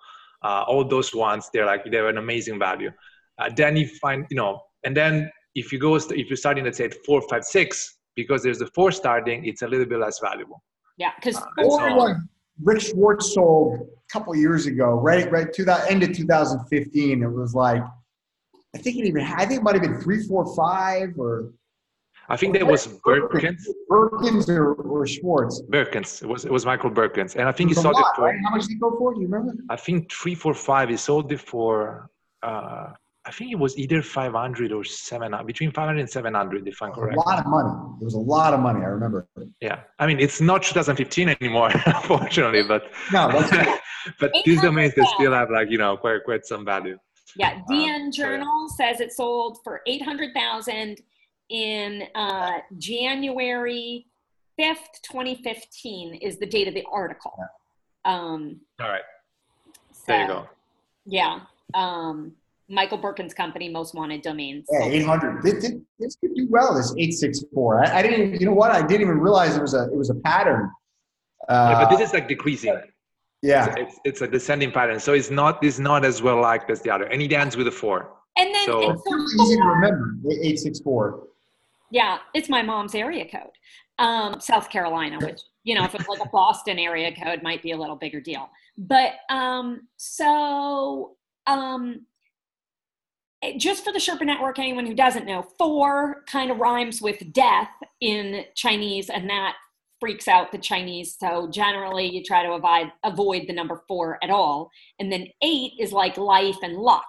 Uh, 0.44 0.64
all 0.68 0.86
those 0.86 1.14
ones, 1.14 1.50
they're 1.54 1.66
like 1.66 1.84
they 1.90 1.98
have 1.98 2.08
an 2.08 2.18
amazing 2.18 2.58
value. 2.58 2.92
Uh, 3.38 3.50
then 3.56 3.76
you 3.76 3.88
find, 4.02 4.26
you 4.30 4.38
know, 4.38 4.62
and 4.86 4.96
then 4.96 5.30
if 5.56 5.72
you 5.72 5.80
go, 5.80 5.96
if 5.96 6.12
you're 6.12 6.38
starting, 6.38 6.64
let's 6.64 6.78
say 6.78 6.86
at 6.86 6.94
four, 7.06 7.22
five, 7.30 7.44
six, 7.44 7.98
because 8.16 8.44
there's 8.44 8.60
the 8.60 8.68
four 8.68 8.92
starting, 8.92 9.46
it's 9.46 9.62
a 9.62 9.68
little 9.68 9.86
bit 9.86 10.00
less 10.00 10.20
valuable. 10.20 10.64
Yeah, 11.00 11.12
because 11.16 11.38
uh, 11.38 12.14
Rick 12.62 12.82
Schwartz 12.82 13.34
sold 13.34 13.80
a 13.80 14.14
couple 14.14 14.36
years 14.36 14.66
ago, 14.66 15.00
right? 15.00 15.32
Right 15.32 15.52
to 15.54 15.64
that 15.64 15.90
end 15.90 16.04
of 16.04 16.14
2015. 16.14 17.24
It 17.24 17.28
was 17.28 17.56
like, 17.56 17.82
I 18.76 18.78
think 18.78 18.98
it 18.98 19.06
even 19.06 19.24
had, 19.24 19.40
I 19.40 19.46
think 19.46 19.62
it 19.62 19.64
might 19.64 19.76
have 19.76 19.82
been 19.82 20.02
three, 20.02 20.22
four, 20.24 20.54
five, 20.56 21.18
or. 21.18 21.54
I 22.28 22.36
think 22.38 22.54
there 22.54 22.66
was 22.66 22.86
Berkens. 23.04 23.68
Berkens 23.88 24.50
or, 24.50 24.74
or 24.74 25.08
Schwartz. 25.08 25.62
Berkens. 25.62 26.22
It 26.22 26.28
was 26.28 26.46
it 26.46 26.52
was 26.52 26.64
Michael 26.64 26.92
Berkens, 26.92 27.36
and 27.36 27.50
I 27.50 27.52
think 27.52 27.70
he 27.70 27.74
sold 27.74 27.96
lot, 27.96 28.02
it 28.02 28.16
for. 28.16 28.26
Right? 28.26 28.40
How 28.44 28.52
much 28.52 28.64
did 28.64 28.74
he 28.74 28.76
go 28.76 28.96
for? 29.00 29.16
Do 29.16 29.22
you 29.22 29.28
remember? 29.28 29.54
I 29.70 29.78
think 29.78 30.12
three, 30.12 30.36
four, 30.36 30.54
five. 30.54 30.90
He 30.90 30.98
sold 30.98 31.32
it 31.32 31.40
for. 31.40 32.12
Uh, 32.44 32.92
I 33.26 33.32
think 33.32 33.52
it 33.52 33.60
was 33.60 33.78
either 33.78 34.02
500 34.02 34.72
or 34.72 34.84
700, 34.84 35.46
between 35.46 35.72
500 35.72 36.00
and 36.00 36.10
700, 36.10 36.68
if 36.68 36.82
I'm 36.82 36.92
correct. 36.92 37.18
A 37.18 37.20
lot 37.20 37.40
of 37.40 37.46
money. 37.46 37.70
There 38.00 38.06
was 38.06 38.14
a 38.14 38.20
lot 38.20 38.54
of 38.54 38.60
money. 38.60 38.80
I 38.80 38.88
remember. 38.88 39.28
Yeah, 39.62 39.82
I 40.00 40.08
mean 40.08 40.20
it's 40.20 40.42
not 40.42 40.64
2015 40.64 41.30
anymore, 41.30 41.70
unfortunately, 41.86 42.64
but 42.64 42.84
no, 43.12 43.30
but 44.20 44.32
these 44.46 44.62
domains 44.62 44.96
they 44.96 45.06
still 45.16 45.34
have 45.34 45.50
like 45.52 45.70
you 45.70 45.78
know 45.78 45.98
quite 45.98 46.24
quite 46.24 46.46
some 46.46 46.66
value. 46.66 46.98
Yeah, 47.36 47.62
DN 47.70 48.06
um, 48.06 48.12
Journal 48.12 48.70
so, 48.70 48.84
yeah. 48.84 48.92
says 48.92 49.02
it 49.02 49.12
sold 49.12 49.60
for 49.64 49.82
800,000 49.86 51.00
in 51.50 52.04
uh, 52.16 52.60
January 52.78 54.08
5th, 54.60 55.02
2015 55.04 56.16
is 56.16 56.38
the 56.38 56.46
date 56.46 56.68
of 56.68 56.74
the 56.74 56.84
article. 56.92 57.34
Yeah. 57.38 57.46
Um, 58.12 58.60
All 58.82 58.90
right. 58.90 59.02
So, 59.92 60.02
there 60.08 60.22
you 60.22 60.28
go. 60.28 60.50
Yeah. 61.06 61.40
Um, 61.74 62.34
Michael 62.70 63.00
Berkens' 63.00 63.34
company, 63.34 63.68
most 63.68 63.96
wanted 63.96 64.22
domains. 64.22 64.68
Yeah, 64.72 64.86
800. 64.86 65.44
This, 65.44 65.72
this 66.00 66.16
could 66.18 66.36
do 66.36 66.48
well. 66.50 66.76
This 66.76 66.92
864. 66.92 67.86
I, 67.86 67.98
I, 67.98 68.02
didn't. 68.02 68.40
You 68.40 68.46
know 68.46 68.54
what? 68.54 68.72
I 68.72 68.86
didn't 68.86 69.02
even 69.02 69.20
realize 69.20 69.56
it 69.56 69.62
was 69.62 69.74
a 69.74 69.86
it 69.86 69.96
was 69.96 70.10
a 70.10 70.16
pattern. 70.16 70.70
Uh, 71.48 71.70
yeah, 71.72 71.80
but 71.80 71.90
this 71.90 72.08
is 72.08 72.14
like 72.14 72.28
decreasing. 72.28 72.80
Yeah, 73.42 73.74
it's, 73.78 73.78
it's, 73.78 74.00
it's, 74.06 74.22
a 74.22 74.28
descending 74.28 74.72
pattern. 74.72 75.00
So 75.00 75.14
it's 75.14 75.32
not 75.32 75.64
it's 75.64 75.80
not 75.80 76.06
as 76.06 76.22
well 76.22 76.42
liked 76.42 76.70
as 76.70 76.82
the 76.82 76.92
other, 76.92 77.06
and 77.06 77.22
it 77.22 77.34
ends 77.34 77.58
with 77.58 77.68
a 77.68 77.72
four. 77.72 78.12
And 78.38 78.54
then 78.54 78.66
so 78.66 78.92
it's 78.92 79.02
really 79.10 79.44
easy 79.44 79.56
to 79.56 79.64
remember. 79.64 80.16
Eight 80.44 80.60
six 80.60 80.80
four. 80.80 81.28
Yeah, 81.92 82.20
it's 82.36 82.50
my 82.50 82.62
mom's 82.62 82.94
area 82.94 83.26
code. 83.26 83.52
Um, 83.98 84.40
South 84.40 84.70
Carolina, 84.70 85.18
which 85.20 85.42
you 85.64 85.74
know, 85.74 85.84
if 85.84 85.96
it's 85.96 86.08
like 86.08 86.20
a 86.24 86.30
Boston 86.30 86.78
area 86.78 87.12
code, 87.16 87.42
might 87.42 87.64
be 87.64 87.72
a 87.72 87.78
little 87.78 87.96
bigger 87.96 88.22
deal. 88.22 88.50
But 88.78 89.14
um, 89.30 89.88
so 89.98 91.16
um, 91.48 92.06
just 93.58 93.84
for 93.84 93.94
the 93.94 94.00
Sherpa 94.00 94.26
Network, 94.26 94.60
anyone 94.60 94.86
who 94.86 94.94
doesn't 94.94 95.26
know, 95.26 95.46
four 95.58 96.24
kind 96.28 96.52
of 96.52 96.58
rhymes 96.58 97.02
with 97.02 97.32
death 97.32 97.70
in 98.02 98.44
Chinese, 98.56 99.10
and 99.10 99.30
that 99.30 99.56
freaks 100.00 100.28
out 100.28 100.52
the 100.52 100.58
Chinese. 100.58 101.16
So 101.20 101.50
generally, 101.52 102.08
you 102.08 102.24
try 102.24 102.44
to 102.44 102.54
avoid 102.54 102.92
avoid 103.04 103.46
the 103.48 103.54
number 103.54 103.84
four 103.88 104.18
at 104.24 104.30
all. 104.30 104.70
And 105.00 105.12
then 105.12 105.28
eight 105.42 105.74
is 105.80 105.92
like 105.92 106.18
life 106.18 106.58
and 106.62 106.78
luck. 106.78 107.06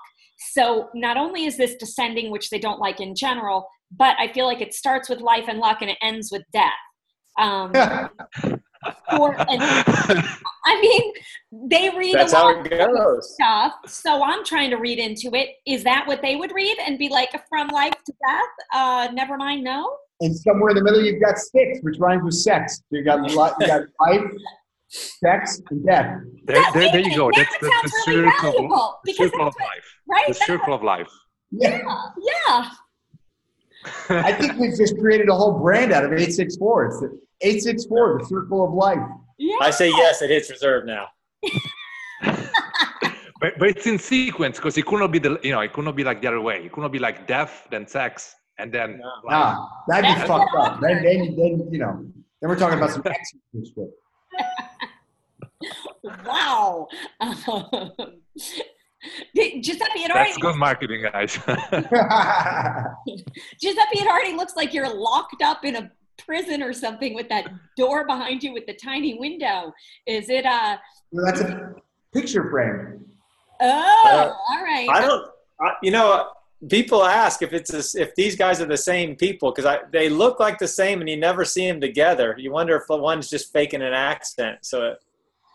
So 0.53 0.89
not 0.95 1.17
only 1.17 1.45
is 1.45 1.57
this 1.57 1.77
descending, 1.77 2.31
which 2.31 2.51
they 2.51 2.59
don't 2.59 2.81
like 2.81 3.01
in 3.01 3.15
general, 3.15 3.69
but 3.91 4.17
I 4.19 4.33
feel 4.33 4.47
like 4.47 4.61
it 4.61 4.75
starts 4.75 5.09
with 5.09 5.21
life 5.21 5.45
and 5.49 5.59
luck 5.59 5.79
and 5.83 5.91
it 5.91 5.99
ends 6.03 6.31
with 6.33 6.43
death. 6.53 6.73
Um, 7.39 7.73
or, 9.19 9.35
and, 9.39 9.61
I 10.65 10.81
mean, 10.81 11.13
they 11.69 11.91
read 11.91 12.15
That's 12.15 12.33
a 12.33 12.37
lot 12.39 12.67
of 12.69 13.25
stuff, 13.25 13.73
so 13.87 14.23
I'm 14.23 14.45
trying 14.45 14.71
to 14.71 14.77
read 14.77 14.99
into 14.99 15.31
it. 15.35 15.49
Is 15.67 15.85
that 15.85 16.07
what 16.07 16.23
they 16.23 16.37
would 16.37 16.53
read 16.55 16.79
and 16.87 16.99
be 16.99 17.09
like, 17.09 17.31
from 17.49 17.69
life 17.69 17.95
to 18.07 18.13
death? 18.27 18.49
Uh, 18.73 19.09
never 19.13 19.37
mind, 19.37 19.65
no. 19.65 19.97
And 20.21 20.37
somewhere 20.37 20.71
in 20.71 20.77
the 20.77 20.83
middle, 20.85 21.03
you've 21.03 21.21
got 21.23 21.39
six, 21.39 21.79
which 21.83 21.97
rhymes 21.99 22.23
with 22.25 22.35
sex. 22.35 22.83
You 22.91 23.03
got 23.05 23.23
li- 23.23 23.29
you 23.61 23.67
got 23.67 23.83
life, 24.07 24.31
sex, 24.89 25.61
and 25.71 25.85
death. 25.87 26.17
there, 26.45 26.63
there, 26.75 26.93
there 26.93 27.01
you 27.01 27.17
go. 27.17 27.29
minute, 27.29 27.47
That's 27.61 27.61
that 27.61 27.83
the, 27.85 27.91
the 28.07 28.13
really 28.19 28.31
circle, 28.41 28.99
the 29.05 29.13
circle 29.15 29.47
of 29.49 29.55
life. 29.61 29.85
Right? 30.09 30.27
The 30.29 30.33
That's- 30.35 30.47
circle 30.47 30.75
of 30.75 30.83
life. 30.83 31.09
Yeah, 31.53 31.81
yeah. 32.23 32.71
I 34.11 34.33
think 34.33 34.59
we've 34.59 34.77
just 34.77 34.99
created 34.99 35.29
a 35.29 35.35
whole 35.35 35.59
brand 35.59 35.93
out 35.93 36.05
of 36.05 36.13
eight 36.13 36.33
six 36.33 36.57
four. 36.57 36.87
It's 36.87 37.01
the 37.01 37.19
eight 37.41 37.63
six 37.63 37.87
four, 37.87 38.19
the 38.19 38.27
circle 38.27 38.65
of 38.65 38.73
life. 38.75 38.99
Yeah. 39.39 39.57
I 39.63 39.71
say 39.71 39.89
yes, 39.89 40.21
it 40.23 40.31
hits 40.31 40.51
reserve 40.51 40.85
now. 40.87 41.07
But, 43.41 43.59
but 43.59 43.69
it's 43.71 43.87
in 43.87 43.99
sequence 43.99 44.59
because 44.59 44.77
it 44.77 44.85
could 44.85 45.01
not 45.01 45.11
be 45.13 45.19
the 45.19 45.41
you 45.43 45.51
know 45.53 45.61
it 45.61 45.73
could 45.73 45.87
not 45.87 45.97
be 45.97 46.05
like 46.05 46.21
the 46.21 46.29
other 46.29 46.43
way. 46.43 46.63
It 46.63 46.73
could 46.73 46.83
not 46.83 46.93
be 46.93 46.99
like 46.99 47.27
death, 47.27 47.67
then 47.71 47.87
sex, 47.87 48.35
and 48.59 48.71
then 48.71 48.99
No. 48.99 49.07
life. 49.25 49.57
Nah, 49.57 49.69
that'd 49.89 50.15
be 50.15 50.27
fucked 50.27 50.55
up. 50.59 50.79
Then, 50.83 51.03
then, 51.03 51.37
then, 51.37 51.69
you 51.73 51.79
know, 51.79 52.05
then 52.43 52.51
we're 52.51 52.57
talking 52.59 52.77
about 52.77 52.91
some 52.91 53.03
exorcism 53.07 53.65
shit. 53.65 53.91
wow. 56.27 56.87
Did- 57.23 58.21
Giuseppe, 59.35 60.01
it 60.01 60.11
already 60.11 60.31
That's 60.31 60.39
good 60.39 60.57
marketing, 60.57 61.05
guys. 61.11 61.33
Giuseppe, 63.61 63.99
it 63.99 64.07
already 64.07 64.35
looks 64.35 64.57
like 64.57 64.75
you're 64.75 64.93
locked 64.93 65.43
up 65.43 65.65
in 65.65 65.77
a 65.77 65.91
prison 66.19 66.63
or 66.63 66.73
something 66.73 67.15
with 67.15 67.29
that 67.29 67.51
door 67.77 68.07
behind 68.07 68.43
you 68.43 68.53
with 68.53 68.67
the 68.67 68.75
tiny 68.75 69.19
window. 69.19 69.73
Is 70.07 70.29
it 70.29 70.45
uh 70.45 70.77
well, 71.13 71.25
that's 71.25 71.41
a 71.41 71.75
picture 72.13 72.51
frame. 72.51 73.07
oh 73.61 74.05
Uh, 74.07 74.35
all 74.51 74.63
right. 74.63 74.89
I 74.91 75.01
don't. 75.01 75.31
I, 75.61 75.73
you 75.83 75.91
know, 75.91 76.31
people 76.69 77.05
ask 77.05 77.43
if 77.43 77.53
it's 77.53 77.73
a, 77.73 78.01
if 78.01 78.15
these 78.15 78.37
guys 78.37 78.61
are 78.61 78.67
the 78.67 78.77
same 78.77 79.17
people 79.17 79.53
because 79.53 79.79
they 79.93 80.09
look 80.09 80.41
like 80.41 80.59
the 80.59 80.69
same, 80.69 81.01
and 81.01 81.09
you 81.09 81.17
never 81.17 81.45
see 81.45 81.67
them 81.67 81.81
together. 81.81 82.37
You 82.39 82.53
wonder 82.53 82.77
if 82.77 82.87
the 82.89 82.97
one's 82.97 83.29
just 83.29 83.53
faking 83.53 83.83
an 83.83 83.93
accent. 83.93 84.59
So 84.63 84.95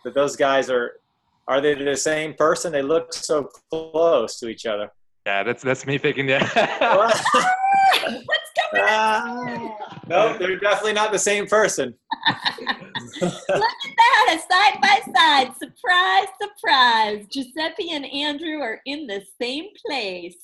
that 0.04 0.14
those 0.14 0.36
guys 0.36 0.70
are 0.70 1.00
are 1.48 1.62
they 1.62 1.76
the 1.76 1.96
same 1.96 2.34
person? 2.34 2.72
They 2.72 2.82
look 2.82 3.14
so 3.14 3.50
close 3.70 4.40
to 4.40 4.48
each 4.48 4.66
other. 4.66 4.92
yeah, 5.26 5.44
that's 5.44 5.64
that's 5.64 5.86
me 5.86 5.98
faking 5.98 6.28
the. 6.28 6.40
What's 8.72 8.74
going 8.74 8.86
Ah. 8.88 10.00
no, 10.08 10.38
they're 10.38 10.60
definitely 10.60 10.94
not 10.94 11.12
the 11.12 11.20
same 11.20 11.48
person. 11.48 11.94
Look 13.22 13.34
at 13.34 13.96
that, 13.98 14.36
a 14.36 14.40
side 14.40 14.82
by 14.82 15.14
side. 15.14 15.54
Surprise, 15.58 16.28
surprise. 16.42 17.26
Giuseppe 17.32 17.92
and 17.92 18.06
Andrew 18.06 18.60
are 18.60 18.80
in 18.86 19.08
the 19.08 19.22
same 19.42 19.66
place. 19.86 20.38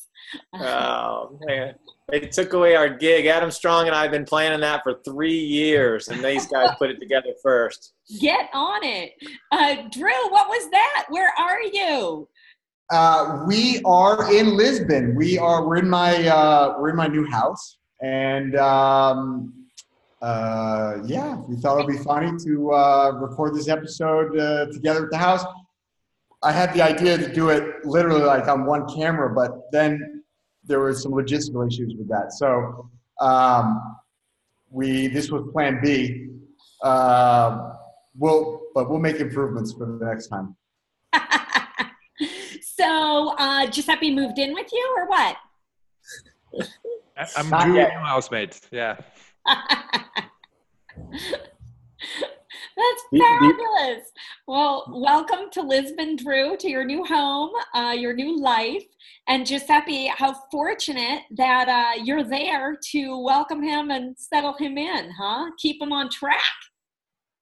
Oh 0.53 1.37
man, 1.45 1.75
they 2.09 2.19
took 2.21 2.53
away 2.53 2.75
our 2.75 2.89
gig. 2.89 3.25
Adam 3.25 3.51
Strong 3.51 3.87
and 3.87 3.95
I 3.95 4.03
have 4.03 4.11
been 4.11 4.25
planning 4.25 4.59
that 4.61 4.83
for 4.83 4.99
three 5.03 5.37
years, 5.39 6.07
and 6.09 6.23
these 6.23 6.45
guys 6.47 6.69
put 6.77 6.89
it 6.89 6.99
together 6.99 7.29
first. 7.43 7.93
Get 8.19 8.49
on 8.53 8.83
it. 8.83 9.11
Uh, 9.51 9.87
Drew, 9.91 10.29
what 10.29 10.47
was 10.47 10.69
that? 10.71 11.05
Where 11.09 11.31
are 11.37 11.61
you? 11.61 12.27
Uh, 12.91 13.43
we 13.47 13.81
are 13.85 14.31
in 14.33 14.55
Lisbon. 14.55 15.15
We 15.15 15.37
are. 15.39 15.65
We're 15.65 15.77
in 15.77 15.89
my. 15.89 16.27
Uh, 16.27 16.75
we're 16.79 16.89
in 16.89 16.95
my 16.97 17.07
new 17.07 17.25
house, 17.29 17.77
and 18.01 18.55
um, 18.55 19.53
uh, 20.21 20.97
yeah, 21.05 21.35
we 21.47 21.55
thought 21.55 21.79
it'd 21.79 21.87
be 21.87 22.03
funny 22.03 22.31
to 22.45 22.71
uh, 22.71 23.11
record 23.19 23.55
this 23.55 23.67
episode 23.67 24.37
uh, 24.37 24.65
together 24.71 25.05
at 25.05 25.11
the 25.11 25.17
house. 25.17 25.43
I 26.43 26.51
had 26.51 26.73
the 26.73 26.81
idea 26.81 27.17
to 27.17 27.31
do 27.31 27.49
it 27.49 27.85
literally 27.85 28.23
like 28.23 28.47
on 28.47 28.65
one 28.65 28.87
camera, 28.93 29.33
but 29.33 29.71
then 29.71 30.23
there 30.63 30.79
were 30.79 30.93
some 30.93 31.11
logistical 31.11 31.67
issues 31.67 31.93
with 31.97 32.07
that. 32.09 32.33
So 32.33 32.89
um, 33.19 33.97
we 34.69 35.07
this 35.07 35.31
was 35.31 35.47
Plan 35.51 35.79
B. 35.83 36.29
Uh, 36.83 37.73
we'll 38.15 38.61
but 38.73 38.89
we'll 38.89 38.99
make 38.99 39.17
improvements 39.17 39.73
for 39.73 39.85
the 39.85 40.05
next 40.05 40.27
time. 40.27 40.55
so, 42.61 43.35
uh, 43.37 43.67
Giuseppe 43.67 44.13
moved 44.13 44.39
in 44.39 44.53
with 44.53 44.71
you 44.71 44.95
or 44.97 45.07
what? 45.07 45.35
I'm 47.37 47.49
Not 47.49 47.65
Drew, 47.65 47.75
yet. 47.75 47.89
new 47.93 47.99
housemate. 48.05 48.59
Yeah. 48.71 48.97
That's 52.77 53.03
You- 53.11 53.19
you- 53.19 53.39
fabulous. 53.39 54.11
Well, 54.47 54.85
welcome 54.93 55.49
to 55.51 55.61
Lisbon, 55.61 56.15
Drew, 56.15 56.57
to 56.57 56.69
your 56.69 56.83
new 56.85 57.03
home, 57.05 57.51
uh, 57.73 57.93
your 57.97 58.13
new 58.13 58.39
life. 58.41 58.83
And 59.27 59.45
Giuseppe, 59.45 60.07
how 60.07 60.33
fortunate 60.51 61.21
that 61.37 61.67
uh, 61.69 62.01
you're 62.03 62.23
there 62.23 62.77
to 62.91 63.17
welcome 63.23 63.61
him 63.61 63.91
and 63.91 64.15
settle 64.17 64.53
him 64.57 64.77
in, 64.77 65.11
huh? 65.17 65.51
Keep 65.59 65.81
him 65.81 65.91
on 65.93 66.09
track. 66.09 66.41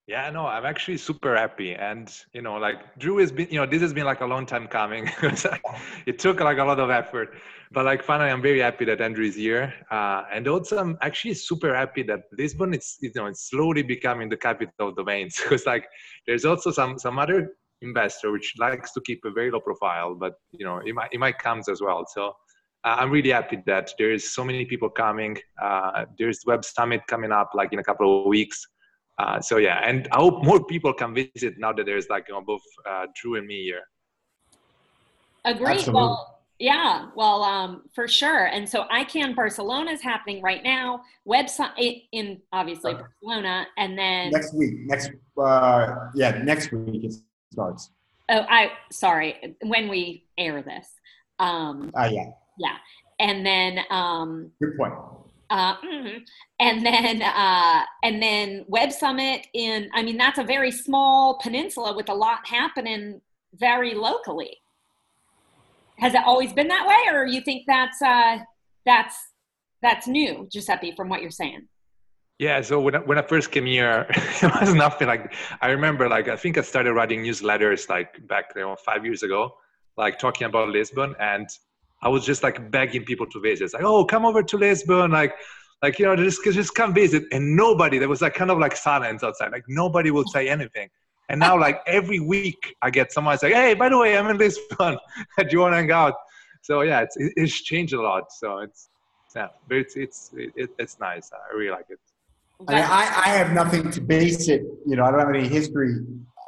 Yeah, 0.06 0.28
no, 0.30 0.44
I'm 0.46 0.66
actually 0.66 0.96
super 0.96 1.36
happy, 1.36 1.72
and 1.74 2.12
you 2.32 2.42
know, 2.42 2.54
like 2.56 2.98
Drew 2.98 3.18
has 3.18 3.30
been, 3.30 3.46
you 3.48 3.60
know, 3.60 3.66
this 3.66 3.80
has 3.80 3.92
been 3.92 4.04
like 4.04 4.20
a 4.22 4.26
long 4.26 4.44
time 4.44 4.66
coming. 4.66 5.08
It 6.06 6.18
took 6.18 6.40
like 6.40 6.58
a 6.58 6.64
lot 6.64 6.80
of 6.80 6.90
effort, 6.90 7.36
but 7.72 7.84
like 7.84 8.02
finally, 8.02 8.30
I'm 8.30 8.42
very 8.42 8.60
happy 8.60 8.84
that 8.86 9.00
Andrew 9.00 9.24
is 9.24 9.36
here, 9.36 9.72
uh, 9.90 10.24
and 10.32 10.48
also 10.48 10.78
I'm 10.78 10.98
actually 11.02 11.34
super 11.34 11.74
happy 11.74 12.02
that 12.04 12.22
Lisbon 12.36 12.74
is, 12.74 12.96
you 13.00 13.12
know, 13.14 13.26
it's 13.26 13.48
slowly 13.48 13.82
becoming 13.82 14.28
the 14.28 14.36
capital 14.36 14.88
of 14.88 14.96
domains. 14.96 15.36
Because 15.42 15.66
like, 15.66 15.86
there's 16.26 16.44
also 16.44 16.72
some 16.72 16.98
some 16.98 17.18
other 17.18 17.54
investor 17.82 18.32
which 18.32 18.54
likes 18.58 18.92
to 18.92 19.00
keep 19.02 19.20
a 19.24 19.30
very 19.30 19.50
low 19.50 19.60
profile, 19.60 20.14
but 20.14 20.34
you 20.50 20.64
know, 20.64 20.78
it 20.78 20.94
might 20.94 21.10
it 21.12 21.20
might 21.20 21.38
comes 21.38 21.68
as 21.68 21.80
well. 21.80 22.06
So. 22.06 22.34
Uh, 22.82 22.96
I'm 22.98 23.10
really 23.10 23.28
happy 23.28 23.58
that 23.66 23.90
there's 23.98 24.30
so 24.30 24.42
many 24.42 24.64
people 24.64 24.88
coming. 24.88 25.36
Uh, 25.62 26.06
there's 26.18 26.40
Web 26.46 26.64
Summit 26.64 27.02
coming 27.08 27.30
up 27.30 27.50
like 27.52 27.74
in 27.74 27.78
a 27.78 27.84
couple 27.84 28.22
of 28.22 28.26
weeks. 28.26 28.66
Uh, 29.18 29.38
so 29.38 29.58
yeah, 29.58 29.82
and 29.84 30.08
I 30.12 30.16
hope 30.16 30.42
more 30.42 30.64
people 30.64 30.94
can 30.94 31.12
visit 31.12 31.58
now 31.58 31.74
that 31.74 31.84
there's 31.84 32.08
like 32.08 32.24
you 32.28 32.32
know, 32.32 32.40
both 32.40 32.62
uh, 32.88 33.04
Drew 33.14 33.36
and 33.36 33.46
me 33.46 33.64
here. 33.64 33.82
Agreed. 35.44 35.72
Absolutely. 35.72 36.00
Well, 36.00 36.39
yeah, 36.60 37.06
well, 37.16 37.42
um, 37.42 37.82
for 37.94 38.06
sure. 38.06 38.44
And 38.46 38.68
so 38.68 38.84
ICANN 38.92 39.34
Barcelona 39.34 39.90
is 39.92 40.02
happening 40.02 40.42
right 40.42 40.62
now. 40.62 41.02
Website 41.26 42.02
in 42.12 42.40
obviously 42.52 42.92
Okay. 42.92 43.02
Barcelona, 43.22 43.66
and 43.78 43.98
then 43.98 44.30
next 44.30 44.54
week. 44.54 44.74
Next, 44.86 45.10
uh, 45.42 45.86
yeah, 46.14 46.32
next 46.44 46.70
week 46.70 47.02
it 47.04 47.14
starts. 47.52 47.90
oh, 48.28 48.44
I 48.48 48.72
sorry 48.92 49.56
when 49.62 49.88
we 49.88 50.26
air 50.36 50.62
this. 50.62 50.86
Um, 51.38 51.90
Ah, 51.96 52.04
yeah, 52.04 52.26
yeah, 52.58 52.76
and 53.18 53.44
then 53.44 53.80
um, 53.90 54.50
good 54.60 54.76
point. 54.76 54.92
uh, 55.48 55.76
mhm. 55.78 56.20
and 56.60 56.84
then 56.84 57.22
uh, 57.22 57.84
and 58.04 58.22
then 58.22 58.66
Web 58.68 58.92
Summit 58.92 59.46
in. 59.54 59.88
I 59.94 60.02
mean, 60.02 60.18
that's 60.18 60.38
a 60.38 60.44
very 60.44 60.70
small 60.70 61.38
peninsula 61.42 61.96
with 61.96 62.10
a 62.10 62.14
lot 62.14 62.46
happening 62.46 63.22
very 63.54 63.94
locally. 63.94 64.58
Has 66.00 66.14
it 66.14 66.22
always 66.24 66.52
been 66.52 66.68
that 66.68 66.86
way, 66.86 67.14
or 67.14 67.26
you 67.26 67.40
think 67.42 67.64
that's 67.66 68.00
uh, 68.00 68.38
that's 68.86 69.16
that's 69.82 70.06
new, 70.06 70.48
Giuseppe, 70.50 70.94
from 70.96 71.08
what 71.08 71.22
you're 71.22 71.30
saying? 71.30 71.68
Yeah, 72.38 72.62
so 72.62 72.80
when 72.80 72.94
I, 72.94 72.98
when 73.00 73.18
I 73.18 73.22
first 73.22 73.50
came 73.52 73.66
here, 73.66 74.06
it 74.42 74.50
was 74.60 74.72
nothing 74.72 75.08
like. 75.08 75.34
I 75.60 75.68
remember, 75.68 76.08
like 76.08 76.28
I 76.28 76.36
think 76.36 76.56
I 76.56 76.62
started 76.62 76.94
writing 76.94 77.22
newsletters 77.22 77.88
like 77.90 78.26
back 78.26 78.52
you 78.56 78.62
know 78.62 78.76
five 78.76 79.04
years 79.04 79.22
ago, 79.22 79.52
like 79.98 80.18
talking 80.18 80.46
about 80.46 80.70
Lisbon, 80.70 81.14
and 81.20 81.46
I 82.02 82.08
was 82.08 82.24
just 82.24 82.42
like 82.42 82.70
begging 82.70 83.04
people 83.04 83.26
to 83.26 83.40
visit. 83.40 83.64
It's 83.64 83.74
like, 83.74 83.82
oh, 83.84 84.06
come 84.06 84.24
over 84.24 84.42
to 84.42 84.56
Lisbon, 84.56 85.10
like, 85.10 85.34
like 85.82 85.98
you 85.98 86.06
know, 86.06 86.16
just 86.16 86.42
just 86.44 86.74
come 86.74 86.94
visit, 86.94 87.24
and 87.30 87.56
nobody. 87.56 87.98
There 87.98 88.08
was 88.08 88.22
like 88.22 88.32
kind 88.32 88.50
of 88.50 88.58
like 88.58 88.74
silence 88.74 89.22
outside, 89.22 89.52
like 89.52 89.64
nobody 89.68 90.10
will 90.10 90.24
say 90.24 90.48
anything. 90.48 90.88
And 91.30 91.38
now, 91.38 91.58
like 91.58 91.80
every 91.86 92.18
week, 92.18 92.74
I 92.82 92.90
get 92.90 93.12
someone 93.12 93.38
say, 93.38 93.52
"Hey, 93.52 93.74
by 93.74 93.88
the 93.88 93.96
way, 93.96 94.18
I'm 94.18 94.28
in 94.28 94.36
this 94.36 94.58
Lisbon. 94.70 94.98
Do 95.38 95.46
you 95.50 95.60
want 95.60 95.72
to 95.72 95.76
hang 95.76 95.90
out?" 95.92 96.14
so 96.62 96.82
yeah, 96.82 97.00
it's 97.00 97.16
it's 97.18 97.62
changed 97.62 97.94
a 97.94 98.02
lot. 98.02 98.32
So 98.32 98.58
it's 98.58 98.88
yeah, 99.34 99.48
but 99.68 99.76
it's 99.78 99.96
it's 99.96 100.30
it, 100.36 100.70
it's 100.78 100.98
nice. 100.98 101.30
I 101.32 101.56
really 101.56 101.70
like 101.70 101.86
it. 101.88 101.98
I, 102.68 102.74
mean, 102.74 102.84
I, 102.84 103.22
I 103.24 103.28
have 103.38 103.52
nothing 103.52 103.90
to 103.90 104.00
base 104.00 104.48
it. 104.48 104.62
You 104.86 104.96
know, 104.96 105.04
I 105.04 105.10
don't 105.10 105.20
have 105.20 105.30
any 105.30 105.48
history. 105.48 105.94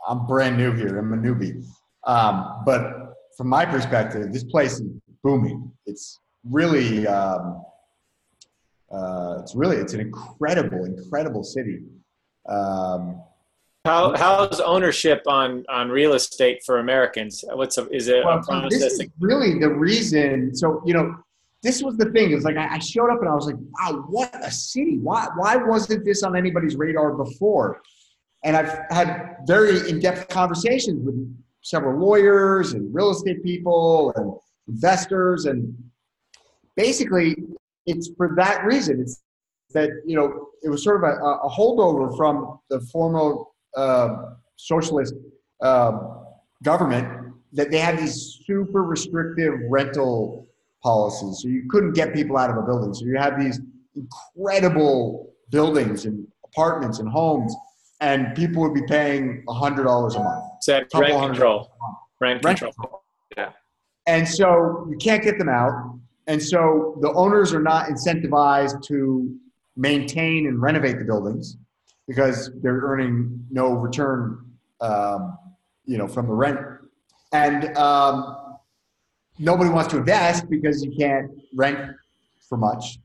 I'm 0.06 0.26
brand 0.26 0.58
new 0.58 0.72
here. 0.72 0.98
I'm 0.98 1.12
a 1.12 1.16
newbie. 1.16 1.64
Um, 2.04 2.62
but 2.66 3.14
from 3.36 3.48
my 3.48 3.64
perspective, 3.64 4.30
this 4.32 4.44
place 4.44 4.74
is 4.74 4.82
booming. 5.22 5.72
It's 5.86 6.18
really, 6.44 7.06
um, 7.06 7.64
uh, 8.90 9.38
it's 9.40 9.54
really, 9.54 9.76
it's 9.76 9.94
an 9.94 10.00
incredible, 10.00 10.84
incredible 10.84 11.44
city. 11.44 11.80
Um, 12.46 13.22
how 13.84 14.14
how's 14.16 14.60
ownership 14.60 15.22
on 15.26 15.64
on 15.68 15.88
real 15.88 16.14
estate 16.14 16.62
for 16.64 16.78
Americans? 16.78 17.44
What's 17.52 17.78
a, 17.78 17.88
is 17.90 18.08
it 18.08 18.24
well? 18.24 18.40
This 18.70 18.82
is 18.82 19.02
really 19.18 19.58
the 19.58 19.68
reason. 19.68 20.54
So 20.54 20.82
you 20.86 20.94
know, 20.94 21.16
this 21.62 21.82
was 21.82 21.96
the 21.96 22.10
thing. 22.10 22.32
It's 22.32 22.44
like 22.44 22.56
I, 22.56 22.74
I 22.74 22.78
showed 22.78 23.10
up 23.10 23.20
and 23.20 23.28
I 23.28 23.34
was 23.34 23.46
like, 23.46 23.56
wow, 23.56 24.04
what 24.08 24.32
a 24.44 24.50
city! 24.50 24.98
Why 24.98 25.26
why 25.36 25.56
wasn't 25.56 26.04
this 26.04 26.22
on 26.22 26.36
anybody's 26.36 26.76
radar 26.76 27.12
before? 27.12 27.80
And 28.44 28.56
I've 28.56 28.78
had 28.90 29.36
very 29.46 29.88
in 29.88 29.98
depth 29.98 30.28
conversations 30.28 31.04
with 31.04 31.36
several 31.62 31.98
lawyers 31.98 32.72
and 32.74 32.92
real 32.94 33.10
estate 33.10 33.42
people 33.42 34.12
and 34.16 34.32
investors, 34.68 35.46
and 35.46 35.76
basically, 36.76 37.36
it's 37.86 38.10
for 38.16 38.34
that 38.36 38.64
reason. 38.64 39.00
It's 39.00 39.22
that 39.74 39.90
you 40.06 40.14
know 40.14 40.50
it 40.62 40.68
was 40.68 40.84
sort 40.84 41.02
of 41.02 41.10
a, 41.10 41.14
a 41.14 41.50
holdover 41.50 42.16
from 42.16 42.60
the 42.70 42.80
former 42.92 43.44
uh, 43.76 44.08
socialist 44.56 45.14
uh, 45.62 45.98
government 46.62 47.34
that 47.52 47.70
they 47.70 47.78
had 47.78 47.98
these 47.98 48.40
super 48.46 48.82
restrictive 48.82 49.54
rental 49.68 50.48
policies. 50.82 51.40
So 51.42 51.48
you 51.48 51.64
couldn't 51.68 51.92
get 51.92 52.14
people 52.14 52.36
out 52.36 52.50
of 52.50 52.56
a 52.56 52.62
building. 52.62 52.94
So 52.94 53.04
you 53.04 53.16
had 53.18 53.38
these 53.38 53.60
incredible 53.94 55.32
buildings 55.50 56.06
and 56.06 56.26
apartments 56.44 56.98
and 56.98 57.08
homes, 57.08 57.54
and 58.00 58.34
people 58.34 58.62
would 58.62 58.74
be 58.74 58.82
paying 58.86 59.44
hundred 59.48 59.84
dollars 59.84 60.14
a 60.14 60.22
month. 60.22 60.44
So 60.62 60.80
rent 60.94 61.12
control. 61.12 61.70
Rent, 62.20 62.44
rent 62.44 62.58
control. 62.58 62.72
control. 62.72 63.02
Yeah. 63.36 63.50
And 64.06 64.26
so 64.26 64.86
you 64.90 64.96
can't 64.96 65.22
get 65.22 65.38
them 65.38 65.48
out. 65.48 65.98
And 66.26 66.42
so 66.42 66.98
the 67.00 67.12
owners 67.12 67.52
are 67.52 67.62
not 67.62 67.86
incentivized 67.86 68.82
to 68.86 69.34
maintain 69.76 70.46
and 70.46 70.60
renovate 70.60 70.98
the 70.98 71.04
buildings 71.04 71.56
because 72.07 72.50
they're 72.62 72.80
earning 72.80 73.46
no 73.50 73.72
return, 73.72 74.44
um, 74.80 75.38
you 75.84 75.98
know, 75.98 76.09
from 76.09 76.26
the 76.26 76.34
rent. 76.34 76.59
And 77.32 77.76
um, 77.76 78.36
nobody 79.38 79.70
wants 79.70 79.90
to 79.92 79.98
invest 79.98 80.48
because 80.50 80.84
you 80.84 80.92
can't 80.96 81.30
rent 81.55 81.78
for 82.48 82.59
much. 82.59 82.98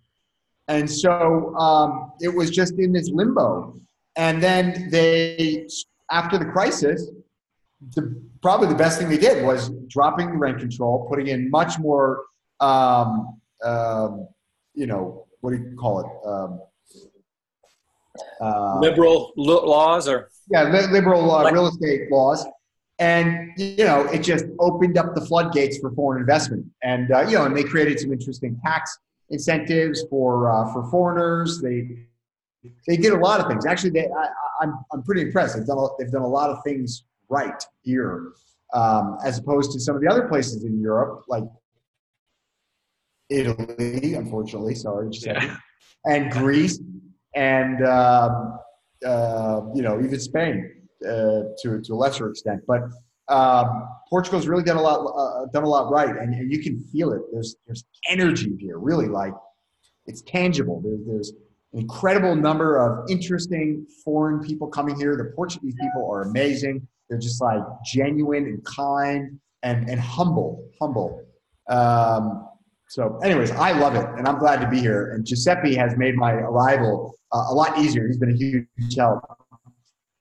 And 0.68 0.90
so 0.90 1.56
um, 1.56 2.12
it 2.20 2.30
was 2.30 2.50
just 2.50 2.74
in 2.78 2.92
this 2.92 3.10
limbo. 3.10 3.76
And 4.18 4.42
then 4.44 4.90
they, 4.90 5.68
after 6.12 6.38
the 6.38 6.46
crisis, 6.46 7.10
the, 7.96 8.22
probably 8.42 8.68
the 8.68 8.76
best 8.76 9.00
thing 9.00 9.10
they 9.10 9.18
did 9.18 9.46
was 9.46 9.70
dropping 9.88 10.32
the 10.32 10.38
rent 10.38 10.60
control, 10.60 11.08
putting 11.10 11.28
in 11.28 11.50
much 11.50 11.80
more, 11.80 12.24
um, 12.60 13.40
um, 13.64 14.28
you 14.74 14.88
know, 14.88 15.26
what 15.42 15.52
do 15.52 15.58
you 15.58 15.76
call 15.78 16.00
it? 16.00 16.28
Um, 16.28 16.62
uh, 18.42 18.80
liberal 18.80 19.34
laws 19.36 20.08
or 20.08 20.30
yeah, 20.50 20.64
liberal 20.92 21.30
uh, 21.32 21.52
real 21.52 21.68
estate 21.68 22.12
laws, 22.12 22.46
and 23.00 23.52
you 23.58 23.84
know 23.84 24.06
it 24.06 24.20
just 24.20 24.46
opened 24.60 24.98
up 24.98 25.14
the 25.16 25.22
floodgates 25.22 25.78
for 25.80 25.92
foreign 25.92 26.22
investment, 26.22 26.66
and 26.84 27.12
uh, 27.12 27.22
you 27.22 27.34
know, 27.34 27.46
and 27.46 27.56
they 27.56 27.64
created 27.64 28.00
some 28.00 28.12
interesting 28.12 28.60
tax 28.64 28.98
incentives 29.30 30.06
for 30.10 30.52
uh, 30.52 30.72
for 30.74 30.90
foreigners. 30.90 31.62
They 31.62 32.06
they 32.88 32.98
did 32.98 33.14
a 33.14 33.18
lot 33.18 33.40
of 33.40 33.48
things. 33.48 33.66
Actually, 33.66 33.92
they, 33.92 34.08
I, 34.08 34.28
I'm 34.62 34.74
I'm 34.92 35.04
pretty 35.04 35.22
impressed. 35.22 35.58
They've 35.58 35.66
done 35.66 35.78
a, 35.78 35.88
they've 36.00 36.12
done 36.12 36.24
a 36.24 36.28
lot 36.28 36.50
of 36.50 36.64
things 36.64 37.04
right 37.30 37.62
here, 37.82 38.32
um, 38.74 39.18
as 39.24 39.38
opposed 39.38 39.72
to 39.74 39.80
some 39.80 39.96
of 39.96 40.02
the 40.02 40.08
other 40.08 40.28
places 40.28 40.64
in 40.64 40.80
Europe, 40.80 41.24
like 41.28 41.44
Italy, 43.30 44.14
unfortunately. 44.14 44.76
Sorry, 44.76 45.10
yeah. 45.12 45.58
and 46.06 46.32
Greece 46.32 46.80
and 47.36 47.86
um, 47.86 48.60
uh, 49.06 49.62
you 49.74 49.82
know 49.82 50.00
even 50.04 50.20
Spain 50.20 50.72
uh, 51.06 51.42
to 51.62 51.82
to 51.84 51.94
a 51.94 51.96
lesser 51.96 52.30
extent. 52.30 52.62
But 52.68 52.84
um, 53.30 53.88
Portugal's 54.10 54.48
really 54.48 54.64
done 54.64 54.78
a 54.78 54.82
lot 54.82 55.06
uh, 55.06 55.46
done 55.52 55.64
a 55.64 55.70
lot 55.70 55.92
right, 55.92 56.16
and, 56.16 56.52
you 56.52 56.60
can 56.60 56.80
feel 56.92 57.12
it. 57.12 57.22
There's 57.32 57.56
there's 57.66 57.84
energy 58.10 58.56
here, 58.60 58.80
really 58.80 59.08
like 59.08 59.34
it's 60.06 60.22
tangible. 60.22 60.82
There, 60.82 60.98
there's 61.06 61.34
an 61.74 61.82
incredible 61.82 62.36
number 62.36 62.78
of 62.78 63.10
interesting 63.10 63.86
foreign 64.04 64.40
people 64.42 64.68
coming 64.68 64.96
here. 64.96 65.18
The 65.18 65.32
Portuguese 65.36 65.76
people 65.80 66.10
are 66.12 66.24
amazing. 66.24 66.88
They're 67.10 67.20
just 67.20 67.42
like 67.42 67.62
genuine 67.86 68.46
and 68.46 68.64
kind 68.66 69.40
and 69.64 69.90
and 69.90 70.00
humble, 70.00 70.66
humble. 70.82 71.24
Um, 71.70 72.48
so, 72.90 73.20
anyways, 73.22 73.52
I 73.52 73.78
love 73.78 73.96
it, 73.96 74.08
and 74.18 74.26
I'm 74.26 74.40
glad 74.40 74.62
to 74.62 74.70
be 74.70 74.80
here. 74.80 75.12
And 75.12 75.26
Giuseppe 75.26 75.76
has 75.76 75.98
made 75.98 76.16
my 76.16 76.32
arrival 76.32 77.17
uh, 77.32 77.46
a 77.50 77.54
lot 77.54 77.78
easier. 77.78 78.08
He's 78.08 78.18
been 78.18 78.32
a 78.32 78.36
huge 78.38 78.96
help. 78.96 79.22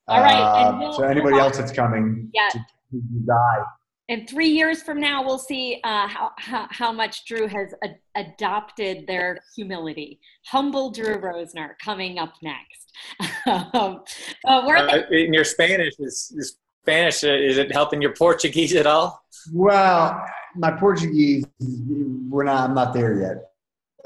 All 0.09 0.20
right. 0.20 0.40
Uh, 0.40 0.92
so, 0.92 1.02
anybody 1.02 1.38
else 1.38 1.59
that's 1.59 1.72
coming, 1.72 2.30
yeah. 2.32 2.48
to, 2.50 2.59
to 2.59 3.00
die. 3.26 3.62
In 4.09 4.24
three 4.26 4.48
years 4.48 4.82
from 4.84 5.00
now, 5.00 5.24
we'll 5.24 5.38
see 5.38 5.80
uh, 5.82 6.07
how, 6.07 6.30
how, 6.38 6.68
how 6.70 6.92
much 6.92 7.24
Drew 7.26 7.48
has 7.48 7.74
adopted 8.14 9.04
their 9.09 9.40
humility. 9.57 10.20
Humble 10.46 10.92
Drew 10.92 11.16
Rosner 11.16 11.70
coming 11.82 12.18
up 12.18 12.34
next. 12.40 12.92
um, 13.74 14.02
uh, 14.46 15.00
in 15.11 15.34
your 15.34 15.44
Spanish, 15.44 15.94
is, 15.98 16.32
is 16.36 16.57
Spanish 16.86 17.24
uh, 17.24 17.34
is 17.34 17.59
it 17.59 17.72
helping 17.72 18.00
your 18.00 18.14
Portuguese 18.14 18.76
at 18.76 18.86
all? 18.86 19.20
Well, 19.52 20.24
my 20.54 20.70
Portuguese, 20.70 21.44
we're 21.59 22.44
not. 22.44 22.68
I'm 22.70 22.74
not 22.76 22.94
there 22.94 23.20
yet. 23.20 23.36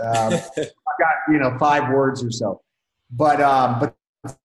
Um, 0.00 0.32
I've 0.56 0.98
got 0.98 1.14
you 1.28 1.38
know 1.38 1.58
five 1.58 1.92
words 1.92 2.24
or 2.24 2.30
so, 2.30 2.62
but 3.12 3.40
um, 3.40 3.80
but 3.80 3.96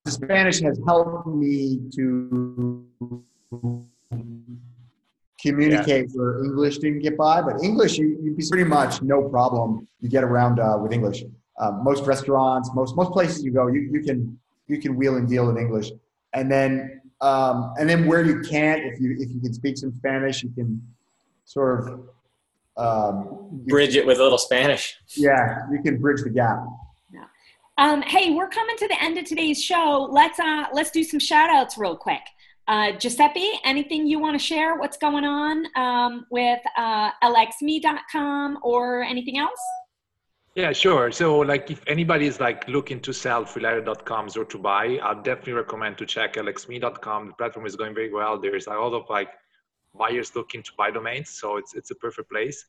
the 0.04 0.12
Spanish 0.12 0.62
has 0.62 0.80
helped 0.86 1.28
me 1.28 1.82
to 1.96 2.86
communicate 5.42 6.06
yeah. 6.10 6.14
where 6.14 6.44
English 6.44 6.78
didn't 6.80 7.00
get 7.00 7.18
by. 7.18 7.42
But 7.42 7.64
English, 7.64 7.98
you 7.98 8.18
you 8.22 8.36
pretty 8.50 8.64
much 8.64 9.02
no 9.02 9.30
problem. 9.30 9.88
You 10.02 10.10
get 10.10 10.24
around 10.24 10.60
uh, 10.60 10.78
with 10.82 10.92
English. 10.92 11.24
Um, 11.60 11.84
most 11.84 12.06
restaurants, 12.06 12.70
most 12.74 12.96
most 12.96 13.12
places 13.12 13.44
you 13.44 13.52
go, 13.52 13.68
you, 13.68 13.90
you 13.92 14.02
can 14.02 14.38
you 14.68 14.80
can 14.80 14.96
wheel 14.96 15.16
and 15.16 15.28
deal 15.28 15.50
in 15.50 15.58
English. 15.58 15.92
And 16.34 16.52
then 16.52 17.02
um, 17.22 17.74
and 17.80 17.90
then 17.90 18.08
where 18.08 18.24
you 18.24 18.42
can't, 18.42 18.84
if 18.86 19.00
you 19.00 19.16
if 19.20 19.30
you 19.30 19.40
can 19.40 19.54
speak 19.54 19.78
some 19.78 19.94
Spanish, 19.94 20.44
you 20.44 20.50
can 20.50 20.82
sort 21.46 21.88
of 21.88 22.10
um, 22.78 23.64
bridge 23.68 23.96
it 23.96 24.06
with 24.06 24.20
a 24.20 24.24
little 24.24 24.38
Spanish. 24.38 24.98
Yeah, 25.16 25.62
you 25.72 25.82
can 25.82 25.98
bridge 25.98 26.22
the 26.24 26.30
gap. 26.30 26.60
Um, 27.78 28.02
hey, 28.04 28.32
we're 28.32 28.48
coming 28.48 28.78
to 28.78 28.88
the 28.88 29.02
end 29.04 29.18
of 29.18 29.26
today's 29.26 29.62
show. 29.62 30.08
Let's 30.10 30.40
uh, 30.40 30.66
let's 30.72 30.92
do 30.92 31.04
some 31.04 31.20
shout 31.20 31.50
outs 31.50 31.78
real 31.78 31.98
quick. 31.98 32.22
Uh, 32.68 32.94
Giuseppe, 32.94 33.52
anything 33.64 34.08
you 34.08 34.18
want 34.18 34.40
to 34.40 34.44
share? 34.44 34.78
What's 34.78 34.98
going 34.98 35.24
on 35.26 35.68
um, 35.76 36.26
with 36.32 36.60
uh, 36.78 37.12
lxme.com 37.22 38.60
or 38.64 39.04
anything 39.04 39.38
else? 39.38 39.60
Yeah, 40.56 40.72
sure. 40.72 41.12
So, 41.12 41.40
like, 41.40 41.70
if 41.70 41.84
anybody 41.86 42.28
is 42.28 42.40
like 42.40 42.68
looking 42.70 43.02
to 43.02 43.14
sell 43.14 43.44
freeladder.coms 43.44 44.38
or 44.38 44.46
to 44.46 44.58
buy, 44.58 44.98
I'd 45.04 45.24
definitely 45.24 45.54
recommend 45.54 45.98
to 45.98 46.06
check 46.06 46.36
lxme.com. 46.36 47.28
The 47.28 47.34
platform 47.34 47.66
is 47.66 47.76
going 47.76 47.94
very 47.94 48.12
well. 48.12 48.40
There's 48.40 48.68
a 48.68 48.72
lot 48.72 48.94
of 48.94 49.10
like 49.10 49.30
buyers 49.98 50.36
looking 50.36 50.62
to 50.64 50.72
buy 50.78 50.92
domains 50.92 51.30
so 51.30 51.58
it's 51.58 51.74
it's 51.74 51.92
a 51.92 51.96
perfect 51.96 52.30
place 52.30 52.66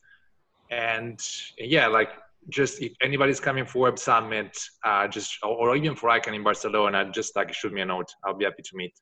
and 0.71 1.21
yeah 1.59 1.87
like 1.87 2.11
just 2.49 2.81
if 2.81 2.93
anybody's 3.03 3.41
coming 3.41 3.67
for 3.67 3.81
web 3.81 3.99
summit 3.99 4.57
uh, 4.85 5.07
just 5.09 5.37
or 5.43 5.77
even 5.77 5.97
for 5.97 6.11
ICANN 6.11 6.35
in 6.35 6.43
barcelona 6.43 7.11
just 7.13 7.35
like 7.37 7.53
shoot 7.53 7.73
me 7.73 7.81
a 7.81 7.85
note 7.85 8.09
i'll 8.25 8.35
be 8.35 8.45
happy 8.45 8.63
to 8.63 8.77
meet 8.77 8.93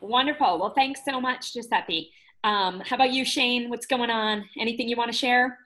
wonderful 0.00 0.58
well 0.58 0.72
thanks 0.74 1.00
so 1.08 1.20
much 1.20 1.52
giuseppe 1.52 2.10
um, 2.44 2.80
how 2.80 2.96
about 2.96 3.12
you 3.12 3.24
shane 3.24 3.68
what's 3.70 3.86
going 3.86 4.10
on 4.10 4.44
anything 4.58 4.88
you 4.88 4.96
want 4.96 5.10
to 5.10 5.16
share 5.16 5.58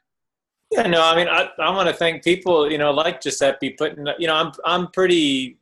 yeah 0.70 0.86
no 0.86 1.02
i 1.02 1.14
mean 1.16 1.28
i, 1.28 1.48
I 1.58 1.70
want 1.70 1.88
to 1.88 1.94
thank 1.94 2.22
people 2.24 2.70
you 2.70 2.78
know 2.78 2.90
like 2.90 3.20
giuseppe 3.20 3.70
putting 3.70 4.06
you 4.18 4.26
know 4.26 4.34
i'm 4.34 4.52
i'm 4.64 4.86
pretty 4.88 5.58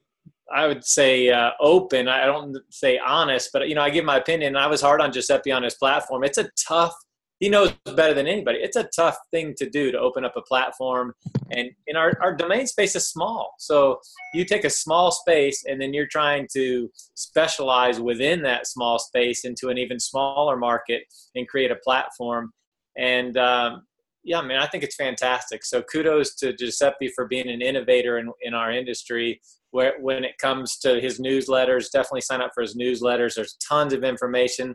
I 0.51 0.67
would 0.67 0.85
say 0.85 1.29
uh, 1.29 1.51
open. 1.61 2.09
I 2.09 2.25
don't 2.25 2.57
say 2.71 2.99
honest, 2.99 3.51
but 3.53 3.69
you 3.69 3.75
know, 3.75 3.83
I 3.83 3.91
give 3.91 4.05
my 4.05 4.17
opinion. 4.17 4.57
I 4.57 4.67
was 4.67 4.81
hard 4.81 5.01
on 5.01 5.13
Giuseppe 5.13 5.53
on 5.53 5.63
his 5.63 5.75
platform. 5.75 6.25
It's 6.25 6.39
a 6.39 6.49
tough. 6.57 6.95
He 7.41 7.49
knows 7.49 7.73
better 7.95 8.15
than 8.15 8.27
anybody. 8.27 8.59
It's 8.59 8.77
a 8.77 8.89
tough 8.95 9.17
thing 9.31 9.55
to 9.59 9.71
do 9.71 9.93
to 9.93 9.99
open 9.99 10.25
up 10.25 10.35
a 10.37 10.43
platform, 10.43 11.15
and 11.51 11.71
in 11.87 11.97
our 11.97 12.13
our 12.21 12.35
domain 12.35 12.67
space 12.67 12.97
is 12.97 13.09
small. 13.09 13.55
So 13.59 14.01
you 14.35 14.45
take 14.45 14.65
a 14.65 14.71
small 14.71 15.13
space, 15.13 15.65
and 15.65 15.81
then 15.81 15.95
you're 15.95 16.09
trying 16.09 16.49
to 16.55 16.91
specialize 17.15 18.01
within 18.01 18.43
that 18.43 18.67
small 18.67 18.99
space 18.99 19.45
into 19.45 19.69
an 19.69 19.79
even 19.79 20.01
smaller 20.01 20.57
market 20.57 21.03
and 21.37 21.47
create 21.47 21.71
a 21.71 21.77
platform. 21.77 22.53
And 22.97 23.37
um, 23.39 23.83
yeah, 24.25 24.41
I 24.41 24.47
mean, 24.47 24.59
I 24.59 24.67
think 24.67 24.83
it's 24.83 24.97
fantastic. 24.97 25.65
So 25.65 25.83
kudos 25.83 26.35
to 26.37 26.53
Giuseppe 26.53 27.13
for 27.15 27.27
being 27.27 27.49
an 27.49 27.63
innovator 27.63 28.19
in, 28.19 28.33
in 28.43 28.55
our 28.55 28.73
industry. 28.73 29.41
Where 29.71 29.95
when 30.01 30.25
it 30.25 30.39
comes 30.39 30.79
to 30.79 30.99
his 30.99 31.21
newsletters, 31.21 31.91
definitely 31.93 32.23
sign 32.23 32.41
up 32.41 32.53
for 32.55 32.63
his 32.63 32.75
newsletters. 32.75 33.35
There's 33.35 33.57
tons 33.57 33.93
of 33.93 34.03
information. 34.03 34.75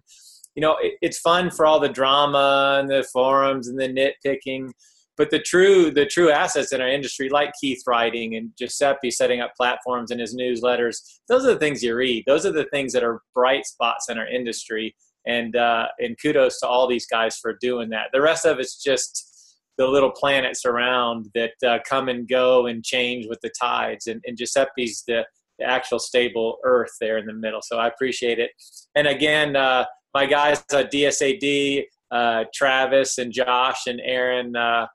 You 0.56 0.62
know, 0.62 0.78
it, 0.82 0.93
it's 1.01 1.20
fun 1.20 1.49
for 1.49 1.66
all 1.66 1.80
the 1.80 1.89
drama 1.89 2.78
and 2.80 2.89
the 2.89 3.04
forums 3.12 3.68
and 3.68 3.80
the 3.80 3.88
nitpicking 3.88 4.72
but 5.16 5.30
the 5.30 5.38
true 5.38 5.91
the 5.91 6.08
true 6.08 6.32
assets 6.32 6.74
in 6.74 6.82
our 6.82 6.88
industry 6.88 7.30
like 7.30 7.51
keith 7.62 7.84
writing 7.86 8.36
and 8.36 8.49
giuseppe 8.58 9.12
setting 9.12 9.41
up 9.41 9.54
platforms 9.56 10.10
in 10.10 10.18
his 10.18 10.36
newsletters 10.36 10.97
those 11.30 11.45
are 11.45 11.54
the 11.54 11.60
things 11.60 11.84
you 11.84 11.95
read. 11.95 12.24
Those 12.28 12.45
are 12.45 12.51
the 12.51 12.66
things 12.66 12.93
that 12.93 13.04
are 13.04 13.22
bright 13.34 13.66
spots 13.66 14.10
in 14.10 14.18
our 14.18 14.28
industry. 14.28 14.95
And 15.26 15.56
uh, 15.56 15.88
and 15.99 16.18
kudos 16.22 16.60
to 16.60 16.68
all 16.68 16.88
these 16.88 17.08
guys 17.08 17.38
for 17.38 17.58
doing 17.62 17.89
that. 17.89 18.08
The 18.12 18.22
rest 18.22 18.45
of 18.45 18.60
it's 18.60 18.82
just 18.82 19.30
the 19.78 19.88
little 19.88 20.12
planets 20.12 20.66
around 20.66 21.30
that 21.34 21.54
uh, 21.66 21.80
come 21.88 22.10
and 22.10 22.28
go 22.28 22.68
and 22.68 22.84
change 22.84 23.26
with 23.28 23.39
the 23.41 23.51
tides. 23.60 24.08
And, 24.08 24.22
and 24.26 24.38
giuseppe's 24.38 25.04
the, 25.08 25.26
the 25.58 25.66
actual 25.66 25.97
stable 25.97 26.58
earth 26.66 26.91
there 26.99 27.18
in 27.18 27.26
the 27.26 27.34
middle. 27.34 27.62
So 27.62 27.78
i 27.78 27.88
appreciate 27.88 28.38
it. 28.39 28.51
And 28.95 29.08
again 29.08 29.56
uh, 29.56 29.86
my 30.14 30.26
guys 30.26 30.64
at 30.72 30.91
dsad 30.91 31.86
uh, 32.11 32.43
Travis 32.53 33.18
and 33.18 33.32
Josh 33.32 33.88
and 33.88 33.99
Aaron 34.01 34.55
uh, 34.55 34.88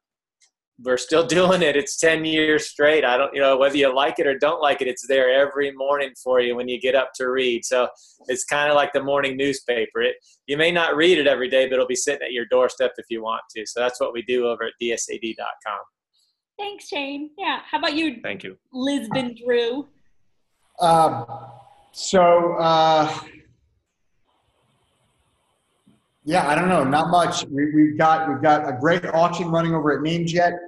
we're 0.83 0.97
still 0.97 1.27
doing 1.39 1.63
it. 1.63 1.77
It's 1.77 1.99
10 1.99 2.25
years 2.25 2.69
straight. 2.69 3.05
I 3.05 3.17
don't, 3.17 3.35
you 3.35 3.41
know, 3.41 3.57
whether 3.57 3.77
you 3.77 3.95
like 3.95 4.19
it 4.19 4.27
or 4.27 4.39
don't 4.39 4.61
like 4.61 4.81
it, 4.81 4.89
it's 4.89 5.07
there 5.07 5.31
every 5.31 5.73
morning 5.73 6.13
for 6.23 6.41
you 6.41 6.57
when 6.57 6.69
you 6.69 6.81
get 6.81 6.95
up 6.95 7.11
to 7.17 7.29
read. 7.29 7.65
So 7.65 7.89
it's 8.27 8.45
kind 8.45 8.71
of 8.71 8.77
like 8.77 8.93
the 8.93 9.03
morning 9.03 9.37
newspaper. 9.37 10.03
It, 10.03 10.17
you 10.47 10.57
may 10.57 10.71
not 10.71 10.97
read 10.97 11.19
it 11.19 11.27
every 11.27 11.49
day, 11.49 11.67
but 11.67 11.75
it'll 11.75 11.87
be 11.87 11.97
sitting 11.97 12.23
at 12.23 12.33
your 12.33 12.47
doorstep 12.47 12.93
if 12.99 13.07
you 13.11 13.23
want 13.23 13.43
to. 13.57 13.67
So 13.67 13.81
that's 13.81 14.01
what 14.01 14.13
we 14.13 14.23
do 14.23 14.47
over 14.47 14.65
at 14.65 14.73
dsad.com. 14.81 15.79
Thanks, 16.59 16.89
Shane. 16.89 17.31
Yeah. 17.39 17.61
How 17.71 17.79
about 17.79 17.95
you? 17.95 18.21
Thank 18.23 18.43
you. 18.43 18.57
Lisbon 18.73 19.37
Drew. 19.45 19.87
Um, 20.81 21.25
so, 21.93 22.55
uh, 22.55 23.13
yeah, 26.29 26.47
I 26.47 26.55
don't 26.55 26.69
know, 26.69 26.85
not 26.85 27.09
much. 27.09 27.47
We, 27.47 27.73
we've 27.73 27.97
got 27.97 28.29
we've 28.29 28.43
got 28.43 28.69
a 28.69 28.77
great 28.79 29.03
auction 29.07 29.49
running 29.49 29.75
over 29.75 29.97
at 29.97 30.05
NameJet. 30.05 30.59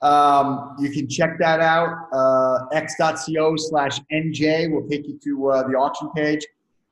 Um, 0.00 0.74
you 0.78 0.90
can 0.90 1.10
check 1.10 1.38
that 1.38 1.60
out. 1.60 2.08
Uh, 2.10 2.64
x.co 2.72 3.54
slash 3.56 4.00
NJ 4.10 4.72
will 4.72 4.88
take 4.88 5.06
you 5.06 5.20
to 5.22 5.50
uh, 5.50 5.68
the 5.68 5.74
auction 5.74 6.08
page. 6.16 6.46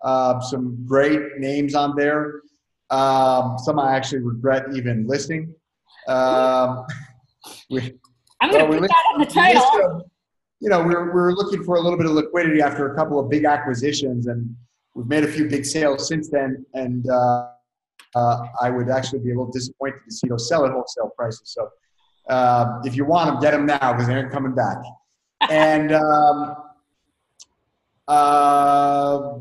Uh, 0.05 0.39
some 0.41 0.85
great 0.87 1.39
names 1.39 1.75
on 1.75 1.97
there. 1.97 2.43
Um, 2.91 3.57
some 3.57 3.79
I 3.79 3.97
actually 3.97 4.19
regret 4.19 4.65
even 4.75 5.07
listing. 5.07 5.55
Um, 6.07 6.85
we, 7.71 7.95
I'm 8.43 8.51
going 8.51 8.67
to 8.67 8.71
well, 8.71 8.81
put 8.81 8.91
that 8.91 9.05
on 9.15 9.21
the 9.21 9.27
title. 9.27 10.11
you 10.61 10.69
know, 10.69 10.83
we're, 10.83 11.15
we're 11.15 11.33
looking 11.33 11.65
for 11.65 11.77
a 11.77 11.81
little 11.81 11.97
bit 11.97 12.05
of 12.05 12.13
liquidity 12.13 12.61
after 12.61 12.93
a 12.93 12.95
couple 12.95 13.19
of 13.19 13.31
big 13.31 13.47
acquisitions, 13.47 14.27
and 14.27 14.55
we've 14.95 15.07
made 15.07 15.25
a 15.25 15.33
few 15.33 15.49
big 15.49 15.65
sales 15.65 16.07
since 16.07 16.29
then. 16.29 16.67
And 16.75 17.09
uh, 17.09 17.53
uh, 18.15 18.39
I 18.61 18.71
would 18.71 18.89
actually 18.89 19.21
be 19.21 19.31
a 19.31 19.35
little 19.35 19.51
disappointed 19.51 20.01
to 20.07 20.13
see 20.13 20.29
those 20.29 20.49
sell 20.49 20.65
at 20.65 20.73
wholesale 20.73 21.11
prices. 21.17 21.43
So 21.45 21.69
uh, 22.29 22.81
if 22.85 22.97
you 22.97 23.05
want 23.05 23.31
them, 23.31 23.41
get 23.41 23.53
them 23.53 23.67
now 23.67 23.93
because 23.93 24.07
they 24.07 24.15
aren't 24.15 24.33
coming 24.33 24.55
back. 24.55 24.79
and 25.51 25.93
um, 25.93 26.57
uh, 28.07 29.39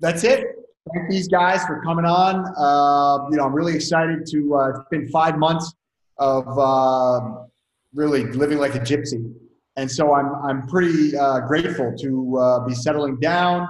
that's 0.00 0.24
it. 0.24 0.44
Thank 0.92 1.10
these 1.10 1.26
guys 1.26 1.64
for 1.64 1.82
coming 1.82 2.04
on. 2.04 2.44
Uh, 2.56 3.28
you 3.30 3.36
know, 3.36 3.44
I'm 3.44 3.54
really 3.54 3.74
excited 3.74 4.24
to. 4.26 4.56
Uh, 4.56 4.68
it's 4.68 4.88
been 4.88 5.08
five 5.08 5.36
months 5.36 5.74
of 6.18 6.46
uh, 6.58 7.44
really 7.92 8.24
living 8.24 8.58
like 8.58 8.76
a 8.76 8.80
gypsy, 8.80 9.32
and 9.76 9.90
so 9.90 10.14
I'm 10.14 10.32
I'm 10.44 10.68
pretty 10.68 11.12
grateful 11.48 11.92
to 11.98 12.64
be 12.68 12.74
settling 12.74 13.18
down 13.18 13.66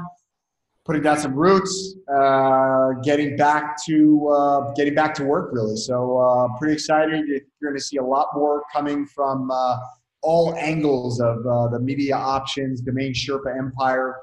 putting 0.87 1.03
down 1.03 1.19
some 1.19 1.35
roots, 1.35 1.97
uh, 2.15 2.93
getting 3.03 3.37
back 3.37 3.77
to 3.85 4.29
uh, 4.29 4.73
getting 4.75 4.95
back 4.95 5.15
to 5.15 5.25
work 5.25 5.51
really. 5.53 5.77
So 5.77 6.19
uh, 6.19 6.57
pretty 6.59 6.75
excited. 6.75 7.27
You're 7.27 7.41
going 7.63 7.75
to 7.75 7.83
see 7.83 7.97
a 7.97 8.05
lot 8.05 8.29
more 8.35 8.63
coming 8.73 9.07
from 9.07 9.51
uh, 9.51 9.79
all 10.23 10.55
angles 10.55 11.21
of 11.21 11.45
uh, 11.47 11.69
the 11.69 11.81
media 11.81 12.17
options, 12.17 12.81
domain 12.81 13.13
Sherpa 13.13 13.57
empire. 13.59 14.17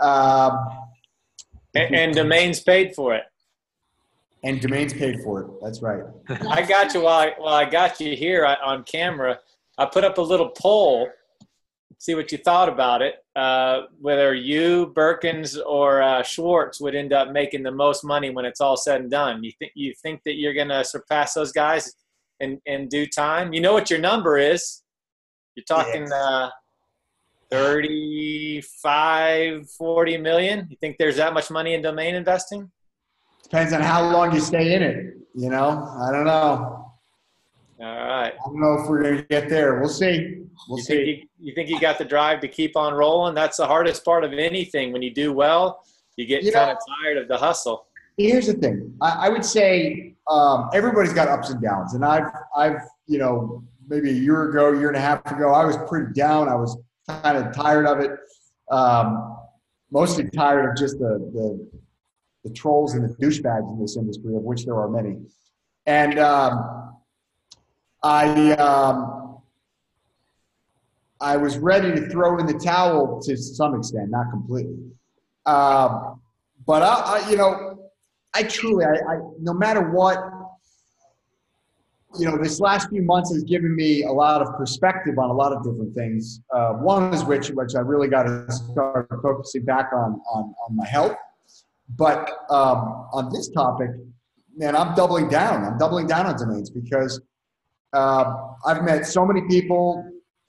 Um, 0.00 0.58
and, 1.74 1.94
and 1.94 2.14
domains 2.14 2.60
paid 2.60 2.94
for 2.94 3.14
it. 3.14 3.24
And 4.44 4.60
domains 4.60 4.92
paid 4.92 5.20
for 5.22 5.40
it. 5.40 5.48
That's 5.62 5.82
right. 5.82 6.02
I 6.48 6.62
got 6.62 6.94
you 6.94 7.02
while 7.02 7.20
I, 7.20 7.32
while 7.38 7.54
I 7.54 7.64
got 7.68 7.98
you 8.00 8.14
here 8.14 8.44
on 8.44 8.84
camera. 8.84 9.40
I 9.76 9.86
put 9.86 10.04
up 10.04 10.18
a 10.18 10.22
little 10.22 10.50
poll 10.50 11.08
see 12.04 12.14
what 12.14 12.30
you 12.32 12.38
thought 12.38 12.68
about 12.68 13.00
it. 13.00 13.23
Uh, 13.36 13.82
whether 14.00 14.32
you, 14.32 14.92
Berkens, 14.94 15.58
or 15.58 16.00
uh, 16.00 16.22
Schwartz 16.22 16.80
would 16.80 16.94
end 16.94 17.12
up 17.12 17.32
making 17.32 17.64
the 17.64 17.72
most 17.72 18.04
money 18.04 18.30
when 18.30 18.44
it's 18.44 18.60
all 18.60 18.76
said 18.76 19.00
and 19.00 19.10
done. 19.10 19.42
You 19.42 19.50
think 19.58 19.72
you 19.74 19.92
think 20.02 20.20
that 20.24 20.34
you're 20.34 20.54
going 20.54 20.68
to 20.68 20.84
surpass 20.84 21.34
those 21.34 21.50
guys 21.50 21.92
in 22.38 22.60
in 22.66 22.88
due 22.88 23.08
time? 23.08 23.52
You 23.52 23.60
know 23.60 23.72
what 23.72 23.90
your 23.90 23.98
number 23.98 24.38
is. 24.38 24.82
You're 25.56 25.64
talking 25.64 26.12
uh, 26.12 26.50
35, 27.50 29.70
40 29.70 30.16
million. 30.18 30.66
You 30.70 30.76
think 30.80 30.96
there's 30.98 31.16
that 31.16 31.34
much 31.34 31.50
money 31.50 31.74
in 31.74 31.82
domain 31.82 32.14
investing? 32.14 32.70
Depends 33.42 33.72
on 33.72 33.80
how 33.80 34.10
long 34.10 34.32
you 34.32 34.40
stay 34.40 34.74
in 34.74 34.82
it. 34.82 35.14
You 35.34 35.50
know, 35.50 35.88
I 36.00 36.10
don't 36.10 36.24
know. 36.24 36.93
All 37.84 37.96
right. 37.98 38.32
I 38.32 38.46
don't 38.46 38.60
know 38.60 38.80
if 38.80 38.88
we're 38.88 39.02
going 39.02 39.18
to 39.18 39.22
get 39.24 39.50
there. 39.50 39.78
We'll 39.78 39.90
see. 39.90 40.38
We'll 40.68 40.78
you 40.78 40.84
see. 40.84 40.94
Think 40.94 41.08
you, 41.38 41.48
you, 41.48 41.54
think 41.54 41.68
you 41.68 41.78
got 41.78 41.98
the 41.98 42.04
drive 42.06 42.40
to 42.40 42.48
keep 42.48 42.78
on 42.78 42.94
rolling? 42.94 43.34
That's 43.34 43.58
the 43.58 43.66
hardest 43.66 44.06
part 44.06 44.24
of 44.24 44.32
anything. 44.32 44.90
When 44.90 45.02
you 45.02 45.12
do 45.12 45.34
well, 45.34 45.84
you 46.16 46.24
get 46.24 46.44
you 46.44 46.52
kind 46.52 46.68
know, 46.68 46.72
of 46.72 46.78
tired 47.02 47.18
of 47.18 47.28
the 47.28 47.36
hustle. 47.36 47.86
Here's 48.16 48.46
the 48.46 48.54
thing. 48.54 48.96
I, 49.02 49.26
I 49.26 49.28
would 49.28 49.44
say 49.44 50.14
um, 50.30 50.70
everybody's 50.72 51.12
got 51.12 51.28
ups 51.28 51.50
and 51.50 51.60
downs, 51.60 51.92
and 51.92 52.06
I've, 52.06 52.32
I've, 52.56 52.78
you 53.06 53.18
know, 53.18 53.62
maybe 53.86 54.08
a 54.08 54.14
year 54.14 54.48
ago, 54.48 54.72
year 54.72 54.88
and 54.88 54.96
a 54.96 55.00
half 55.00 55.20
ago, 55.30 55.52
I 55.52 55.66
was 55.66 55.76
pretty 55.86 56.14
down. 56.14 56.48
I 56.48 56.54
was 56.54 56.78
kind 57.06 57.36
of 57.36 57.54
tired 57.54 57.84
of 57.84 58.00
it. 58.00 58.12
Um, 58.70 59.36
mostly 59.90 60.30
tired 60.30 60.70
of 60.70 60.76
just 60.78 60.98
the, 60.98 61.18
the, 61.34 61.70
the 62.44 62.54
trolls 62.54 62.94
and 62.94 63.04
the 63.04 63.14
douchebags 63.16 63.70
in 63.70 63.78
this 63.78 63.98
industry, 63.98 64.34
of 64.34 64.42
which 64.42 64.64
there 64.64 64.76
are 64.76 64.88
many. 64.88 65.16
And 65.84 66.18
um, 66.18 66.94
I 68.04 68.52
um, 68.52 69.40
I 71.20 71.38
was 71.38 71.56
ready 71.56 71.90
to 71.90 72.08
throw 72.10 72.38
in 72.38 72.44
the 72.44 72.52
towel 72.52 73.20
to 73.22 73.36
some 73.36 73.74
extent, 73.74 74.10
not 74.10 74.30
completely. 74.30 74.76
Um, 75.46 76.20
but 76.66 76.82
I, 76.82 76.94
I, 77.24 77.30
you 77.30 77.36
know, 77.36 77.90
I 78.34 78.42
truly, 78.42 78.84
I, 78.84 78.90
I, 78.90 79.20
no 79.40 79.54
matter 79.54 79.90
what, 79.90 80.18
you 82.18 82.26
know, 82.26 82.36
this 82.36 82.60
last 82.60 82.90
few 82.90 83.02
months 83.02 83.32
has 83.32 83.42
given 83.42 83.74
me 83.74 84.02
a 84.02 84.12
lot 84.12 84.42
of 84.42 84.54
perspective 84.56 85.18
on 85.18 85.30
a 85.30 85.32
lot 85.32 85.52
of 85.52 85.64
different 85.64 85.94
things. 85.94 86.40
Uh, 86.52 86.74
one 86.74 87.12
is 87.14 87.24
which, 87.24 87.48
which 87.48 87.74
I 87.74 87.80
really 87.80 88.08
got 88.08 88.24
to 88.24 88.46
start 88.52 89.08
focusing 89.22 89.64
back 89.64 89.90
on, 89.94 90.20
on, 90.30 90.54
on 90.68 90.76
my 90.76 90.86
health. 90.86 91.16
But 91.96 92.30
um, 92.50 93.08
on 93.12 93.30
this 93.32 93.48
topic, 93.48 93.90
man, 94.56 94.76
I'm 94.76 94.94
doubling 94.94 95.28
down. 95.28 95.64
I'm 95.64 95.78
doubling 95.78 96.06
down 96.06 96.26
on 96.26 96.38
domains 96.38 96.70
because 96.70 97.20
uh, 97.94 98.34
I've 98.66 98.82
met 98.82 99.06
so 99.06 99.24
many 99.24 99.42
people 99.48 100.04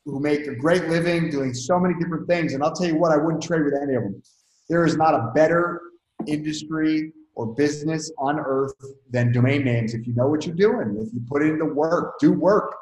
who 0.06 0.20
make 0.20 0.48
a 0.48 0.56
great 0.56 0.86
living 0.86 1.30
doing 1.30 1.54
so 1.54 1.80
many 1.80 1.94
different 2.00 2.28
things, 2.28 2.54
and 2.54 2.64
I'll 2.64 2.74
tell 2.74 2.88
you 2.88 2.98
what, 2.98 3.12
I 3.12 3.18
wouldn't 3.18 3.44
trade 3.44 3.64
with 3.64 3.74
any 3.82 3.96
of 3.96 4.04
them. 4.04 4.22
There 4.70 4.86
is 4.86 4.98
not 4.98 5.14
a 5.14 5.32
better 5.34 5.82
industry 6.28 7.14
or 7.36 7.54
business 7.54 8.12
on 8.18 8.40
earth 8.40 8.74
than 9.12 9.32
domain 9.32 9.64
names 9.64 9.94
if 9.94 10.08
you 10.08 10.14
know 10.14 10.28
what 10.28 10.46
you're 10.46 10.56
doing. 10.56 10.98
If 11.00 11.14
you 11.14 11.22
put 11.28 11.42
in 11.44 11.60
the 11.60 11.66
work, 11.66 12.20
do 12.20 12.32
work. 12.32 12.76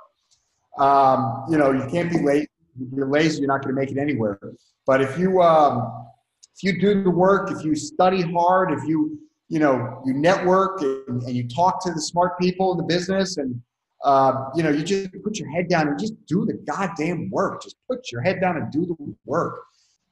Um, 0.78 1.45
you 1.49 1.57
know, 1.57 1.72
you 1.72 1.86
can't 1.88 2.09
be 2.09 2.20
lazy. 2.20 2.47
If 2.80 2.93
you're 2.93 3.07
lazy, 3.07 3.39
you're 3.39 3.47
not 3.47 3.61
going 3.61 3.76
to 3.76 3.80
make 3.80 3.91
it 3.91 3.97
anywhere. 3.97 4.39
But 4.86 5.01
if 5.01 5.18
you 5.18 5.41
um, 5.41 6.07
if 6.55 6.64
you 6.64 6.80
do 6.80 7.03
the 7.03 7.09
work, 7.09 7.51
if 7.51 7.64
you 7.64 7.76
study 7.76 8.22
hard, 8.22 8.72
if 8.72 8.84
you 8.88 9.20
you 9.49 9.59
know 9.59 10.01
you 10.05 10.14
network 10.14 10.82
and, 10.82 11.22
and 11.24 11.36
you 11.36 11.47
talk 11.47 11.84
to 11.86 11.91
the 11.91 12.01
smart 12.01 12.39
people 12.39 12.72
in 12.72 12.78
the 12.78 12.84
business 12.84 13.38
and 13.38 13.61
uh, 14.04 14.49
you 14.56 14.64
know, 14.64 14.70
you 14.70 14.84
just 14.84 15.10
put 15.24 15.39
your 15.39 15.49
head 15.49 15.70
down 15.70 15.88
and 15.88 15.97
just 15.97 16.14
do 16.26 16.45
the 16.45 16.54
goddamn 16.54 17.30
work. 17.30 17.62
Just 17.62 17.78
put 17.89 18.12
your 18.12 18.22
head 18.22 18.41
down 18.41 18.58
and 18.58 18.72
do 18.72 18.86
the 18.86 19.16
work. 19.26 19.64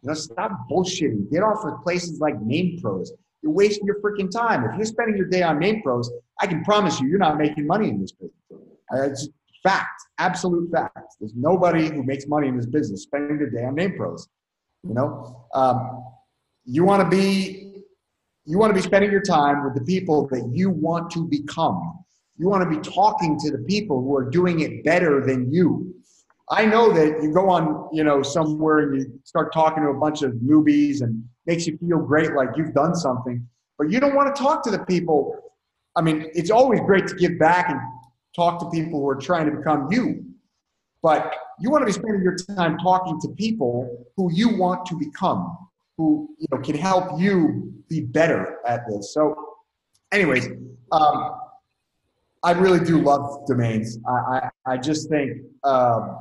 You 0.01 0.09
know, 0.09 0.13
stop 0.13 0.51
bullshitting. 0.69 1.29
Get 1.31 1.43
off 1.43 1.65
of 1.65 1.83
places 1.83 2.19
like 2.19 2.41
Name 2.41 2.79
Pros. 2.81 3.11
You're 3.41 3.51
wasting 3.51 3.85
your 3.85 3.99
freaking 4.01 4.31
time. 4.31 4.63
If 4.63 4.75
you're 4.77 4.85
spending 4.85 5.17
your 5.17 5.27
day 5.27 5.43
on 5.43 5.59
Name 5.59 5.81
Pros, 5.81 6.09
I 6.39 6.47
can 6.47 6.63
promise 6.63 6.99
you, 6.99 7.07
you're 7.07 7.19
not 7.19 7.37
making 7.37 7.67
money 7.67 7.89
in 7.89 7.99
this 7.99 8.11
business. 8.13 8.33
Uh, 8.93 9.09
it's 9.09 9.27
fact, 9.61 10.01
absolute 10.19 10.71
fact. 10.71 11.15
There's 11.19 11.33
nobody 11.35 11.89
who 11.89 12.03
makes 12.03 12.27
money 12.27 12.47
in 12.47 12.55
this 12.55 12.65
business 12.65 13.03
spending 13.03 13.37
their 13.37 13.49
day 13.49 13.65
on 13.65 13.75
Name 13.75 13.95
Pros. 13.97 14.27
You 14.87 14.93
know, 14.93 15.47
um, 15.53 16.03
you 16.65 16.83
want 16.83 17.03
to 17.03 17.15
be, 17.15 17.83
you 18.45 18.57
want 18.57 18.71
to 18.71 18.75
be 18.75 18.81
spending 18.81 19.11
your 19.11 19.21
time 19.21 19.63
with 19.65 19.75
the 19.75 19.83
people 19.83 20.27
that 20.29 20.49
you 20.51 20.69
want 20.69 21.11
to 21.11 21.27
become 21.27 22.00
You 22.37 22.47
want 22.47 22.69
to 22.69 22.69
be 22.69 22.81
talking 22.81 23.37
to 23.39 23.51
the 23.51 23.59
people 23.59 24.01
who 24.01 24.15
are 24.15 24.29
doing 24.29 24.61
it 24.61 24.83
better 24.83 25.25
than 25.25 25.51
you. 25.51 25.93
I 26.49 26.65
know 26.65 26.91
that 26.91 27.23
you 27.23 27.33
go 27.33 27.49
on, 27.49 27.89
you 27.93 28.03
know, 28.03 28.21
somewhere 28.21 28.79
and 28.79 28.99
you 28.99 29.19
start 29.23 29.53
talking 29.53 29.83
to 29.83 29.89
a 29.89 29.99
bunch 29.99 30.21
of 30.21 30.33
newbies 30.33 31.01
and 31.01 31.23
makes 31.45 31.65
you 31.65 31.77
feel 31.77 31.99
great 31.99 32.33
like 32.33 32.49
you've 32.57 32.73
done 32.73 32.95
something, 32.95 33.47
but 33.77 33.89
you 33.89 33.99
don't 33.99 34.15
want 34.15 34.35
to 34.35 34.41
talk 34.41 34.63
to 34.63 34.71
the 34.71 34.79
people. 34.85 35.37
I 35.95 36.01
mean, 36.01 36.29
it's 36.33 36.51
always 36.51 36.81
great 36.81 37.07
to 37.07 37.15
give 37.15 37.39
back 37.39 37.69
and 37.69 37.79
talk 38.35 38.59
to 38.59 38.69
people 38.69 38.99
who 38.99 39.09
are 39.09 39.15
trying 39.15 39.49
to 39.49 39.57
become 39.57 39.87
you. 39.91 40.25
But 41.01 41.33
you 41.59 41.69
want 41.69 41.81
to 41.81 41.85
be 41.85 41.91
spending 41.91 42.21
your 42.21 42.35
time 42.35 42.77
talking 42.77 43.19
to 43.21 43.29
people 43.29 44.05
who 44.17 44.31
you 44.31 44.57
want 44.57 44.85
to 44.87 44.95
become, 44.95 45.57
who 45.97 46.29
you 46.37 46.47
know 46.51 46.59
can 46.59 46.75
help 46.75 47.19
you 47.19 47.73
be 47.89 48.01
better 48.01 48.57
at 48.67 48.81
this. 48.87 49.13
So, 49.13 49.35
anyways, 50.11 50.49
um, 50.91 51.31
I 52.43 52.51
really 52.51 52.83
do 52.83 52.99
love 52.99 53.45
domains. 53.47 53.99
I 54.07 54.11
I, 54.11 54.49
I 54.73 54.77
just 54.77 55.09
think 55.09 55.41
um, 55.63 56.19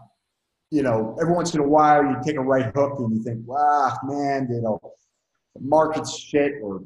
you 0.71 0.83
know 0.83 1.17
every 1.21 1.35
once 1.35 1.55
in 1.55 1.61
a 1.61 1.69
while 1.69 2.03
you 2.05 2.17
take 2.25 2.37
a 2.37 2.43
right 2.43 2.73
hook 2.75 2.99
and 2.99 3.17
you 3.17 3.23
think, 3.23 3.47
wow, 3.47 3.97
man, 4.05 4.49
you 4.51 4.61
know, 4.61 4.79
the 5.55 5.63
market's 5.63 6.19
shit 6.19 6.55
or 6.63 6.83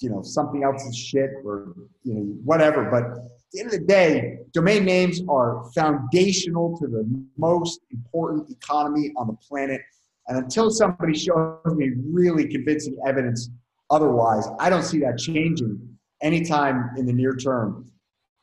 you 0.00 0.10
know 0.10 0.22
something 0.22 0.62
else 0.62 0.84
is 0.84 0.96
shit 0.96 1.30
or 1.44 1.74
you 2.04 2.14
know 2.14 2.20
whatever. 2.44 2.88
But 2.90 3.04
at 3.04 3.52
the 3.52 3.60
end 3.60 3.72
of 3.72 3.80
the 3.80 3.86
day, 3.86 4.38
domain 4.52 4.84
names 4.84 5.20
are 5.28 5.64
foundational 5.74 6.78
to 6.78 6.86
the 6.86 7.04
most 7.36 7.80
important 7.90 8.50
economy 8.50 9.12
on 9.16 9.26
the 9.28 9.36
planet. 9.48 9.80
And 10.28 10.38
until 10.38 10.70
somebody 10.70 11.14
shows 11.14 11.60
me 11.66 11.92
really 12.10 12.48
convincing 12.48 12.98
evidence 13.06 13.48
otherwise, 13.90 14.46
I 14.58 14.70
don't 14.70 14.82
see 14.82 14.98
that 15.00 15.18
changing 15.18 15.80
anytime 16.20 16.90
in 16.96 17.06
the 17.06 17.12
near 17.12 17.36
term. 17.36 17.90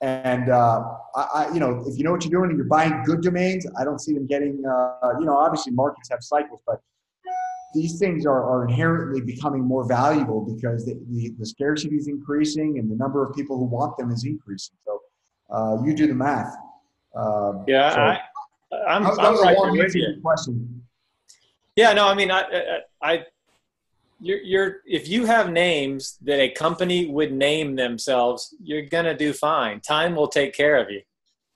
And 0.04 0.50
uh, 0.50 0.84
I, 1.16 1.22
I, 1.22 1.54
you 1.54 1.62
know, 1.62 1.82
if 1.88 1.98
you 1.98 2.04
know 2.04 2.12
what 2.12 2.26
you're 2.26 2.32
doing 2.32 2.50
and 2.50 2.58
you're 2.58 2.68
buying 2.68 3.04
good 3.06 3.22
domains, 3.22 3.66
I 3.80 3.86
don't 3.86 4.00
see 4.00 4.14
them 4.14 4.28
getting. 4.28 4.62
Uh, 4.66 5.14
you 5.18 5.26
know, 5.26 5.38
obviously 5.38 5.72
markets 5.72 6.10
have 6.12 6.22
cycles, 6.22 6.60
but 6.68 6.82
these 7.74 7.98
things 8.00 8.26
are, 8.26 8.44
are 8.44 8.68
inherently 8.68 9.22
becoming 9.22 9.64
more 9.64 9.88
valuable 9.88 10.42
because 10.42 10.86
the, 10.86 11.02
the, 11.10 11.34
the, 11.40 11.46
scarcity 11.46 11.96
is 11.96 12.08
increasing 12.08 12.80
and 12.80 12.92
the 12.92 12.96
number 12.96 13.26
of 13.26 13.34
people 13.34 13.58
who 13.58 13.64
want 13.64 13.98
them 13.98 14.12
is 14.12 14.26
increasing. 14.26 14.76
So 14.86 15.00
uh, 15.50 15.82
you 15.84 15.96
do 15.96 16.06
the 16.06 16.14
math. 16.14 16.54
Um, 17.16 17.64
yeah, 17.66 17.94
so 17.94 18.00
I, 18.02 18.20
I'm, 18.90 19.04
that, 19.04 19.20
I'm 19.20 19.42
right 19.42 19.58
with 19.72 19.96
you. 19.96 20.20
Question. 20.22 20.84
Yeah, 21.78 21.94
no, 21.94 22.08
I 22.08 22.14
mean, 22.14 22.30
I, 22.30 22.42
I, 22.42 22.82
I 23.02 23.26
you're, 24.24 24.42
you're, 24.42 24.76
if 24.86 25.08
you 25.08 25.26
have 25.26 25.52
names 25.52 26.18
that 26.22 26.40
a 26.40 26.50
company 26.50 27.08
would 27.08 27.34
name 27.34 27.76
themselves, 27.76 28.56
you're 28.62 28.84
gonna 28.84 29.16
do 29.16 29.34
fine. 29.34 29.82
Time 29.82 30.16
will 30.16 30.28
take 30.28 30.54
care 30.54 30.78
of 30.78 30.90
you, 30.90 31.02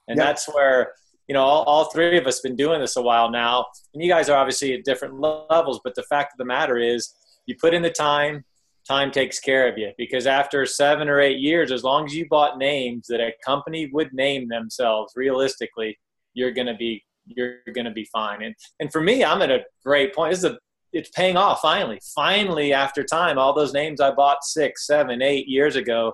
and 0.07 0.17
yep. 0.17 0.27
that's 0.27 0.53
where 0.53 0.91
you 1.27 1.33
know, 1.33 1.43
all, 1.43 1.63
all 1.63 1.85
three 1.85 2.17
of 2.17 2.25
us 2.25 2.39
been 2.39 2.55
doing 2.55 2.79
this 2.79 2.95
a 2.95 3.01
while 3.01 3.29
now, 3.29 3.65
and 3.93 4.01
you 4.01 4.09
guys 4.09 4.29
are 4.29 4.37
obviously 4.37 4.73
at 4.73 4.85
different 4.85 5.19
levels. 5.19 5.81
But 5.83 5.95
the 5.95 6.03
fact 6.03 6.33
of 6.33 6.37
the 6.37 6.45
matter 6.45 6.77
is, 6.77 7.13
you 7.45 7.55
put 7.59 7.73
in 7.73 7.81
the 7.81 7.89
time, 7.89 8.45
time 8.87 9.11
takes 9.11 9.39
care 9.39 9.67
of 9.69 9.77
you. 9.77 9.91
Because 9.97 10.25
after 10.25 10.65
seven 10.65 11.09
or 11.09 11.19
eight 11.19 11.39
years, 11.39 11.71
as 11.71 11.83
long 11.83 12.05
as 12.05 12.15
you 12.15 12.27
bought 12.29 12.57
names 12.57 13.07
that 13.07 13.19
a 13.19 13.33
company 13.45 13.89
would 13.91 14.13
name 14.13 14.47
themselves, 14.47 15.13
realistically, 15.15 15.97
you're 16.33 16.51
gonna 16.51 16.77
be 16.77 17.03
you're 17.25 17.57
gonna 17.75 17.91
be 17.91 18.05
fine. 18.05 18.43
And 18.43 18.55
and 18.79 18.91
for 18.91 19.01
me, 19.01 19.23
I'm 19.23 19.41
at 19.41 19.51
a 19.51 19.65
great 19.85 20.15
point. 20.15 20.31
This 20.31 20.39
is 20.39 20.51
a 20.51 20.57
it's 20.93 21.09
paying 21.09 21.37
off 21.37 21.61
finally. 21.61 21.99
Finally, 22.15 22.73
after 22.73 23.03
time, 23.03 23.37
all 23.37 23.53
those 23.53 23.73
names 23.73 24.01
I 24.01 24.11
bought 24.11 24.43
six, 24.43 24.87
seven, 24.87 25.21
eight 25.21 25.47
years 25.47 25.75
ago 25.75 26.13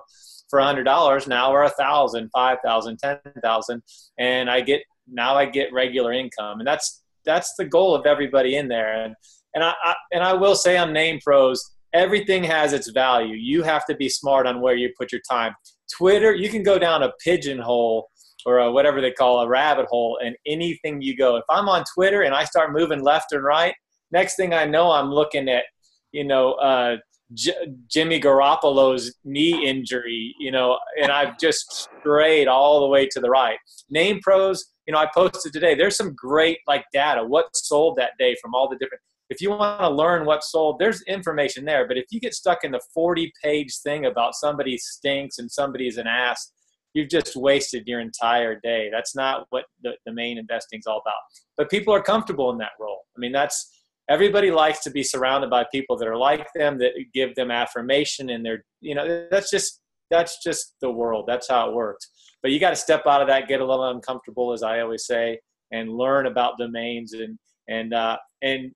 for 0.50 0.58
a 0.58 0.64
hundred 0.64 0.84
dollars 0.84 1.26
now 1.26 1.52
are 1.52 1.64
a 1.64 1.70
thousand, 1.70 2.30
five 2.32 2.58
thousand, 2.64 2.98
ten 2.98 3.18
thousand, 3.42 3.82
and 4.18 4.50
I 4.50 4.60
get 4.60 4.82
now 5.08 5.36
I 5.36 5.46
get 5.46 5.72
regular 5.72 6.12
income, 6.12 6.60
and 6.60 6.66
that's 6.66 7.02
that's 7.24 7.54
the 7.58 7.64
goal 7.64 7.94
of 7.94 8.06
everybody 8.06 8.56
in 8.56 8.68
there. 8.68 9.04
And 9.04 9.14
and 9.54 9.64
I, 9.64 9.74
I 9.84 9.94
and 10.12 10.22
I 10.22 10.34
will 10.34 10.54
say 10.54 10.76
on 10.76 10.92
Name 10.92 11.18
Pros, 11.24 11.72
everything 11.92 12.44
has 12.44 12.72
its 12.72 12.90
value. 12.90 13.36
You 13.36 13.62
have 13.62 13.84
to 13.86 13.96
be 13.96 14.08
smart 14.08 14.46
on 14.46 14.60
where 14.60 14.76
you 14.76 14.92
put 14.98 15.12
your 15.12 15.22
time. 15.28 15.54
Twitter, 15.96 16.34
you 16.34 16.48
can 16.48 16.62
go 16.62 16.78
down 16.78 17.02
a 17.02 17.12
pigeonhole 17.24 18.08
or 18.46 18.58
a, 18.58 18.70
whatever 18.70 19.00
they 19.00 19.10
call 19.10 19.40
a 19.40 19.48
rabbit 19.48 19.86
hole, 19.86 20.18
and 20.22 20.36
anything 20.46 21.00
you 21.00 21.16
go. 21.16 21.36
If 21.36 21.44
I'm 21.48 21.68
on 21.68 21.84
Twitter 21.94 22.22
and 22.22 22.34
I 22.34 22.44
start 22.44 22.72
moving 22.72 23.02
left 23.02 23.32
and 23.32 23.42
right, 23.42 23.74
next 24.14 24.36
thing 24.36 24.54
I 24.54 24.64
know, 24.64 24.90
I'm 24.90 25.10
looking 25.10 25.50
at 25.50 25.64
you 26.12 26.24
know 26.24 26.52
uh, 26.54 26.96
J- 27.34 27.74
Jimmy 27.88 28.20
Garoppolo's 28.20 29.14
knee 29.24 29.68
injury, 29.68 30.34
you 30.38 30.50
know, 30.50 30.78
and 31.02 31.12
I've 31.12 31.38
just 31.38 31.88
strayed 32.00 32.48
all 32.48 32.80
the 32.80 32.86
way 32.86 33.06
to 33.08 33.20
the 33.20 33.28
right. 33.28 33.58
Name 33.90 34.20
pros, 34.22 34.64
you 34.86 34.92
know, 34.92 34.98
I 34.98 35.08
posted 35.14 35.52
today. 35.52 35.74
There's 35.74 35.96
some 35.96 36.14
great 36.14 36.58
like 36.66 36.84
data, 36.92 37.24
what 37.24 37.54
sold 37.54 37.96
that 37.98 38.12
day 38.18 38.36
from 38.40 38.54
all 38.54 38.68
the 38.68 38.76
different. 38.76 39.02
If 39.30 39.40
you 39.40 39.50
want 39.50 39.80
to 39.80 39.88
learn 39.88 40.26
what 40.26 40.44
sold, 40.44 40.78
there's 40.78 41.02
information 41.02 41.64
there. 41.64 41.88
But 41.88 41.96
if 41.96 42.04
you 42.10 42.20
get 42.20 42.34
stuck 42.34 42.62
in 42.62 42.72
the 42.72 42.80
40 42.92 43.32
page 43.42 43.78
thing 43.78 44.04
about 44.04 44.34
somebody 44.34 44.76
stinks 44.76 45.38
and 45.38 45.50
somebody's 45.50 45.96
an 45.96 46.06
ass, 46.06 46.52
you've 46.92 47.08
just 47.08 47.34
wasted 47.34 47.84
your 47.86 48.00
entire 48.00 48.60
day. 48.60 48.90
That's 48.92 49.16
not 49.16 49.46
what 49.48 49.64
the, 49.82 49.92
the 50.04 50.12
main 50.12 50.36
investing 50.36 50.78
is 50.78 50.86
all 50.86 51.00
about. 51.04 51.16
But 51.56 51.70
people 51.70 51.94
are 51.94 52.02
comfortable 52.02 52.50
in 52.50 52.58
that 52.58 52.72
role. 52.78 53.00
I 53.16 53.18
mean, 53.18 53.32
that's 53.32 53.73
everybody 54.08 54.50
likes 54.50 54.82
to 54.82 54.90
be 54.90 55.02
surrounded 55.02 55.50
by 55.50 55.64
people 55.72 55.96
that 55.96 56.08
are 56.08 56.16
like 56.16 56.46
them 56.54 56.78
that 56.78 56.92
give 57.12 57.34
them 57.34 57.50
affirmation 57.50 58.30
and 58.30 58.44
they're 58.44 58.64
you 58.80 58.94
know 58.94 59.26
that's 59.30 59.50
just 59.50 59.80
that's 60.10 60.42
just 60.42 60.74
the 60.80 60.90
world 60.90 61.24
that's 61.26 61.48
how 61.48 61.68
it 61.68 61.74
works 61.74 62.10
but 62.42 62.50
you 62.50 62.60
got 62.60 62.70
to 62.70 62.76
step 62.76 63.06
out 63.06 63.22
of 63.22 63.28
that 63.28 63.48
get 63.48 63.60
a 63.60 63.66
little 63.66 63.90
uncomfortable 63.90 64.52
as 64.52 64.62
i 64.62 64.80
always 64.80 65.06
say 65.06 65.38
and 65.72 65.90
learn 65.90 66.26
about 66.26 66.58
domains 66.58 67.12
and 67.12 67.38
and 67.68 67.94
uh, 67.94 68.16
and 68.42 68.72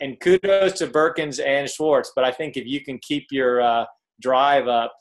and 0.00 0.18
kudos 0.20 0.72
to 0.74 0.86
Berkens 0.86 1.38
and 1.38 1.68
Schwartz. 1.68 2.12
But 2.14 2.24
I 2.24 2.32
think 2.32 2.56
if 2.56 2.66
you 2.66 2.82
can 2.82 2.98
keep 2.98 3.26
your 3.30 3.60
uh, 3.60 3.84
drive 4.20 4.68
up, 4.68 4.92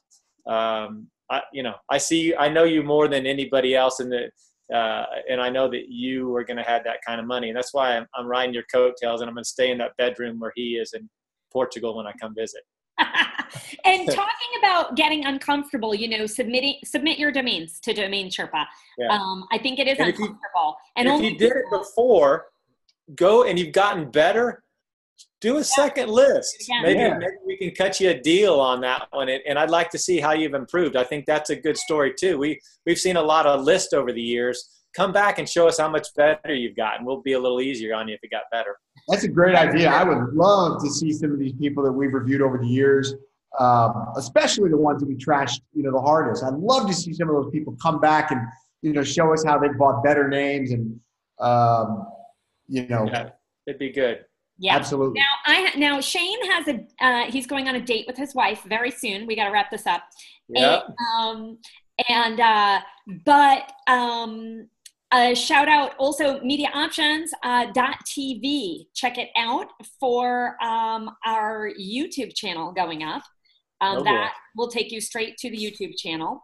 um, 0.48 1.08
I, 1.30 1.42
you 1.54 1.64
know, 1.64 1.76
I 1.90 1.98
see, 1.98 2.36
I 2.36 2.50
know 2.50 2.64
you 2.64 2.84
more 2.84 3.08
than 3.08 3.26
anybody 3.26 3.76
else 3.76 4.00
in 4.00 4.10
the 4.10 4.30
uh, 4.74 5.06
and 5.30 5.42
I 5.42 5.50
know 5.50 5.70
that 5.70 5.90
you 5.90 6.34
are 6.36 6.44
going 6.44 6.58
to 6.58 6.64
have 6.64 6.84
that 6.86 6.98
kind 7.06 7.20
of 7.20 7.28
money, 7.28 7.50
and 7.50 7.58
that's 7.58 7.74
why 7.74 7.98
I'm, 7.98 8.08
I'm 8.16 8.26
riding 8.26 8.54
your 8.54 8.64
coattails, 8.72 9.22
and 9.22 9.30
I'm 9.30 9.36
going 9.36 9.44
to 9.44 9.50
stay 9.50 9.72
in 9.72 9.78
that 9.80 9.92
bedroom 9.98 10.40
where 10.40 10.54
he 10.56 10.76
is 10.76 10.94
in 10.94 11.10
Portugal 11.52 11.98
when 11.98 12.08
I 12.08 12.14
come 12.20 12.34
visit. 12.34 12.62
and 13.86 14.08
talking 14.08 14.50
about 14.60 14.96
getting 14.96 15.26
uncomfortable, 15.26 15.96
you 15.96 16.08
know, 16.08 16.26
submitting 16.26 16.76
submit 16.86 17.18
your 17.18 17.32
domains 17.32 17.80
to 17.82 17.94
Domain 17.94 18.30
Sherpa. 18.30 18.66
Yeah. 18.98 19.08
Um, 19.08 19.46
I 19.52 19.58
think 19.58 19.80
it 19.80 19.88
is 19.88 19.98
and 19.98 20.10
uncomfortable. 20.10 20.78
If 20.96 21.06
you, 21.06 21.12
and 21.12 21.24
if 21.26 21.32
you 21.32 21.38
did 21.38 21.52
it 21.52 21.66
before, 21.72 22.48
go 23.16 23.44
and 23.44 23.58
you've 23.58 23.74
gotten 23.74 24.10
better. 24.10 24.64
Do 25.42 25.56
a 25.56 25.58
yeah. 25.58 25.64
second 25.64 26.10
list. 26.10 26.66
Yeah. 26.70 26.82
Maybe, 26.84 27.00
maybe 27.00 27.36
we 27.46 27.58
can 27.58 27.72
cut 27.72 28.00
you 28.00 28.12
a 28.12 28.20
deal 28.20 28.60
on 28.60 28.80
that 28.82 29.08
one, 29.12 29.28
and 29.30 29.58
I'd 29.58 29.72
like 29.72 29.90
to 29.90 29.98
see 29.98 30.20
how 30.20 30.34
you've 30.34 30.54
improved. 30.54 30.96
I 30.96 31.04
think 31.04 31.26
that's 31.26 31.50
a 31.50 31.56
good 31.56 31.78
story 31.78 32.14
too. 32.18 32.38
We 32.38 32.60
we've 32.86 33.00
seen 33.00 33.18
a 33.18 33.22
lot 33.22 33.48
of 33.48 33.62
lists 33.62 33.92
over 33.92 34.14
the 34.14 34.22
years. 34.22 34.70
Come 34.96 35.12
back 35.12 35.40
and 35.40 35.48
show 35.50 35.68
us 35.68 35.80
how 35.80 35.90
much 35.90 36.08
better 36.16 36.54
you've 36.54 36.76
gotten. 36.76 37.06
We'll 37.06 37.22
be 37.22 37.34
a 37.34 37.40
little 37.40 37.62
easier 37.62 37.96
on 37.96 38.08
you 38.08 38.14
if 38.14 38.20
it 38.24 38.30
got 38.30 38.44
better. 38.52 38.78
That's 39.08 39.24
a 39.24 39.28
great 39.28 39.56
idea. 39.56 39.90
I 39.90 40.04
would 40.04 40.34
love 40.34 40.84
to 40.84 40.90
see 40.90 41.12
some 41.14 41.32
of 41.32 41.40
these 41.40 41.54
people 41.54 41.84
that 41.86 41.92
we've 41.92 42.14
reviewed 42.14 42.42
over 42.42 42.58
the 42.58 42.68
years, 42.68 43.16
um, 43.58 44.10
especially 44.18 44.70
the 44.70 44.78
ones 44.78 45.00
that 45.00 45.08
we 45.08 45.16
trashed, 45.16 45.62
you 45.74 45.84
know, 45.84 45.92
the 45.92 46.02
hardest. 46.02 46.44
I'd 46.44 46.56
love 46.56 46.88
to 46.88 46.94
see 46.94 47.14
some 47.14 47.30
of 47.30 47.36
those 47.36 47.52
people 47.52 47.76
come 47.82 48.00
back 48.00 48.32
and 48.32 48.42
you 48.82 48.94
know 48.94 49.04
show 49.04 49.34
us 49.34 49.44
how 49.44 49.58
they 49.58 49.70
bought 49.70 50.04
better 50.04 50.28
names 50.28 50.72
and 50.72 51.00
um, 51.40 52.06
you 52.68 52.86
know. 52.88 53.08
Yeah, 53.08 53.30
it'd 53.66 53.80
be 53.80 53.92
good. 53.92 54.26
Yeah, 54.62 54.76
absolutely. 54.76 55.20
Now 55.20 55.34
I 55.48 55.76
now 55.76 56.00
Shane 56.00 56.46
has 56.52 56.68
a 56.68 56.86
uh, 57.04 57.32
he's 57.32 57.48
going 57.48 57.68
on 57.68 57.74
a 57.76 57.82
date 57.82 58.06
with 58.06 58.16
his 58.16 58.36
wife 58.36 58.62
very 58.68 58.92
soon. 58.92 59.26
We 59.26 59.36
got 59.36 59.46
to 59.46 59.52
wrap 59.52 59.72
this 59.72 59.88
up. 59.88 60.04
Yeah. 60.48 60.82
And, 60.86 60.96
um, 61.18 61.58
and 62.08 62.40
uh, 62.40 62.82
but 63.26 63.74
um, 63.88 64.68
a 65.12 65.34
shout 65.34 65.68
out 65.68 65.94
also 65.98 66.40
media 66.42 66.70
options 66.76 67.32
uh, 67.44 67.66
tv 67.74 68.86
check 68.94 69.18
it 69.18 69.30
out 69.36 69.68
for 70.00 70.56
um, 70.64 71.10
our 71.26 71.72
youtube 71.80 72.34
channel 72.36 72.72
going 72.72 73.04
up 73.04 73.24
um, 73.82 73.98
oh, 73.98 74.04
that 74.04 74.34
will 74.56 74.70
take 74.70 74.92
you 74.92 75.02
straight 75.02 75.38
to 75.38 75.50
the 75.50 75.58
youtube 75.58 75.98
channel 75.98 76.42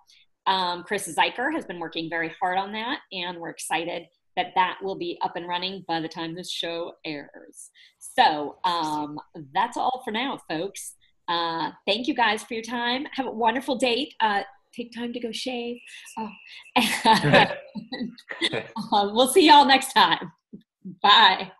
um, 0.48 0.84
chris 0.84 1.07
zeiker 1.18 1.53
has 1.53 1.65
been 1.65 1.80
working 1.80 2.10
very 2.10 2.34
hard 2.41 2.57
on 2.57 2.73
that 2.73 2.99
and 3.14 3.38
we're 3.38 3.49
excited 3.49 4.03
that 4.38 4.53
that 4.55 4.77
will 4.81 4.95
be 4.95 5.19
up 5.22 5.35
and 5.35 5.47
running 5.47 5.84
by 5.88 5.99
the 5.99 6.07
time 6.07 6.34
this 6.34 6.49
show 6.49 6.93
airs 7.05 7.69
so 7.99 8.57
um, 8.64 9.19
that's 9.53 9.76
all 9.76 10.01
for 10.05 10.11
now 10.11 10.39
folks 10.49 10.95
uh, 11.27 11.72
thank 11.85 12.07
you 12.07 12.14
guys 12.14 12.41
for 12.43 12.53
your 12.53 12.64
time 12.64 13.05
have 13.11 13.26
a 13.26 13.31
wonderful 13.31 13.76
date 13.76 14.14
uh, 14.22 14.43
take 14.77 14.93
time 14.93 15.11
to 15.14 15.19
go 15.19 15.31
shave. 15.31 15.77
Oh. 16.18 16.30
uh, 16.76 17.45
we'll 18.91 19.27
see 19.27 19.47
y'all 19.47 19.65
next 19.65 19.93
time. 19.93 20.31
Bye. 21.01 21.51